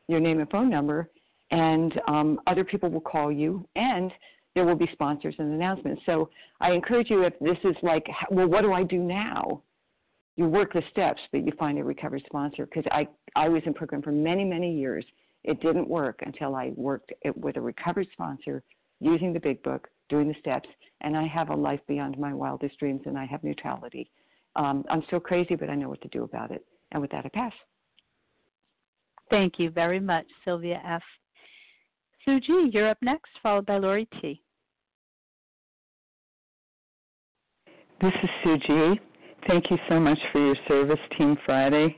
your 0.08 0.20
name 0.20 0.40
and 0.40 0.50
phone 0.50 0.70
number, 0.70 1.10
and 1.52 2.00
um, 2.08 2.40
other 2.48 2.64
people 2.64 2.90
will 2.90 3.02
call 3.02 3.32
you, 3.32 3.68
and 3.76 4.12
there 4.60 4.68
will 4.68 4.76
be 4.76 4.90
sponsors 4.92 5.36
and 5.40 5.54
announcements. 5.54 6.02
So 6.06 6.30
I 6.60 6.74
encourage 6.74 7.10
you 7.10 7.24
if 7.24 7.34
this 7.40 7.58
is 7.64 7.76
like, 7.82 8.06
well, 8.30 8.48
what 8.48 8.62
do 8.62 8.74
I 8.74 8.84
do 8.84 8.98
now? 8.98 9.64
you 10.40 10.48
work 10.48 10.72
the 10.72 10.82
steps, 10.90 11.20
but 11.34 11.46
you 11.46 11.52
find 11.60 11.78
a 11.78 11.84
recovery 11.84 12.24
sponsor. 12.26 12.66
Because 12.66 12.86
I, 12.92 13.10
I 13.36 13.50
was 13.50 13.62
in 13.66 13.74
program 13.74 14.02
for 14.02 14.14
many, 14.14 14.46
many 14.46 14.74
years. 14.74 15.04
It 15.44 15.62
didn't 15.62 15.90
work 15.90 16.22
until 16.26 16.56
I 16.56 16.72
worked 16.78 17.12
it 17.24 17.36
with 17.38 17.58
a 17.58 17.62
recovery 17.62 18.08
sponsor 18.14 18.64
using 19.02 19.34
the 19.34 19.40
big 19.42 19.62
book, 19.64 19.90
doing 20.08 20.30
the 20.30 20.36
steps, 20.40 20.70
and 21.02 21.18
I 21.18 21.28
have 21.28 21.50
a 21.50 21.56
life 21.56 21.82
beyond 21.90 22.18
my 22.18 22.34
wildest 22.34 22.80
dreams, 22.80 23.02
and 23.06 23.18
I 23.18 23.26
have 23.26 23.44
neutrality. 23.44 24.10
Um, 24.56 24.86
I'm 24.90 25.04
still 25.08 25.20
crazy, 25.20 25.56
but 25.56 25.70
I 25.70 25.76
know 25.76 25.90
what 25.90 26.02
to 26.04 26.08
do 26.08 26.24
about 26.24 26.52
it. 26.52 26.66
And 26.94 27.02
with 27.02 27.12
that, 27.12 27.26
I 27.26 27.30
pass. 27.30 27.54
Thank 29.30 29.60
you 29.60 29.70
very 29.70 30.00
much, 30.00 30.26
Sylvia 30.46 30.82
F. 30.86 31.04
Sue 32.24 32.40
G, 32.40 32.70
you're 32.74 32.90
up 32.90 32.98
next, 33.02 33.32
followed 33.44 33.66
by 33.66 33.78
Lori 33.78 34.08
T. 34.22 34.42
This 38.02 38.14
is 38.24 38.30
Sue 38.44 38.58
G. 38.60 39.00
Thank 39.46 39.70
you 39.70 39.78
so 39.90 40.00
much 40.00 40.18
for 40.32 40.40
your 40.40 40.56
service, 40.70 41.00
Team 41.18 41.36
Friday. 41.46 41.98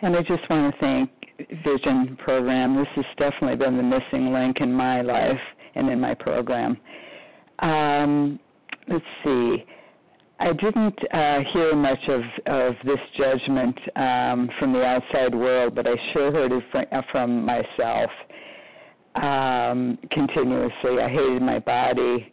And 0.00 0.14
I 0.14 0.20
just 0.20 0.48
want 0.48 0.72
to 0.72 0.80
thank 0.80 1.10
Vision 1.64 2.16
Program. 2.22 2.76
This 2.76 2.86
has 2.94 3.04
definitely 3.18 3.56
been 3.56 3.76
the 3.76 3.82
missing 3.82 4.32
link 4.32 4.58
in 4.60 4.72
my 4.72 5.00
life 5.00 5.40
and 5.74 5.90
in 5.90 5.98
my 5.98 6.14
program. 6.14 6.76
Um, 7.58 8.38
let's 8.86 9.04
see. 9.24 9.64
I 10.38 10.52
didn't 10.52 10.98
uh, 11.12 11.40
hear 11.52 11.74
much 11.74 12.08
of, 12.08 12.22
of 12.46 12.74
this 12.84 13.00
judgment 13.16 13.76
um, 13.96 14.48
from 14.60 14.72
the 14.72 14.84
outside 14.84 15.34
world, 15.34 15.74
but 15.74 15.88
I 15.88 15.94
sure 16.12 16.30
heard 16.30 16.52
it 16.52 16.62
from, 16.70 16.84
uh, 16.92 17.02
from 17.10 17.44
myself 17.44 18.10
um, 19.16 19.98
continuously. 20.12 21.00
I 21.02 21.08
hated 21.08 21.42
my 21.42 21.58
body 21.58 22.32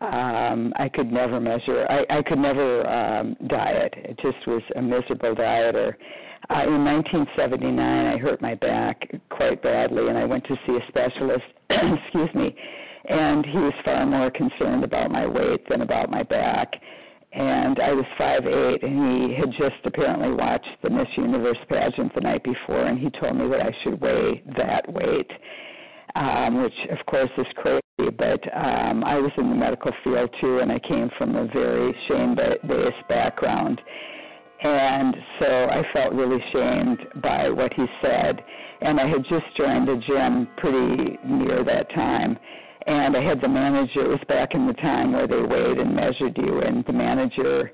um 0.00 0.72
I 0.76 0.88
could 0.88 1.10
never 1.10 1.40
measure 1.40 1.86
I, 1.88 2.18
I 2.18 2.22
could 2.22 2.38
never 2.38 2.86
um 2.86 3.36
diet. 3.48 3.94
It 3.96 4.18
just 4.22 4.46
was 4.46 4.62
a 4.76 4.82
miserable 4.82 5.34
dieter. 5.34 5.94
Uh, 6.48 6.62
in 6.62 6.84
1979, 6.84 8.06
I 8.06 8.18
hurt 8.18 8.40
my 8.40 8.54
back 8.54 9.10
quite 9.30 9.60
badly, 9.62 10.06
and 10.06 10.16
I 10.16 10.24
went 10.24 10.44
to 10.44 10.56
see 10.64 10.76
a 10.76 10.88
specialist. 10.88 11.44
excuse 11.70 12.32
me, 12.34 12.54
and 13.08 13.44
he 13.44 13.58
was 13.58 13.72
far 13.84 14.06
more 14.06 14.30
concerned 14.30 14.84
about 14.84 15.10
my 15.10 15.26
weight 15.26 15.68
than 15.68 15.80
about 15.80 16.10
my 16.10 16.22
back. 16.22 16.72
And 17.32 17.80
I 17.80 17.92
was 17.92 18.04
five 18.16 18.46
eight, 18.46 18.82
and 18.82 19.28
he 19.28 19.34
had 19.34 19.50
just 19.58 19.84
apparently 19.84 20.30
watched 20.30 20.70
the 20.82 20.90
Miss 20.90 21.08
Universe 21.16 21.58
pageant 21.68 22.14
the 22.14 22.20
night 22.20 22.44
before, 22.44 22.86
and 22.86 22.98
he 22.98 23.10
told 23.20 23.36
me 23.36 23.48
that 23.48 23.60
I 23.60 23.74
should 23.82 24.00
weigh 24.00 24.42
that 24.56 24.90
weight, 24.92 25.30
um, 26.14 26.62
which 26.62 26.74
of 26.90 27.04
course 27.06 27.30
is 27.38 27.46
crazy. 27.56 27.82
But 27.98 28.42
um, 28.54 29.04
I 29.04 29.16
was 29.16 29.32
in 29.36 29.48
the 29.48 29.56
medical 29.56 29.90
field 30.04 30.30
too, 30.40 30.58
and 30.58 30.70
I 30.70 30.78
came 30.78 31.10
from 31.18 31.34
a 31.34 31.46
very 31.46 31.94
shame-based 32.08 33.08
background 33.08 33.80
and 34.62 35.14
so 35.38 35.46
I 35.46 35.82
felt 35.92 36.14
really 36.14 36.42
shamed 36.52 36.98
by 37.22 37.48
what 37.50 37.72
he 37.74 37.84
said. 38.00 38.42
And 38.80 39.00
I 39.00 39.08
had 39.08 39.22
just 39.28 39.44
joined 39.56 39.88
a 39.88 39.96
gym 39.98 40.48
pretty 40.56 41.18
near 41.24 41.64
that 41.64 41.90
time. 41.94 42.38
And 42.86 43.16
I 43.16 43.22
had 43.22 43.40
the 43.40 43.48
manager, 43.48 44.04
it 44.04 44.08
was 44.08 44.20
back 44.28 44.54
in 44.54 44.66
the 44.66 44.72
time 44.74 45.12
where 45.12 45.26
they 45.26 45.40
weighed 45.40 45.78
and 45.78 45.94
measured 45.94 46.36
you, 46.36 46.60
and 46.60 46.84
the 46.86 46.92
manager 46.92 47.70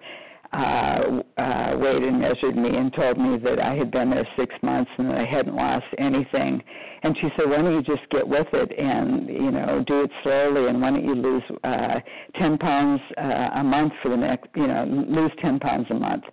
uh, 0.52 1.22
uh, 1.38 1.76
weighed 1.78 2.02
and 2.02 2.20
measured 2.20 2.56
me 2.56 2.76
and 2.76 2.92
told 2.94 3.18
me 3.18 3.38
that 3.38 3.58
I 3.58 3.74
had 3.74 3.90
been 3.90 4.10
there 4.10 4.26
six 4.36 4.54
months 4.62 4.90
and 4.98 5.08
that 5.08 5.16
I 5.16 5.24
hadn't 5.24 5.54
lost 5.54 5.86
anything. 5.98 6.62
And 7.02 7.16
she 7.20 7.28
said, 7.36 7.48
"Why 7.48 7.56
don't 7.56 7.72
you 7.72 7.82
just 7.82 8.08
get 8.10 8.26
with 8.26 8.46
it 8.52 8.70
and 8.78 9.28
you 9.28 9.50
know 9.50 9.82
do 9.86 10.02
it 10.02 10.10
slowly? 10.22 10.68
And 10.68 10.80
why 10.80 10.90
don't 10.90 11.04
you 11.04 11.14
lose 11.14 11.42
uh, 11.64 12.00
ten 12.38 12.58
pounds 12.58 13.00
uh, 13.18 13.50
a 13.60 13.64
month 13.64 13.92
for 14.02 14.10
the 14.10 14.16
next, 14.16 14.48
you 14.54 14.66
know, 14.66 14.84
lose 15.08 15.32
ten 15.40 15.58
pounds 15.58 15.86
a 15.90 15.94
month?" 15.94 16.24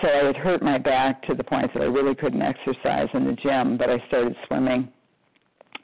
so 0.00 0.08
I 0.08 0.26
had 0.26 0.36
hurt 0.36 0.62
my 0.62 0.78
back 0.78 1.22
to 1.24 1.34
the 1.34 1.42
point 1.42 1.72
that 1.74 1.82
I 1.82 1.86
really 1.86 2.14
couldn't 2.14 2.42
exercise 2.42 3.08
in 3.12 3.24
the 3.24 3.32
gym, 3.32 3.76
but 3.76 3.90
I 3.90 3.98
started 4.06 4.36
swimming 4.46 4.88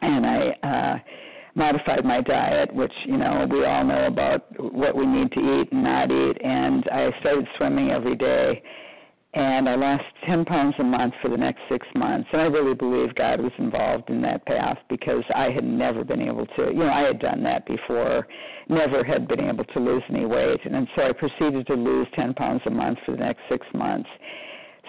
and 0.02 0.26
I 0.26 0.48
uh 0.62 0.98
modified 1.56 2.04
my 2.04 2.20
diet, 2.20 2.72
which, 2.74 2.92
you 3.06 3.16
know, 3.16 3.46
we 3.50 3.64
all 3.64 3.84
know 3.84 4.06
about 4.06 4.44
what 4.58 4.94
we 4.94 5.06
need 5.06 5.32
to 5.32 5.40
eat 5.40 5.72
and 5.72 5.82
not 5.82 6.10
eat 6.10 6.36
and 6.42 6.84
I 6.92 7.10
started 7.20 7.46
swimming 7.56 7.90
every 7.90 8.14
day 8.14 8.62
and 9.36 9.68
I 9.68 9.74
lost 9.74 10.04
10 10.26 10.46
pounds 10.46 10.74
a 10.78 10.82
month 10.82 11.12
for 11.20 11.28
the 11.28 11.36
next 11.36 11.60
six 11.68 11.86
months. 11.94 12.26
And 12.32 12.40
I 12.40 12.46
really 12.46 12.74
believe 12.74 13.14
God 13.14 13.38
was 13.38 13.52
involved 13.58 14.08
in 14.08 14.22
that 14.22 14.46
path 14.46 14.78
because 14.88 15.22
I 15.34 15.50
had 15.50 15.62
never 15.62 16.04
been 16.04 16.22
able 16.22 16.46
to, 16.46 16.68
you 16.68 16.78
know, 16.78 16.90
I 16.90 17.02
had 17.02 17.18
done 17.18 17.42
that 17.42 17.66
before, 17.66 18.26
never 18.70 19.04
had 19.04 19.28
been 19.28 19.40
able 19.40 19.64
to 19.64 19.78
lose 19.78 20.02
any 20.08 20.24
weight. 20.24 20.60
And 20.64 20.88
so 20.96 21.02
I 21.02 21.12
proceeded 21.12 21.66
to 21.66 21.74
lose 21.74 22.06
10 22.14 22.32
pounds 22.32 22.62
a 22.64 22.70
month 22.70 22.98
for 23.04 23.12
the 23.12 23.18
next 23.18 23.40
six 23.50 23.66
months. 23.74 24.08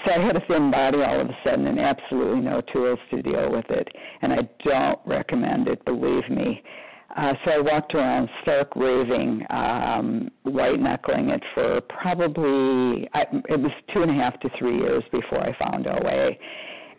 So 0.06 0.12
I 0.12 0.20
had 0.20 0.36
a 0.36 0.42
thin 0.48 0.72
body 0.72 1.02
all 1.02 1.20
of 1.20 1.28
a 1.28 1.38
sudden 1.44 1.68
and 1.68 1.80
absolutely 1.80 2.42
no 2.42 2.62
tools 2.74 3.00
to 3.12 3.22
deal 3.22 3.52
with 3.52 3.66
it. 3.70 3.88
And 4.22 4.34
I 4.34 4.48
don't 4.64 5.00
recommend 5.06 5.68
it, 5.68 5.84
believe 5.86 6.30
me. 6.30 6.62
Uh, 7.16 7.34
so 7.44 7.52
I 7.52 7.60
walked 7.60 7.96
around 7.96 8.30
stark 8.44 8.76
raving, 8.76 9.44
um, 9.50 10.30
white 10.44 10.80
knuckling 10.80 11.30
it 11.30 11.42
for 11.56 11.82
probably 11.82 13.10
I, 13.14 13.22
it 13.50 13.60
was 13.60 13.72
two 13.92 14.04
and 14.04 14.12
a 14.12 14.14
half 14.14 14.40
to 14.42 14.50
three 14.60 14.78
years 14.78 15.04
before 15.12 15.40
I 15.40 15.58
found 15.58 15.88
OA, 15.88 16.32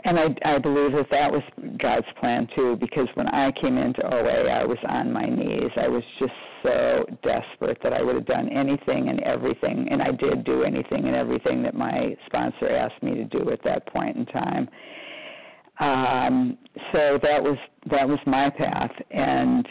and 0.05 0.19
I, 0.19 0.55
I 0.55 0.59
believe 0.59 0.93
that 0.93 1.07
that 1.11 1.31
was 1.31 1.43
God's 1.81 2.07
plan 2.19 2.49
too. 2.57 2.77
Because 2.81 3.07
when 3.15 3.29
I 3.29 3.53
came 3.61 3.79
into 3.79 4.05
OA, 4.05 4.49
I 4.49 4.65
was 4.65 4.79
on 4.89 5.13
my 5.13 5.27
knees. 5.27 5.71
I 5.77 5.87
was 5.87 6.03
just 6.19 6.33
so 6.63 7.05
desperate 7.23 7.79
that 7.83 7.93
I 7.93 8.03
would 8.03 8.15
have 8.15 8.27
done 8.27 8.49
anything 8.49 9.09
and 9.09 9.21
everything, 9.21 9.89
and 9.91 10.03
I 10.03 10.13
did 10.13 10.45
do 10.45 10.63
anything 10.63 11.07
and 11.07 11.15
everything 11.15 11.63
that 11.63 11.75
my 11.75 12.17
sponsor 12.27 12.69
asked 12.69 13.03
me 13.03 13.15
to 13.15 13.25
do 13.25 13.51
at 13.51 13.63
that 13.65 13.87
point 13.87 14.17
in 14.17 14.27
time. 14.27 14.69
Um, 15.81 16.59
so 16.93 17.19
that 17.23 17.43
was 17.43 17.57
that 17.91 18.09
was 18.09 18.19
my 18.27 18.51
path, 18.51 18.91
and 19.11 19.67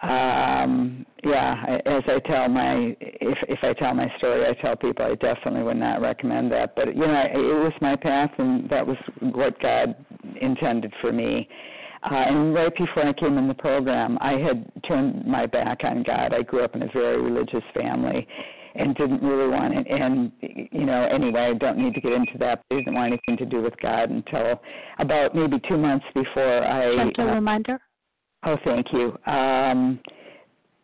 um 0.00 1.04
yeah 1.24 1.78
as 1.84 2.04
i 2.06 2.20
tell 2.24 2.48
my 2.48 2.96
if 3.00 3.36
if 3.48 3.58
i 3.64 3.72
tell 3.72 3.92
my 3.92 4.06
story 4.16 4.46
i 4.46 4.54
tell 4.62 4.76
people 4.76 5.04
i 5.04 5.16
definitely 5.16 5.62
would 5.62 5.76
not 5.76 6.00
recommend 6.00 6.52
that. 6.52 6.76
But 6.76 6.94
you 6.94 7.04
know 7.04 7.24
it 7.32 7.36
was 7.36 7.72
my 7.80 7.96
path 7.96 8.30
and 8.38 8.70
that 8.70 8.86
was 8.86 8.96
what 9.20 9.60
god 9.60 9.96
intended 10.40 10.92
for 11.00 11.10
me 11.10 11.48
uh, 12.02 12.14
and 12.14 12.54
right 12.54 12.72
before 12.76 13.06
I 13.06 13.12
came 13.12 13.38
in 13.38 13.48
the 13.48 13.54
program, 13.54 14.18
I 14.20 14.32
had 14.32 14.70
turned 14.86 15.26
my 15.26 15.46
back 15.46 15.78
on 15.84 16.02
God. 16.02 16.32
I 16.32 16.42
grew 16.42 16.64
up 16.64 16.74
in 16.74 16.82
a 16.82 16.88
very 16.92 17.20
religious 17.20 17.64
family, 17.74 18.26
and 18.74 18.94
didn't 18.94 19.22
really 19.22 19.48
want 19.48 19.74
it. 19.74 19.86
And 19.90 20.32
you 20.40 20.86
know, 20.86 21.08
anyway, 21.10 21.52
I 21.54 21.54
don't 21.54 21.78
need 21.78 21.94
to 21.94 22.00
get 22.00 22.12
into 22.12 22.38
that. 22.38 22.62
But 22.68 22.76
I 22.76 22.78
didn't 22.80 22.94
want 22.94 23.12
anything 23.12 23.44
to 23.44 23.50
do 23.50 23.62
with 23.62 23.74
God 23.82 24.10
until 24.10 24.60
about 24.98 25.34
maybe 25.34 25.60
two 25.68 25.76
months 25.76 26.06
before 26.14 26.64
I. 26.64 26.94
Gentle 26.96 27.28
uh, 27.28 27.34
reminder. 27.34 27.78
Oh, 28.44 28.56
thank 28.64 28.86
you. 28.92 29.16
Um, 29.26 29.98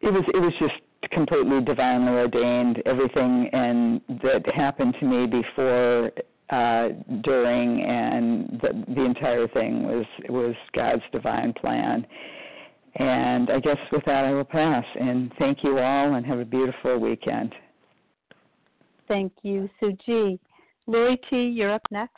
it 0.00 0.12
was 0.12 0.24
it 0.34 0.38
was 0.38 0.52
just 0.58 0.74
completely 1.12 1.60
divinely 1.60 2.12
ordained. 2.12 2.82
Everything 2.86 3.48
and 3.52 4.00
that 4.22 4.42
happened 4.54 4.96
to 5.00 5.06
me 5.06 5.26
before, 5.26 6.10
uh, 6.50 6.88
during, 7.22 7.82
and 7.82 8.60
the 8.60 8.84
the 8.94 9.04
entire 9.04 9.48
thing 9.48 9.84
was 9.84 10.04
was 10.28 10.54
God's 10.74 11.02
divine 11.12 11.52
plan. 11.54 12.06
And 12.96 13.50
I 13.50 13.58
guess 13.58 13.78
with 13.90 14.04
that 14.06 14.24
I 14.24 14.32
will 14.32 14.44
pass. 14.44 14.84
And 15.00 15.32
thank 15.38 15.64
you 15.64 15.78
all, 15.78 16.14
and 16.14 16.24
have 16.24 16.38
a 16.38 16.44
beautiful 16.44 16.98
weekend. 16.98 17.52
Thank 19.08 19.32
you, 19.42 19.68
Sue 19.80 19.96
G. 20.06 20.38
Lori 20.86 21.20
T, 21.28 21.36
you're 21.36 21.72
up 21.72 21.82
next. 21.90 22.14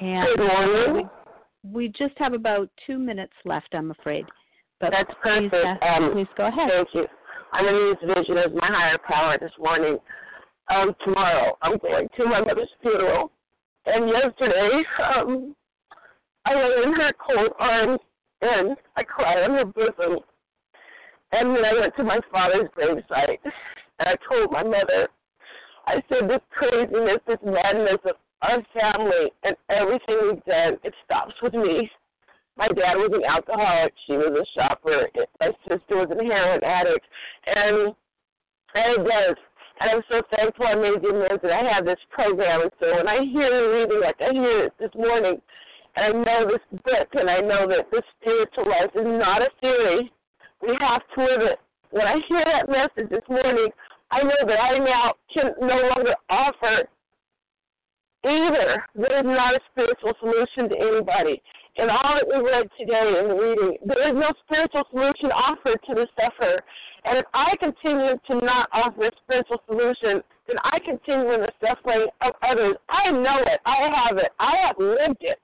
And 0.00 0.26
Good 0.36 0.46
morning 0.46 1.08
we 1.72 1.88
just 1.88 2.14
have 2.18 2.32
about 2.32 2.68
two 2.86 2.98
minutes 2.98 3.32
left, 3.44 3.68
I'm 3.72 3.90
afraid. 3.90 4.24
But 4.80 4.90
That's 4.90 5.10
please, 5.22 5.50
perfect. 5.50 5.82
Uh, 5.82 5.86
um, 5.86 6.12
please 6.12 6.26
go 6.36 6.46
ahead. 6.46 6.70
Thank 6.70 6.88
you. 6.92 7.06
I'm 7.52 7.64
going 7.64 7.74
to 7.74 8.06
use 8.06 8.16
vision 8.16 8.38
as 8.38 8.52
my 8.54 8.66
higher 8.66 8.98
power 8.98 9.38
this 9.40 9.52
morning. 9.58 9.98
Um, 10.68 10.94
tomorrow, 11.04 11.56
I'm 11.62 11.78
going 11.78 12.08
to 12.16 12.24
my 12.24 12.40
mother's 12.40 12.68
funeral. 12.82 13.30
And 13.86 14.08
yesterday, 14.08 14.82
um, 15.14 15.54
I 16.44 16.54
lay 16.54 16.82
in 16.84 16.92
her 16.94 17.12
cold 17.24 17.52
arms 17.58 18.00
and 18.40 18.76
I 18.96 19.02
cried 19.04 19.44
on 19.44 19.56
her 19.56 19.64
bosom. 19.64 20.18
And 21.32 21.56
then 21.56 21.64
I 21.64 21.80
went 21.80 21.96
to 21.96 22.04
my 22.04 22.20
father's 22.30 22.68
gravesite 22.76 23.38
and 23.98 24.08
I 24.08 24.16
told 24.28 24.50
my 24.50 24.62
mother, 24.62 25.08
I 25.86 26.02
said, 26.08 26.28
this 26.28 26.40
craziness, 26.50 27.20
this 27.26 27.38
madness 27.44 28.00
of 28.04 28.16
our 28.42 28.62
family 28.74 29.30
and 29.44 29.56
everything 29.70 30.18
we've 30.22 30.44
done, 30.44 30.78
it 30.82 30.94
stops 31.04 31.34
with 31.42 31.54
me. 31.54 31.90
My 32.56 32.68
dad 32.68 32.94
was 32.94 33.10
an 33.12 33.22
alcoholic. 33.24 33.92
She 34.06 34.14
was 34.14 34.34
a 34.34 34.58
shopper. 34.58 35.08
My 35.40 35.50
sister 35.68 35.96
was 35.96 36.08
an 36.10 36.26
heroin 36.26 36.64
addict. 36.64 37.06
And, 37.46 37.94
and 38.74 39.00
it 39.00 39.04
does. 39.04 39.36
And 39.80 39.90
I'm 39.90 40.02
so 40.08 40.22
thankful 40.34 40.66
I 40.66 40.74
made 40.74 41.02
the 41.02 41.08
amends 41.08 41.42
that 41.42 41.52
I 41.52 41.62
have 41.72 41.84
this 41.84 42.00
program. 42.10 42.62
And 42.62 42.70
so 42.80 42.96
when 42.96 43.08
I 43.08 43.24
hear 43.24 43.48
you 43.52 43.72
reading, 43.74 44.00
like 44.00 44.20
I 44.20 44.32
hear 44.32 44.64
it 44.64 44.72
this 44.78 44.94
morning, 44.94 45.40
and 45.96 46.04
I 46.04 46.24
know 46.24 46.48
this 46.48 46.80
book, 46.84 47.08
and 47.12 47.28
I 47.28 47.40
know 47.40 47.68
that 47.68 47.90
this 47.90 48.04
spiritual 48.20 48.68
life 48.68 48.90
is 48.94 49.04
not 49.04 49.42
a 49.42 49.48
theory, 49.60 50.12
we 50.62 50.76
have 50.80 51.02
to 51.14 51.20
live 51.20 51.42
it. 51.42 51.58
When 51.90 52.06
I 52.06 52.16
hear 52.28 52.44
that 52.44 52.68
message 52.68 53.10
this 53.10 53.24
morning, 53.28 53.68
I 54.10 54.22
know 54.22 54.40
that 54.46 54.60
I 54.60 54.78
now 54.78 55.14
can 55.32 55.52
no 55.60 55.76
longer 55.92 56.14
offer 56.30 56.88
either. 58.24 58.84
There 58.94 59.18
is 59.20 59.26
not 59.26 59.54
a 59.54 59.60
spiritual 59.72 60.12
solution 60.20 60.68
to 60.70 60.76
anybody. 60.76 61.42
In 61.76 61.90
all 61.90 62.16
that 62.16 62.26
we 62.26 62.40
read 62.42 62.68
today 62.78 63.20
in 63.20 63.28
the 63.28 63.34
reading, 63.34 63.76
there 63.84 64.08
is 64.08 64.14
no 64.16 64.32
spiritual 64.44 64.84
solution 64.90 65.30
offered 65.30 65.78
to 65.86 65.94
the 65.94 66.06
sufferer. 66.16 66.62
And 67.06 67.18
if 67.18 67.26
I 67.34 67.54
continue 67.58 68.18
to 68.26 68.34
not 68.44 68.68
offer 68.72 69.06
a 69.06 69.10
spiritual 69.22 69.62
solution, 69.66 70.22
then 70.46 70.56
I 70.64 70.78
continue 70.78 71.32
in 71.34 71.40
the 71.40 71.52
suffering 71.62 72.08
of 72.20 72.34
others. 72.42 72.76
I 72.88 73.10
know 73.10 73.38
it. 73.46 73.60
I 73.64 73.88
have 73.94 74.18
it. 74.18 74.32
I 74.38 74.52
have 74.66 74.76
lived 74.78 75.22
it. 75.22 75.38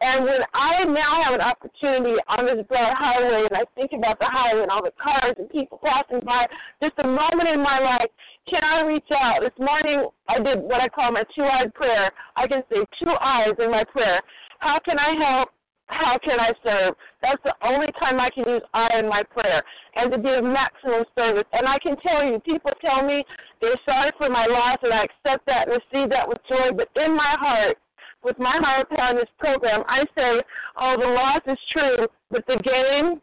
And 0.00 0.24
when 0.24 0.40
I 0.54 0.84
now 0.84 1.22
have 1.22 1.34
an 1.34 1.40
opportunity 1.40 2.16
on 2.28 2.46
this 2.46 2.66
broad 2.66 2.94
highway 2.94 3.46
and 3.48 3.56
I 3.56 3.64
think 3.74 3.92
about 3.92 4.18
the 4.18 4.26
highway 4.26 4.62
and 4.62 4.70
all 4.70 4.82
the 4.82 4.92
cars 5.00 5.36
and 5.38 5.48
people 5.50 5.78
passing 5.78 6.20
by, 6.26 6.46
just 6.82 6.98
a 6.98 7.06
moment 7.06 7.48
in 7.48 7.62
my 7.62 7.78
life, 7.78 8.10
can 8.48 8.64
I 8.64 8.82
reach 8.82 9.10
out? 9.10 9.40
This 9.42 9.56
morning 9.58 10.08
I 10.28 10.38
did 10.38 10.62
what 10.62 10.80
I 10.80 10.88
call 10.88 11.12
my 11.12 11.24
two-eyed 11.34 11.74
prayer. 11.74 12.10
I 12.36 12.46
can 12.48 12.62
say 12.70 12.84
two 12.98 13.10
eyes 13.20 13.54
in 13.58 13.70
my 13.70 13.84
prayer. 13.84 14.20
How 14.58 14.78
can 14.84 14.98
I 14.98 15.14
help? 15.14 15.50
How 15.86 16.18
can 16.18 16.40
I 16.40 16.52
serve? 16.64 16.94
That's 17.22 17.42
the 17.44 17.54
only 17.62 17.88
time 17.98 18.18
I 18.18 18.30
can 18.30 18.44
use 18.46 18.62
I 18.74 18.98
in 18.98 19.08
my 19.08 19.22
prayer 19.22 19.62
and 19.94 20.10
to 20.10 20.38
of 20.38 20.44
maximum 20.44 21.04
service. 21.14 21.46
And 21.52 21.66
I 21.66 21.78
can 21.78 21.96
tell 21.98 22.24
you, 22.24 22.40
people 22.40 22.72
tell 22.80 23.06
me 23.06 23.24
they're 23.60 23.78
sorry 23.84 24.10
for 24.18 24.28
my 24.28 24.46
loss 24.46 24.78
and 24.82 24.92
I 24.92 25.04
accept 25.04 25.46
that 25.46 25.68
and 25.68 25.78
receive 25.78 26.10
that 26.10 26.28
with 26.28 26.38
joy. 26.48 26.72
But 26.76 26.88
in 27.00 27.14
my 27.14 27.34
heart, 27.38 27.78
with 28.24 28.38
my 28.38 28.58
heart 28.58 28.88
in 28.90 29.16
this 29.16 29.30
program, 29.38 29.84
I 29.88 30.00
say, 30.16 30.42
oh, 30.76 30.96
the 30.98 31.06
loss 31.06 31.42
is 31.46 31.58
true, 31.72 32.08
but 32.30 32.44
the 32.46 32.58
gain 32.64 33.20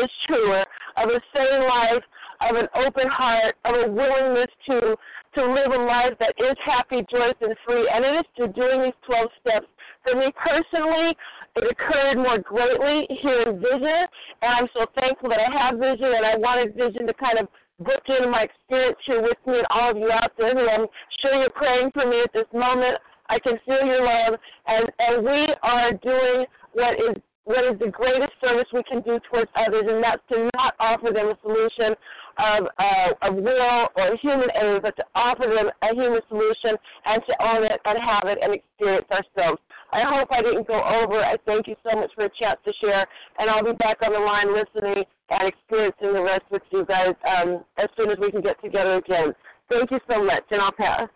is 0.00 0.10
truer, 0.28 0.64
of 0.96 1.08
a 1.08 1.20
sane 1.34 1.66
life, 1.66 2.04
of 2.40 2.56
an 2.56 2.68
open 2.74 3.08
heart, 3.08 3.56
of 3.64 3.74
a 3.74 3.92
willingness 3.92 4.50
to 4.66 4.96
to 5.34 5.46
live 5.46 5.70
a 5.70 5.82
life 5.84 6.18
that 6.18 6.34
is 6.38 6.56
happy, 6.64 7.06
joyous, 7.10 7.38
and 7.40 7.54
free. 7.64 7.88
And 7.92 8.04
it 8.04 8.18
is 8.18 8.26
through 8.34 8.52
doing 8.52 8.82
these 8.82 8.98
12 9.06 9.30
steps. 9.40 9.66
For 10.02 10.18
me 10.18 10.32
personally, 10.34 11.14
it 11.54 11.70
occurred 11.70 12.16
more 12.16 12.38
greatly 12.38 13.06
here 13.22 13.42
in 13.42 13.60
Vision, 13.60 14.06
and 14.42 14.50
I'm 14.58 14.68
so 14.74 14.86
thankful 14.98 15.28
that 15.28 15.38
I 15.38 15.50
have 15.54 15.78
Vision, 15.78 16.10
and 16.10 16.26
I 16.26 16.36
wanted 16.36 16.74
Vision 16.74 17.06
to 17.06 17.14
kind 17.14 17.38
of 17.38 17.46
book 17.78 18.02
in 18.08 18.30
my 18.30 18.42
experience 18.42 18.98
here 19.06 19.22
with 19.22 19.38
me 19.46 19.58
and 19.58 19.66
all 19.70 19.90
of 19.90 19.96
you 19.96 20.10
out 20.10 20.32
there 20.36 20.54
who 20.54 20.68
I'm 20.68 20.86
sure 21.22 21.40
you're 21.40 21.50
praying 21.50 21.90
for 21.92 22.06
me 22.06 22.22
at 22.22 22.32
this 22.32 22.48
moment. 22.52 22.98
I 23.28 23.38
can 23.38 23.58
feel 23.64 23.86
your 23.86 24.04
love, 24.04 24.38
and, 24.66 24.90
and 24.98 25.24
we 25.24 25.54
are 25.62 25.92
doing 25.92 26.46
what 26.72 26.94
is 26.94 27.22
what 27.44 27.64
is 27.64 27.78
the 27.80 27.88
greatest 27.88 28.32
service 28.40 28.66
we 28.72 28.82
can 28.84 29.00
do 29.00 29.18
towards 29.28 29.50
others, 29.56 29.84
and 29.88 30.04
that's 30.04 30.22
to 30.28 30.50
not 30.54 30.74
offer 30.78 31.10
them 31.12 31.34
a 31.34 31.36
solution 31.42 31.96
of, 32.40 32.66
uh, 32.78 33.12
of 33.22 33.34
will 33.36 33.88
or 33.96 34.16
human 34.22 34.48
aid, 34.56 34.82
but 34.82 34.96
to 34.96 35.04
offer 35.14 35.44
them 35.46 35.70
a 35.82 35.94
human 35.94 36.20
solution 36.28 36.76
and 37.04 37.22
to 37.26 37.34
own 37.44 37.64
it 37.64 37.80
and 37.84 37.98
have 38.02 38.24
it 38.24 38.38
and 38.42 38.54
experience 38.54 39.06
ourselves. 39.10 39.60
I 39.92 40.02
hope 40.02 40.28
I 40.30 40.42
didn't 40.42 40.66
go 40.66 40.80
over. 40.82 41.20
I 41.20 41.36
thank 41.46 41.66
you 41.66 41.76
so 41.82 41.98
much 41.98 42.10
for 42.14 42.24
a 42.24 42.30
chance 42.38 42.58
to 42.64 42.72
share, 42.80 43.06
and 43.38 43.50
I'll 43.50 43.64
be 43.64 43.72
back 43.72 43.98
on 44.02 44.12
the 44.12 44.18
line 44.18 44.54
listening 44.54 45.04
and 45.30 45.48
experiencing 45.48 46.12
the 46.12 46.22
rest 46.22 46.44
with 46.50 46.62
you 46.70 46.84
guys 46.84 47.14
um, 47.26 47.64
as 47.76 47.88
soon 47.96 48.10
as 48.10 48.18
we 48.18 48.30
can 48.30 48.40
get 48.40 48.60
together 48.62 48.96
again. 48.96 49.34
Thank 49.68 49.90
you 49.90 50.00
so 50.08 50.24
much, 50.24 50.44
and 50.50 50.60
I'll 50.60 50.72
pass. 50.72 51.08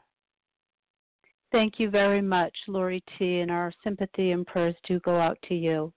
Thank 1.52 1.78
you 1.78 1.88
very 1.88 2.20
much, 2.20 2.52
Lori 2.66 3.02
T., 3.16 3.40
and 3.40 3.50
our 3.50 3.72
sympathy 3.84 4.32
and 4.32 4.44
prayers 4.44 4.74
do 4.86 4.98
go 5.00 5.20
out 5.20 5.38
to 5.48 5.54
you. 5.54 5.92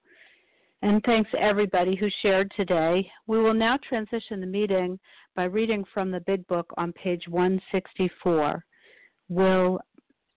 And 0.84 1.02
thanks 1.06 1.30
everybody 1.38 1.96
who 1.96 2.08
shared 2.22 2.52
today. 2.56 3.10
We 3.26 3.40
will 3.40 3.54
now 3.54 3.78
transition 3.88 4.40
the 4.40 4.48
meeting 4.48 5.00
by 5.36 5.46
reading 5.46 5.84
from 5.94 6.12
the 6.12 6.20
Big 6.22 6.46
Book 6.48 6.72
on 6.78 6.94
page 6.94 7.24
164. 7.28 8.64
Will 9.30 9.80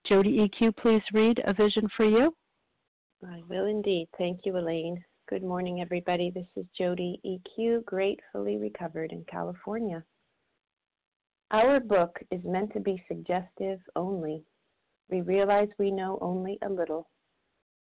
Jody 0.07 0.49
EQ 0.49 0.77
please 0.77 1.03
read 1.13 1.41
A 1.45 1.53
Vision 1.53 1.87
for 1.97 2.07
You? 2.07 2.35
I 3.23 3.43
will 3.49 3.67
indeed. 3.67 4.09
Thank 4.17 4.41
you, 4.45 4.57
Elaine. 4.57 5.05
Good 5.29 5.43
morning, 5.43 5.83
everybody. 5.83 6.31
This 6.31 6.49
is 6.57 6.65
Jody 6.77 7.21
EQ, 7.25 7.85
gratefully 7.85 8.57
recovered 8.57 9.13
in 9.13 9.25
California. 9.31 10.03
Our 11.51 11.81
book 11.81 12.19
is 12.31 12.41
meant 12.45 12.73
to 12.73 12.81
be 12.81 13.03
suggestive 13.07 13.79
only. 13.95 14.43
We 15.11 15.21
realize 15.21 15.69
we 15.79 15.91
know 15.91 16.19
only 16.23 16.59
a 16.63 16.69
little. 16.71 17.09